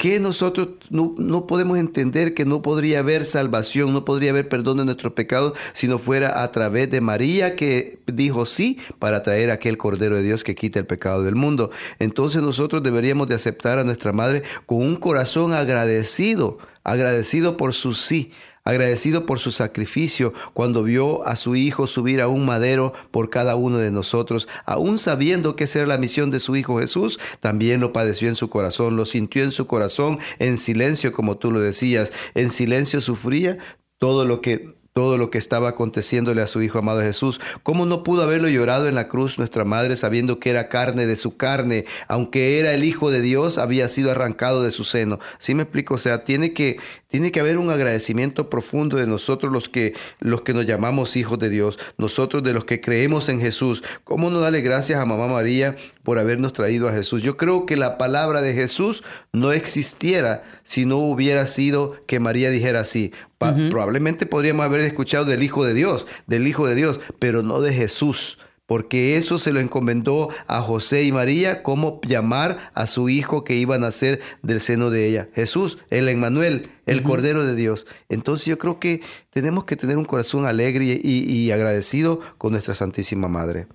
que 0.05 0.21
nosotros 0.21 0.69
no, 0.91 1.47
podemos 1.47 1.79
entender 1.79 2.35
que 2.35 2.45
no 2.45 2.61
podría 2.61 2.99
haber 2.99 3.25
salvación, 3.25 3.95
no 3.95 4.05
podría 4.05 4.33
haber 4.33 4.51
perdón 4.51 4.77
de 4.77 4.85
nuestros 4.85 5.15
pecados 5.15 5.57
si 5.73 5.89
no 5.89 5.99
fuera 5.99 6.43
a 6.43 6.53
través 6.53 6.91
de 6.91 7.01
María 7.01 7.57
que 7.57 8.01
dijo 8.05 8.45
sí 8.45 8.77
para 8.99 9.23
traer 9.23 9.51
aquel 9.51 9.79
Cordero 9.79 10.17
de 10.17 10.23
Dios 10.23 10.45
que 10.45 10.55
quita 10.55 10.79
el 10.79 10.85
pecado 10.85 11.23
del 11.23 11.37
mundo. 11.37 11.71
Entonces 12.01 12.43
nosotros 12.43 12.83
deberíamos 12.83 13.29
de 13.29 13.37
aceptar 13.37 13.79
a 13.79 13.85
nuestra 13.85 14.13
Madre 14.13 14.43
con 14.67 14.83
un 14.83 14.97
corazón 14.97 15.55
agradecido, 15.55 16.59
agradecido 16.83 17.57
por 17.57 17.73
su 17.73 17.95
sí, 17.95 18.31
agradecido 18.65 19.27
por 19.27 19.39
su 19.39 19.51
sacrificio 19.51 20.33
cuando 20.53 20.83
vio 20.83 21.27
a 21.27 21.37
su 21.37 21.55
Hijo 21.57 21.87
subir 21.87 22.21
a 22.21 22.29
un 22.29 22.47
madero 22.47 22.93
por 23.11 23.31
cada 23.31 23.57
uno 23.57 23.79
de 23.79 23.91
nosotros, 23.91 24.49
aún 24.65 24.99
sabiendo 24.99 25.57
que 25.57 25.65
esa 25.65 25.81
era 25.81 25.89
la 25.89 25.99
misión 25.99 26.31
de 26.31 26.41
su 26.41 26.57
Hijo 26.57 26.79
Jesús, 26.79 27.19
también 27.41 27.81
lo 27.81 27.93
padeció 27.93 28.29
en 28.29 28.37
su 28.37 28.49
corazón, 28.49 28.97
lo 28.97 29.07
sintió 29.07 29.45
en 29.45 29.53
su 29.53 29.67
corazón, 29.67 30.19
en 30.39 30.59
silencio, 30.59 31.13
como 31.13 31.37
tú 31.37 31.51
lo 31.51 31.61
decías, 31.61 32.13
en 32.35 32.51
silencio 32.51 33.01
sufría 33.01 33.59
todo 33.99 34.25
lo 34.25 34.41
que 34.41 34.75
todo 34.95 35.19
lo 35.19 35.29
que 35.29 35.39
estaba 35.39 35.71
aconteciéndole 35.71 36.41
a 36.41 36.47
su 36.47 36.63
Hijo 36.63 36.79
amado 36.79 37.01
Jesús. 37.01 37.41
¿Cómo 37.65 37.85
no 37.85 38.05
pudo 38.05 38.23
haberlo 38.23 38.49
llorado 38.49 38.87
en 38.87 38.95
la 38.95 39.09
cruz 39.09 39.39
nuestra 39.39 39.65
madre 39.65 39.97
sabiendo 39.97 40.39
que 40.39 40.51
era 40.51 40.69
carne 40.69 41.05
de 41.05 41.17
su 41.17 41.37
carne, 41.37 41.85
aunque 42.07 42.61
era 42.61 42.73
el 42.75 42.85
Hijo 42.85 43.11
de 43.11 43.21
Dios, 43.21 43.59
había 43.59 43.89
sido 43.89 44.13
arrancado 44.13 44.63
de 44.63 44.71
su 44.71 44.85
seno? 44.85 45.19
¿Sí 45.39 45.57
me 45.57 45.65
explico? 45.65 45.95
O 45.95 45.99
sea, 45.99 46.23
tiene 46.23 46.53
que, 46.53 46.79
tiene 47.09 47.33
que 47.33 47.41
haber 47.41 47.59
un 47.59 47.71
agradecimiento 47.71 48.49
profundo 48.49 48.97
de 48.97 49.09
nosotros 49.09 49.53
los 49.53 49.69
que, 49.69 49.95
los 50.21 50.43
que 50.43 50.55
nos 50.55 50.65
llamamos 50.65 51.17
hijos 51.17 51.41
de 51.41 51.51
Dios, 51.51 51.77
nosotros 51.99 52.45
de 52.45 52.53
los 52.53 52.65
que 52.65 52.81
creemos 52.81 53.29
en 53.29 53.41
Jesús. 53.41 53.83
¿Cómo 54.05 54.31
no 54.31 54.39
darle 54.39 54.61
gracias 54.61 55.01
a 55.01 55.07
mamá 55.07 55.27
María 55.27 55.75
por 56.05 56.21
habernos 56.21 56.53
traído 56.53 56.89
a 56.89 56.93
Jesús? 56.93 57.21
Yo 57.21 57.37
creo 57.37 57.67
que 57.67 57.77
la 57.77 57.99
palabra 57.99 58.43
de 58.43 58.55
Jesús 58.55 59.03
no 59.33 59.51
existiera 59.51 60.45
si 60.63 60.87
no 60.87 60.99
hubiera 60.99 61.49
sido 61.49 61.97
que 62.07 62.21
María 62.21 62.51
dijera 62.51 62.79
así. 62.79 63.11
Probablemente 63.39 64.27
podríamos 64.27 64.65
haber 64.65 64.81
escuchado 64.81 65.25
del 65.25 65.43
Hijo 65.43 65.65
de 65.65 65.75
Dios, 65.75 66.07
del 66.27 66.47
Hijo 66.47 66.67
de 66.67 66.75
Dios, 66.75 67.01
pero 67.19 67.43
no 67.43 67.61
de 67.61 67.75
Jesús 67.75 68.39
porque 68.67 69.17
eso 69.17 69.39
se 69.39 69.53
lo 69.53 69.61
encomendó 69.61 70.31
a 70.47 70.63
José 70.63 71.05
y 71.05 71.13
María, 71.13 71.63
cómo 71.63 72.01
llamar 72.03 72.71
a 72.75 72.87
su 72.87 73.09
hijo 73.09 73.45
que 73.45 73.57
iba 73.57 73.75
a 73.75 73.79
nacer 73.79 74.21
del 74.43 74.61
seno 74.61 74.91
de 74.91 75.07
ella. 75.07 75.29
Jesús, 75.35 75.79
el 75.91 76.09
Emmanuel, 76.09 76.71
el 76.87 77.03
Cordero 77.03 77.45
de 77.45 77.55
Dios. 77.55 77.87
Entonces 78.09 78.47
yo 78.47 78.59
creo 78.59 78.81
que 78.81 79.03
tenemos 79.31 79.65
que 79.65 79.77
tener 79.77 79.99
un 79.99 80.05
corazón 80.05 80.47
alegre 80.47 80.99
y, 81.03 81.51
agradecido 81.51 82.21
con 82.39 82.53
nuestra 82.53 82.75
Santísima 82.75 83.29
Madre. 83.29 83.67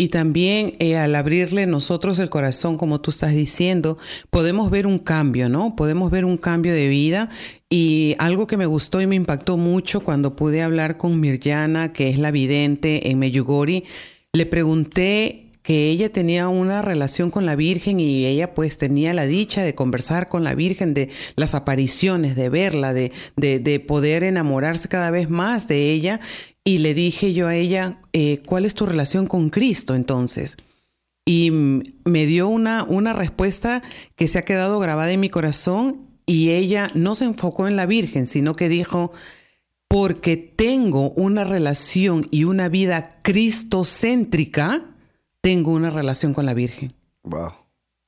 Y 0.00 0.10
también 0.10 0.76
eh, 0.78 0.96
al 0.96 1.16
abrirle 1.16 1.66
nosotros 1.66 2.20
el 2.20 2.30
corazón, 2.30 2.78
como 2.78 3.00
tú 3.00 3.10
estás 3.10 3.34
diciendo, 3.34 3.98
podemos 4.30 4.70
ver 4.70 4.86
un 4.86 5.00
cambio, 5.00 5.48
¿no? 5.48 5.74
Podemos 5.74 6.12
ver 6.12 6.24
un 6.24 6.36
cambio 6.36 6.72
de 6.72 6.86
vida. 6.86 7.30
Y 7.68 8.14
algo 8.20 8.46
que 8.46 8.56
me 8.56 8.66
gustó 8.66 9.00
y 9.00 9.08
me 9.08 9.16
impactó 9.16 9.56
mucho 9.56 10.04
cuando 10.04 10.36
pude 10.36 10.62
hablar 10.62 10.98
con 10.98 11.18
Mirjana, 11.18 11.92
que 11.92 12.10
es 12.10 12.18
la 12.18 12.30
vidente 12.30 13.10
en 13.10 13.18
Meyugori, 13.18 13.86
le 14.32 14.46
pregunté 14.46 15.48
que 15.68 15.90
ella 15.90 16.10
tenía 16.10 16.48
una 16.48 16.80
relación 16.80 17.28
con 17.28 17.44
la 17.44 17.54
Virgen 17.54 18.00
y 18.00 18.24
ella 18.24 18.54
pues 18.54 18.78
tenía 18.78 19.12
la 19.12 19.26
dicha 19.26 19.62
de 19.62 19.74
conversar 19.74 20.28
con 20.28 20.42
la 20.42 20.54
Virgen, 20.54 20.94
de 20.94 21.10
las 21.36 21.54
apariciones, 21.54 22.36
de 22.36 22.48
verla, 22.48 22.94
de, 22.94 23.12
de, 23.36 23.80
poder 23.80 24.22
enamorarse 24.22 24.88
cada 24.88 25.10
vez 25.10 25.28
más 25.28 25.68
de 25.68 25.90
ella. 25.90 26.20
Y 26.68 26.76
le 26.76 26.92
dije 26.92 27.32
yo 27.32 27.48
a 27.48 27.54
ella, 27.54 27.96
eh, 28.12 28.42
¿cuál 28.44 28.66
es 28.66 28.74
tu 28.74 28.84
relación 28.84 29.26
con 29.26 29.48
Cristo 29.48 29.94
entonces? 29.94 30.58
Y 31.24 31.50
me 31.50 32.26
dio 32.26 32.46
una, 32.48 32.84
una 32.84 33.14
respuesta 33.14 33.82
que 34.16 34.28
se 34.28 34.38
ha 34.38 34.44
quedado 34.44 34.78
grabada 34.78 35.10
en 35.10 35.20
mi 35.20 35.30
corazón 35.30 36.10
y 36.26 36.50
ella 36.50 36.88
no 36.92 37.14
se 37.14 37.24
enfocó 37.24 37.68
en 37.68 37.76
la 37.76 37.86
Virgen, 37.86 38.26
sino 38.26 38.54
que 38.54 38.68
dijo, 38.68 39.12
porque 39.88 40.36
tengo 40.36 41.12
una 41.12 41.44
relación 41.44 42.26
y 42.30 42.44
una 42.44 42.68
vida 42.68 43.22
cristocéntrica, 43.22 44.94
tengo 45.40 45.72
una 45.72 45.88
relación 45.88 46.34
con 46.34 46.44
la 46.44 46.52
Virgen. 46.52 46.92
Wow. 47.22 47.52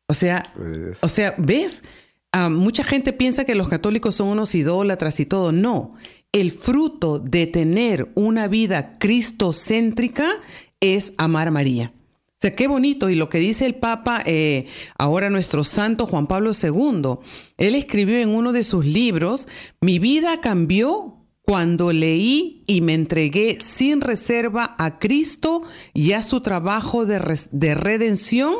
O 0.06 0.12
sea, 0.12 0.52
o 1.00 1.08
sea, 1.08 1.34
¿ves? 1.38 1.82
Ah, 2.30 2.50
mucha 2.50 2.84
gente 2.84 3.14
piensa 3.14 3.46
que 3.46 3.54
los 3.54 3.70
católicos 3.70 4.16
son 4.16 4.28
unos 4.28 4.54
idólatras 4.54 5.18
y 5.18 5.24
todo. 5.24 5.50
No, 5.50 5.94
el 6.32 6.52
fruto 6.52 7.18
de 7.18 7.46
tener 7.46 8.10
una 8.14 8.48
vida 8.48 8.98
cristocéntrica 8.98 10.40
es 10.80 11.12
amar 11.18 11.48
a 11.48 11.50
María. 11.50 11.92
O 12.40 12.40
sea, 12.40 12.54
qué 12.54 12.68
bonito. 12.68 13.10
Y 13.10 13.16
lo 13.16 13.28
que 13.28 13.38
dice 13.38 13.66
el 13.66 13.74
Papa, 13.74 14.22
eh, 14.24 14.66
ahora 14.96 15.28
nuestro 15.28 15.62
santo 15.62 16.06
Juan 16.06 16.26
Pablo 16.26 16.52
II, 16.52 17.18
él 17.58 17.74
escribió 17.74 18.18
en 18.18 18.30
uno 18.30 18.52
de 18.52 18.64
sus 18.64 18.84
libros, 18.86 19.46
mi 19.80 19.98
vida 19.98 20.40
cambió 20.40 21.16
cuando 21.42 21.92
leí 21.92 22.64
y 22.66 22.80
me 22.80 22.94
entregué 22.94 23.58
sin 23.60 24.00
reserva 24.00 24.74
a 24.78 24.98
Cristo 24.98 25.62
y 25.92 26.12
a 26.12 26.22
su 26.22 26.40
trabajo 26.40 27.04
de, 27.04 27.40
de 27.50 27.74
redención, 27.74 28.54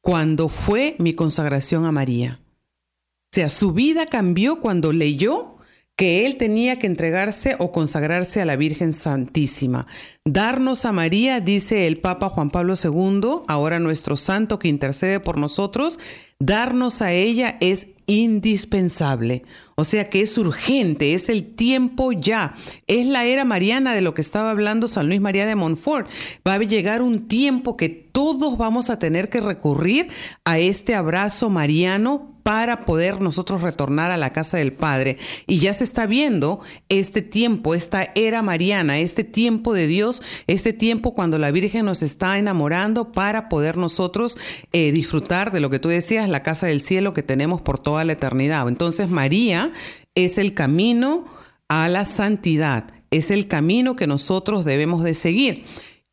cuando 0.00 0.48
fue 0.48 0.96
mi 0.98 1.14
consagración 1.14 1.86
a 1.86 1.92
María. 1.92 2.40
O 2.42 3.34
sea, 3.34 3.48
su 3.48 3.72
vida 3.72 4.06
cambió 4.06 4.60
cuando 4.60 4.92
leyó 4.92 5.53
que 5.96 6.26
él 6.26 6.36
tenía 6.36 6.78
que 6.78 6.86
entregarse 6.86 7.56
o 7.58 7.70
consagrarse 7.70 8.40
a 8.40 8.44
la 8.44 8.56
Virgen 8.56 8.92
Santísima. 8.92 9.86
Darnos 10.24 10.84
a 10.84 10.92
María, 10.92 11.40
dice 11.40 11.86
el 11.86 11.98
Papa 11.98 12.30
Juan 12.30 12.50
Pablo 12.50 12.74
II, 12.82 13.42
ahora 13.46 13.78
nuestro 13.78 14.16
santo 14.16 14.58
que 14.58 14.68
intercede 14.68 15.20
por 15.20 15.38
nosotros, 15.38 16.00
darnos 16.40 17.00
a 17.00 17.12
ella 17.12 17.56
es 17.60 17.88
indispensable. 18.06 19.44
O 19.76 19.84
sea 19.84 20.08
que 20.10 20.20
es 20.20 20.36
urgente, 20.36 21.14
es 21.14 21.28
el 21.28 21.54
tiempo 21.54 22.12
ya. 22.12 22.54
Es 22.86 23.06
la 23.06 23.24
era 23.24 23.44
mariana 23.44 23.94
de 23.94 24.02
lo 24.02 24.14
que 24.14 24.20
estaba 24.20 24.50
hablando 24.50 24.88
San 24.88 25.08
Luis 25.08 25.20
María 25.20 25.46
de 25.46 25.54
Montfort. 25.54 26.08
Va 26.46 26.54
a 26.54 26.58
llegar 26.58 27.02
un 27.02 27.28
tiempo 27.28 27.76
que 27.76 28.03
todos 28.14 28.56
vamos 28.56 28.90
a 28.90 29.00
tener 29.00 29.28
que 29.28 29.40
recurrir 29.40 30.06
a 30.44 30.60
este 30.60 30.94
abrazo 30.94 31.50
mariano 31.50 32.38
para 32.44 32.82
poder 32.82 33.20
nosotros 33.20 33.60
retornar 33.60 34.12
a 34.12 34.16
la 34.16 34.32
casa 34.32 34.56
del 34.56 34.72
Padre. 34.72 35.18
Y 35.48 35.58
ya 35.58 35.74
se 35.74 35.82
está 35.82 36.06
viendo 36.06 36.60
este 36.88 37.22
tiempo, 37.22 37.74
esta 37.74 38.12
era 38.14 38.40
mariana, 38.40 39.00
este 39.00 39.24
tiempo 39.24 39.74
de 39.74 39.88
Dios, 39.88 40.22
este 40.46 40.72
tiempo 40.72 41.12
cuando 41.12 41.38
la 41.38 41.50
Virgen 41.50 41.86
nos 41.86 42.04
está 42.04 42.38
enamorando 42.38 43.10
para 43.10 43.48
poder 43.48 43.76
nosotros 43.76 44.38
eh, 44.72 44.92
disfrutar 44.92 45.50
de 45.50 45.58
lo 45.58 45.68
que 45.68 45.80
tú 45.80 45.88
decías, 45.88 46.28
la 46.28 46.44
casa 46.44 46.68
del 46.68 46.82
cielo 46.82 47.14
que 47.14 47.24
tenemos 47.24 47.62
por 47.62 47.80
toda 47.80 48.04
la 48.04 48.12
eternidad. 48.12 48.68
Entonces 48.68 49.08
María 49.08 49.72
es 50.14 50.38
el 50.38 50.54
camino 50.54 51.24
a 51.66 51.88
la 51.88 52.04
santidad, 52.04 52.92
es 53.10 53.32
el 53.32 53.48
camino 53.48 53.96
que 53.96 54.06
nosotros 54.06 54.64
debemos 54.64 55.02
de 55.02 55.14
seguir. 55.14 55.64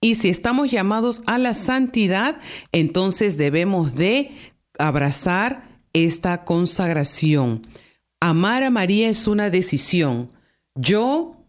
Y 0.01 0.15
si 0.15 0.29
estamos 0.29 0.71
llamados 0.71 1.21
a 1.27 1.37
la 1.37 1.53
santidad, 1.53 2.39
entonces 2.71 3.37
debemos 3.37 3.93
de 3.93 4.35
abrazar 4.79 5.79
esta 5.93 6.43
consagración. 6.43 7.67
Amar 8.19 8.63
a 8.63 8.71
María 8.71 9.09
es 9.09 9.27
una 9.27 9.51
decisión. 9.51 10.31
Yo 10.73 11.40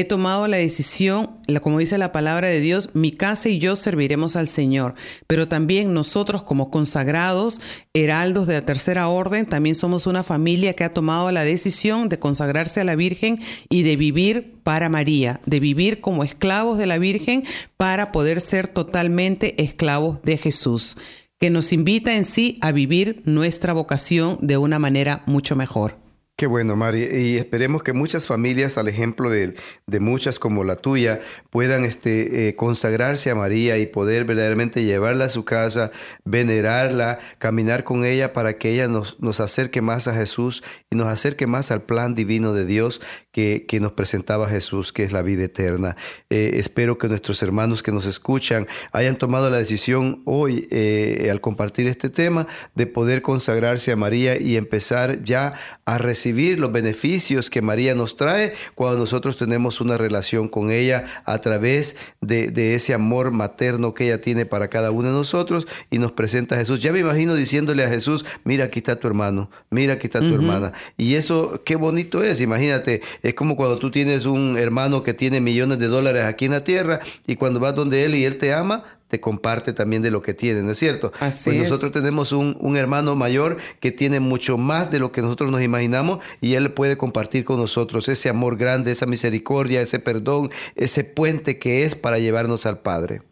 he 0.00 0.04
tomado 0.04 0.46
la 0.46 0.56
decisión, 0.56 1.38
como 1.62 1.78
dice 1.78 1.98
la 1.98 2.12
palabra 2.12 2.48
de 2.48 2.60
Dios, 2.60 2.90
mi 2.94 3.10
casa 3.10 3.48
y 3.48 3.58
yo 3.58 3.74
serviremos 3.74 4.36
al 4.36 4.46
Señor, 4.46 4.94
pero 5.26 5.48
también 5.48 5.92
nosotros 5.92 6.44
como 6.44 6.70
consagrados, 6.70 7.60
heraldos 7.94 8.46
de 8.46 8.54
la 8.54 8.64
tercera 8.64 9.08
orden, 9.08 9.46
también 9.46 9.74
somos 9.74 10.06
una 10.06 10.22
familia 10.22 10.74
que 10.74 10.84
ha 10.84 10.94
tomado 10.94 11.32
la 11.32 11.44
decisión 11.44 12.08
de 12.08 12.18
consagrarse 12.18 12.80
a 12.80 12.84
la 12.84 12.96
Virgen 12.96 13.40
y 13.68 13.82
de 13.82 13.96
vivir 13.96 14.54
para 14.62 14.88
María, 14.88 15.40
de 15.46 15.60
vivir 15.60 16.00
como 16.00 16.24
esclavos 16.24 16.78
de 16.78 16.86
la 16.86 16.98
Virgen 16.98 17.44
para 17.76 18.12
poder 18.12 18.40
ser 18.40 18.68
totalmente 18.68 19.62
esclavos 19.62 20.22
de 20.22 20.36
Jesús 20.36 20.96
que 21.40 21.50
nos 21.50 21.72
invita 21.72 22.14
en 22.14 22.24
sí 22.24 22.58
a 22.60 22.72
vivir 22.72 23.22
nuestra 23.24 23.72
vocación 23.72 24.38
de 24.40 24.56
una 24.56 24.80
manera 24.80 25.22
mucho 25.26 25.54
mejor. 25.54 26.07
Qué 26.38 26.46
bueno, 26.46 26.76
Mari. 26.76 27.02
Y 27.02 27.36
esperemos 27.36 27.82
que 27.82 27.92
muchas 27.92 28.28
familias, 28.28 28.78
al 28.78 28.86
ejemplo 28.86 29.28
de, 29.28 29.56
muchas 29.98 30.38
como 30.38 30.62
la 30.62 30.76
tuya, 30.76 31.18
puedan 31.50 31.84
este, 31.84 32.46
eh, 32.46 32.54
consagrarse 32.54 33.28
a 33.30 33.34
María 33.34 33.76
y 33.78 33.86
poder 33.86 34.24
verdaderamente 34.24 34.84
llevarla 34.84 35.24
a 35.24 35.30
su 35.30 35.44
casa, 35.44 35.90
venerarla, 36.24 37.18
caminar 37.38 37.82
con 37.82 38.04
ella 38.04 38.32
para 38.32 38.56
que 38.56 38.70
ella 38.72 38.86
nos, 38.86 39.18
nos 39.18 39.40
acerque 39.40 39.82
más 39.82 40.06
a 40.06 40.14
Jesús 40.14 40.62
y 40.90 40.94
nos 40.94 41.08
acerque 41.08 41.48
más 41.48 41.72
al 41.72 41.82
plan 41.82 42.14
divino 42.14 42.52
de 42.52 42.66
Dios 42.66 43.00
que, 43.32 43.66
que 43.66 43.80
nos 43.80 43.94
presentaba 43.94 44.48
Jesús, 44.48 44.92
que 44.92 45.02
es 45.02 45.10
la 45.10 45.22
vida 45.22 45.42
eterna. 45.42 45.96
Eh, 46.30 46.52
espero 46.54 46.98
que 46.98 47.08
nuestros 47.08 47.42
hermanos 47.42 47.82
que 47.82 47.90
nos 47.90 48.06
escuchan 48.06 48.68
hayan 48.92 49.18
tomado 49.18 49.50
la 49.50 49.58
decisión 49.58 50.22
hoy, 50.24 50.68
eh, 50.70 51.30
al 51.32 51.40
compartir 51.40 51.88
este 51.88 52.10
tema, 52.10 52.46
de 52.76 52.86
poder 52.86 53.22
consagrarse 53.22 53.90
a 53.90 53.96
María 53.96 54.40
y 54.40 54.56
empezar 54.56 55.24
ya 55.24 55.54
a 55.84 55.98
recibir 55.98 56.27
los 56.32 56.72
beneficios 56.72 57.50
que 57.50 57.62
María 57.62 57.94
nos 57.94 58.16
trae 58.16 58.52
cuando 58.74 58.98
nosotros 58.98 59.36
tenemos 59.36 59.80
una 59.80 59.96
relación 59.96 60.48
con 60.48 60.70
ella 60.70 61.04
a 61.24 61.38
través 61.40 61.96
de, 62.20 62.74
ese 62.74 62.94
amor 62.94 63.30
materno 63.30 63.94
que 63.94 64.06
ella 64.06 64.20
tiene 64.20 64.46
para 64.46 64.68
cada 64.68 64.90
uno 64.90 65.08
de 65.08 65.14
nosotros 65.14 65.66
y 65.90 65.98
nos 65.98 66.12
presenta 66.12 66.54
a 66.54 66.58
Jesús. 66.58 66.80
Ya 66.80 66.92
me 66.92 67.00
imagino 67.00 67.34
diciéndole 67.34 67.84
a 67.84 67.88
Jesús, 67.88 68.24
mira, 68.44 68.64
aquí 68.64 68.80
está 68.80 68.96
tu 68.96 69.06
hermano, 69.06 69.50
mira, 69.70 69.94
aquí 69.94 70.06
está 70.06 70.20
tu 70.20 70.34
hermana. 70.34 70.72
Y 70.96 71.14
eso, 71.14 71.62
qué 71.64 71.76
bonito 71.76 72.22
es, 72.22 72.40
imagínate, 72.40 73.00
es 73.22 73.34
como 73.34 73.56
cuando 73.56 73.78
tú 73.78 73.90
tienes 73.90 74.26
un 74.26 74.56
hermano 74.58 75.02
que 75.02 75.14
tiene 75.14 75.40
millones 75.40 75.78
de 75.78 75.88
dólares 75.88 76.24
aquí 76.24 76.44
en 76.44 76.52
la 76.52 76.64
tierra 76.64 77.00
y 77.26 77.36
cuando 77.36 77.60
vas 77.60 77.74
donde 77.74 78.04
él 78.04 78.14
y 78.14 78.24
él 78.24 78.38
te 78.38 78.52
ama, 78.52 78.84
te 79.08 79.20
comparte 79.20 79.72
también 79.72 80.02
de 80.02 80.10
lo 80.10 80.22
que 80.22 80.34
tiene, 80.34 80.62
¿no 80.62 80.72
es 80.72 80.78
cierto? 80.78 81.12
Así 81.20 81.50
pues 81.50 81.62
nosotros 81.62 81.92
tenemos 81.92 82.32
un, 82.32 82.56
un, 82.60 82.76
hermano 82.76 83.16
mayor 83.16 83.56
que 83.80 83.90
tiene 83.90 84.20
mucho 84.20 84.58
más 84.58 84.90
de 84.90 84.98
lo 84.98 85.12
que 85.12 85.22
nosotros 85.22 85.50
nos 85.50 85.62
imaginamos 85.62 86.20
y 86.40 86.54
él 86.54 86.72
puede 86.72 86.96
compartir 86.96 87.44
con 87.44 87.58
nosotros 87.58 88.08
ese 88.08 88.28
amor 88.28 88.56
grande, 88.56 88.92
esa 88.92 89.06
misericordia, 89.06 89.80
ese 89.80 89.98
perdón, 89.98 90.50
ese 90.76 91.04
puente 91.04 91.58
que 91.58 91.84
es 91.84 91.94
para 91.94 92.18
llevarnos 92.18 92.66
al 92.66 92.80
Padre. 92.80 93.22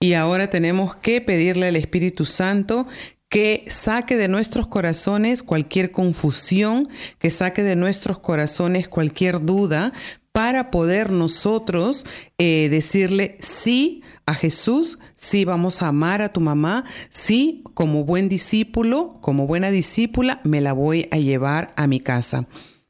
Y 0.00 0.14
ahora 0.14 0.50
tenemos 0.50 0.96
que 0.96 1.20
pedirle 1.20 1.68
al 1.68 1.76
Espíritu 1.76 2.24
Santo 2.24 2.86
que 3.28 3.64
saque 3.68 4.16
de 4.16 4.28
nuestros 4.28 4.66
corazones 4.66 5.42
cualquier 5.42 5.90
confusión, 5.90 6.88
que 7.18 7.30
saque 7.30 7.62
de 7.62 7.76
nuestros 7.76 8.18
corazones 8.18 8.88
cualquier 8.88 9.44
duda, 9.44 9.92
para 10.32 10.70
poder 10.70 11.10
nosotros 11.10 12.04
eh, 12.38 12.68
decirle 12.70 13.38
sí 13.40 14.02
a 14.26 14.34
Jesús, 14.34 14.98
sí 15.14 15.44
vamos 15.44 15.82
a 15.82 15.88
amar 15.88 16.20
a 16.20 16.32
tu 16.32 16.40
mamá, 16.40 16.84
sí 17.08 17.62
como 17.74 18.04
buen 18.04 18.28
discípulo, 18.28 19.18
como 19.20 19.46
buena 19.46 19.70
discípula, 19.70 20.40
me 20.44 20.60
la 20.60 20.72
voy 20.72 21.08
a 21.12 21.16
llevar 21.16 21.72
a 21.76 21.86
mi 21.86 22.00
casa. 22.00 22.46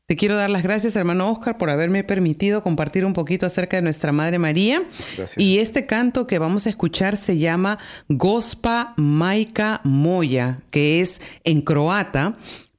Te 0.07 0.15
quiero 0.15 0.37
dar 0.37 0.51
las 0.51 0.63
gracias, 0.63 0.95
hermano 0.95 1.29
Oscar, 1.33 1.59
por 1.59 1.69
haberme 1.69 2.05
permitido 2.05 2.63
compartir 2.63 3.05
un 3.05 3.13
poquito 3.13 3.45
acerca 3.45 3.77
de 3.77 3.83
nuestra 3.83 4.13
Madre 4.13 4.39
María. 4.39 4.85
Gracias. 5.17 5.37
Y 5.37 5.59
este 5.59 5.85
canto 5.87 6.29
que 6.29 6.39
vamos 6.39 6.67
a 6.67 6.71
escuchar 6.71 7.17
se 7.17 7.39
llama 7.39 7.81
Gospa 8.09 8.95
Maika 8.97 9.81
Moya, 9.83 10.61
que 10.71 11.01
es 11.01 11.21
en 11.43 11.61
croata 11.61 12.37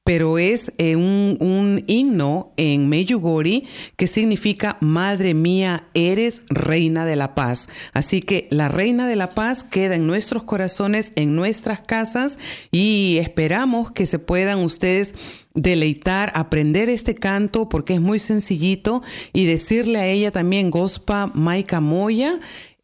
pero 0.07 0.37
es 0.37 0.71
eh, 0.77 0.95
un, 0.95 1.35
un, 1.41 1.83
himno 1.85 2.53
en 2.55 2.87
Meyugori 2.87 3.67
que 3.97 4.07
significa 4.07 4.77
Madre 4.79 5.33
mía, 5.33 5.89
eres 5.93 6.43
reina 6.49 7.05
de 7.05 7.17
la 7.17 7.35
paz. 7.35 7.67
Así 7.91 8.21
que 8.21 8.47
la 8.49 8.69
reina 8.69 9.05
de 9.05 9.17
la 9.17 9.31
paz 9.31 9.65
queda 9.65 9.95
en 9.95 10.07
nuestros 10.07 10.45
corazones, 10.45 11.11
en 11.17 11.35
nuestras 11.35 11.81
casas 11.81 12.39
y 12.71 13.17
esperamos 13.19 13.91
que 13.91 14.05
se 14.05 14.17
puedan 14.17 14.59
ustedes 14.59 15.13
deleitar, 15.55 16.31
aprender 16.35 16.89
este 16.89 17.13
canto 17.13 17.67
porque 17.67 17.95
es 17.95 18.01
muy 18.01 18.19
sencillito 18.19 19.03
y 19.33 19.45
decirle 19.45 19.99
a 19.99 20.07
ella 20.07 20.31
también, 20.31 20.71
Gospa 20.71 21.29
Maika 21.35 21.81
Moya, 21.81 22.39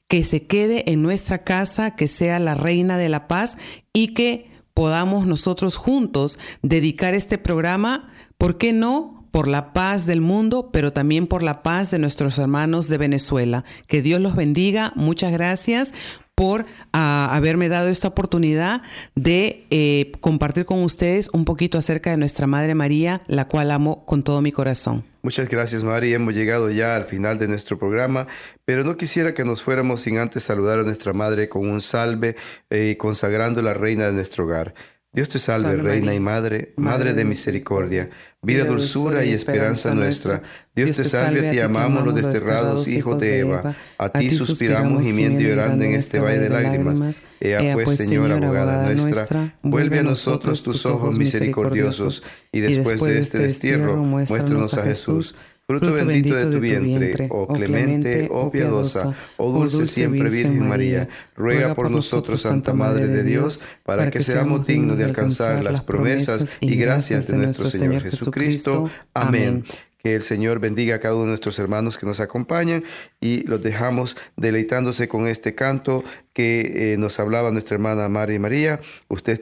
que 0.09 0.25
se 0.25 0.45
quede 0.45 0.91
en 0.91 1.01
nuestra 1.01 1.45
casa, 1.45 1.95
que 1.95 2.09
sea 2.09 2.39
la 2.39 2.55
reina 2.55 2.97
de 2.97 3.07
la 3.07 3.29
paz 3.29 3.57
y 3.93 4.07
que 4.09 4.51
podamos 4.73 5.27
nosotros 5.27 5.75
juntos 5.75 6.39
dedicar 6.61 7.13
este 7.13 7.37
programa, 7.37 8.09
¿por 8.37 8.57
qué 8.57 8.73
no? 8.73 9.23
por 9.33 9.47
la 9.47 9.73
paz 9.73 10.05
del 10.05 10.21
mundo, 10.21 10.69
pero 10.71 10.93
también 10.93 11.25
por 11.25 11.41
la 11.41 11.63
paz 11.63 11.89
de 11.89 11.97
nuestros 11.97 12.37
hermanos 12.37 12.87
de 12.87 12.99
Venezuela. 12.99 13.63
Que 13.87 14.03
Dios 14.03 14.21
los 14.21 14.35
bendiga. 14.35 14.93
Muchas 14.95 15.31
gracias 15.31 15.91
por 16.35 16.61
uh, 16.61 16.65
haberme 16.91 17.69
dado 17.69 17.89
esta 17.89 18.07
oportunidad 18.07 18.81
de 19.15 19.65
eh, 19.69 20.11
compartir 20.19 20.65
con 20.65 20.83
ustedes 20.83 21.29
un 21.31 21.45
poquito 21.45 21.77
acerca 21.77 22.11
de 22.11 22.17
nuestra 22.17 22.47
Madre 22.47 22.75
María, 22.75 23.21
la 23.27 23.47
cual 23.47 23.71
amo 23.71 24.05
con 24.05 24.23
todo 24.23 24.41
mi 24.41 24.51
corazón. 24.51 25.03
Muchas 25.21 25.47
gracias, 25.47 25.85
Mari. 25.85 26.13
Hemos 26.13 26.33
llegado 26.33 26.69
ya 26.69 26.97
al 26.97 27.05
final 27.05 27.39
de 27.39 27.47
nuestro 27.47 27.79
programa, 27.79 28.27
pero 28.65 28.83
no 28.83 28.97
quisiera 28.97 29.33
que 29.33 29.45
nos 29.45 29.61
fuéramos 29.61 30.01
sin 30.01 30.17
antes 30.17 30.43
saludar 30.43 30.79
a 30.79 30.83
nuestra 30.83 31.13
Madre 31.13 31.47
con 31.47 31.69
un 31.69 31.79
salve 31.79 32.35
eh, 32.69 32.97
consagrando 32.97 33.61
la 33.61 33.73
reina 33.73 34.07
de 34.07 34.11
nuestro 34.11 34.43
hogar. 34.43 34.73
Dios 35.13 35.29
te 35.29 35.37
salve, 35.37 35.77
Reina 35.77 36.15
y 36.15 36.19
Madre, 36.19 36.73
Madre 36.75 37.13
de 37.13 37.23
misericordia, 37.23 38.09
vida, 38.41 38.65
dulzura 38.65 39.23
y 39.23 39.29
esperanza 39.29 39.93
nuestra. 39.93 40.41
Dios 40.75 40.97
te 40.97 41.03
salve, 41.03 41.43
te 41.43 41.61
amamos 41.61 42.03
los 42.03 42.15
desterrados 42.15 42.87
hijos 42.87 43.19
de 43.19 43.39
Eva. 43.41 43.75
A 43.99 44.09
ti 44.09 44.31
suspiramos 44.31 45.03
gimiendo 45.03 45.39
y 45.39 45.43
llorando 45.43 45.83
en 45.83 45.93
este 45.93 46.19
valle 46.19 46.39
de 46.39 46.49
lágrimas. 46.49 46.99
Ea 47.39 47.73
pues, 47.73 47.95
Señora, 47.95 48.37
abogada 48.37 48.91
nuestra, 48.91 49.55
vuelve 49.61 49.99
a 49.99 50.03
nosotros 50.03 50.63
tus 50.63 50.85
ojos 50.87 51.15
misericordiosos, 51.15 52.23
y 52.51 52.61
después 52.61 52.99
de 52.99 53.19
este 53.19 53.37
destierro, 53.37 53.97
muéstranos 53.97 54.73
a 54.79 54.83
Jesús. 54.83 55.35
Fruto 55.79 55.93
bendito 55.93 56.35
de 56.35 56.45
tu 56.51 56.59
vientre, 56.59 57.27
oh 57.31 57.47
clemente, 57.47 58.27
oh 58.29 58.51
piadosa, 58.51 59.15
oh 59.37 59.51
dulce 59.51 59.87
siempre 59.87 60.29
Virgen 60.29 60.67
María, 60.67 61.09
ruega 61.35 61.73
por 61.73 61.89
nosotros, 61.89 62.41
Santa 62.41 62.75
Madre 62.75 63.07
de 63.07 63.23
Dios, 63.23 63.63
para 63.83 64.11
que 64.11 64.21
seamos 64.21 64.67
dignos 64.67 64.99
de 64.99 65.05
alcanzar 65.05 65.63
las 65.63 65.81
promesas 65.81 66.57
y 66.59 66.75
gracias 66.75 67.25
de 67.25 67.37
nuestro 67.37 67.67
Señor 67.69 68.03
Jesucristo. 68.03 68.87
Amén. 69.15 69.65
Que 69.97 70.15
el 70.15 70.21
Señor 70.21 70.59
bendiga 70.59 70.95
a 70.95 70.99
cada 70.99 71.15
uno 71.15 71.23
de 71.23 71.29
nuestros 71.29 71.57
hermanos 71.57 71.97
que 71.97 72.05
nos 72.05 72.19
acompañan 72.19 72.83
y 73.19 73.41
los 73.47 73.63
dejamos 73.63 74.15
deleitándose 74.35 75.07
con 75.07 75.27
este 75.27 75.55
canto 75.55 76.03
que 76.33 76.93
eh, 76.93 76.97
nos 76.97 77.19
hablaba 77.19 77.51
nuestra 77.51 77.75
hermana 77.75 78.09
María 78.09 78.39
María. 78.39 78.81
Usted 79.07 79.39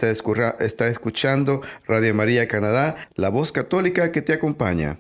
está 0.60 0.88
escuchando 0.88 1.62
Radio 1.88 2.14
María 2.14 2.48
Canadá, 2.48 2.96
la 3.16 3.30
voz 3.30 3.52
católica 3.52 4.12
que 4.12 4.22
te 4.22 4.34
acompaña. 4.34 5.00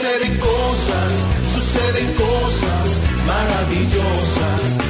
Suceden 0.00 0.38
cosas, 0.38 1.12
suceden 1.52 2.14
cosas 2.14 3.00
maravillosas. 3.26 4.89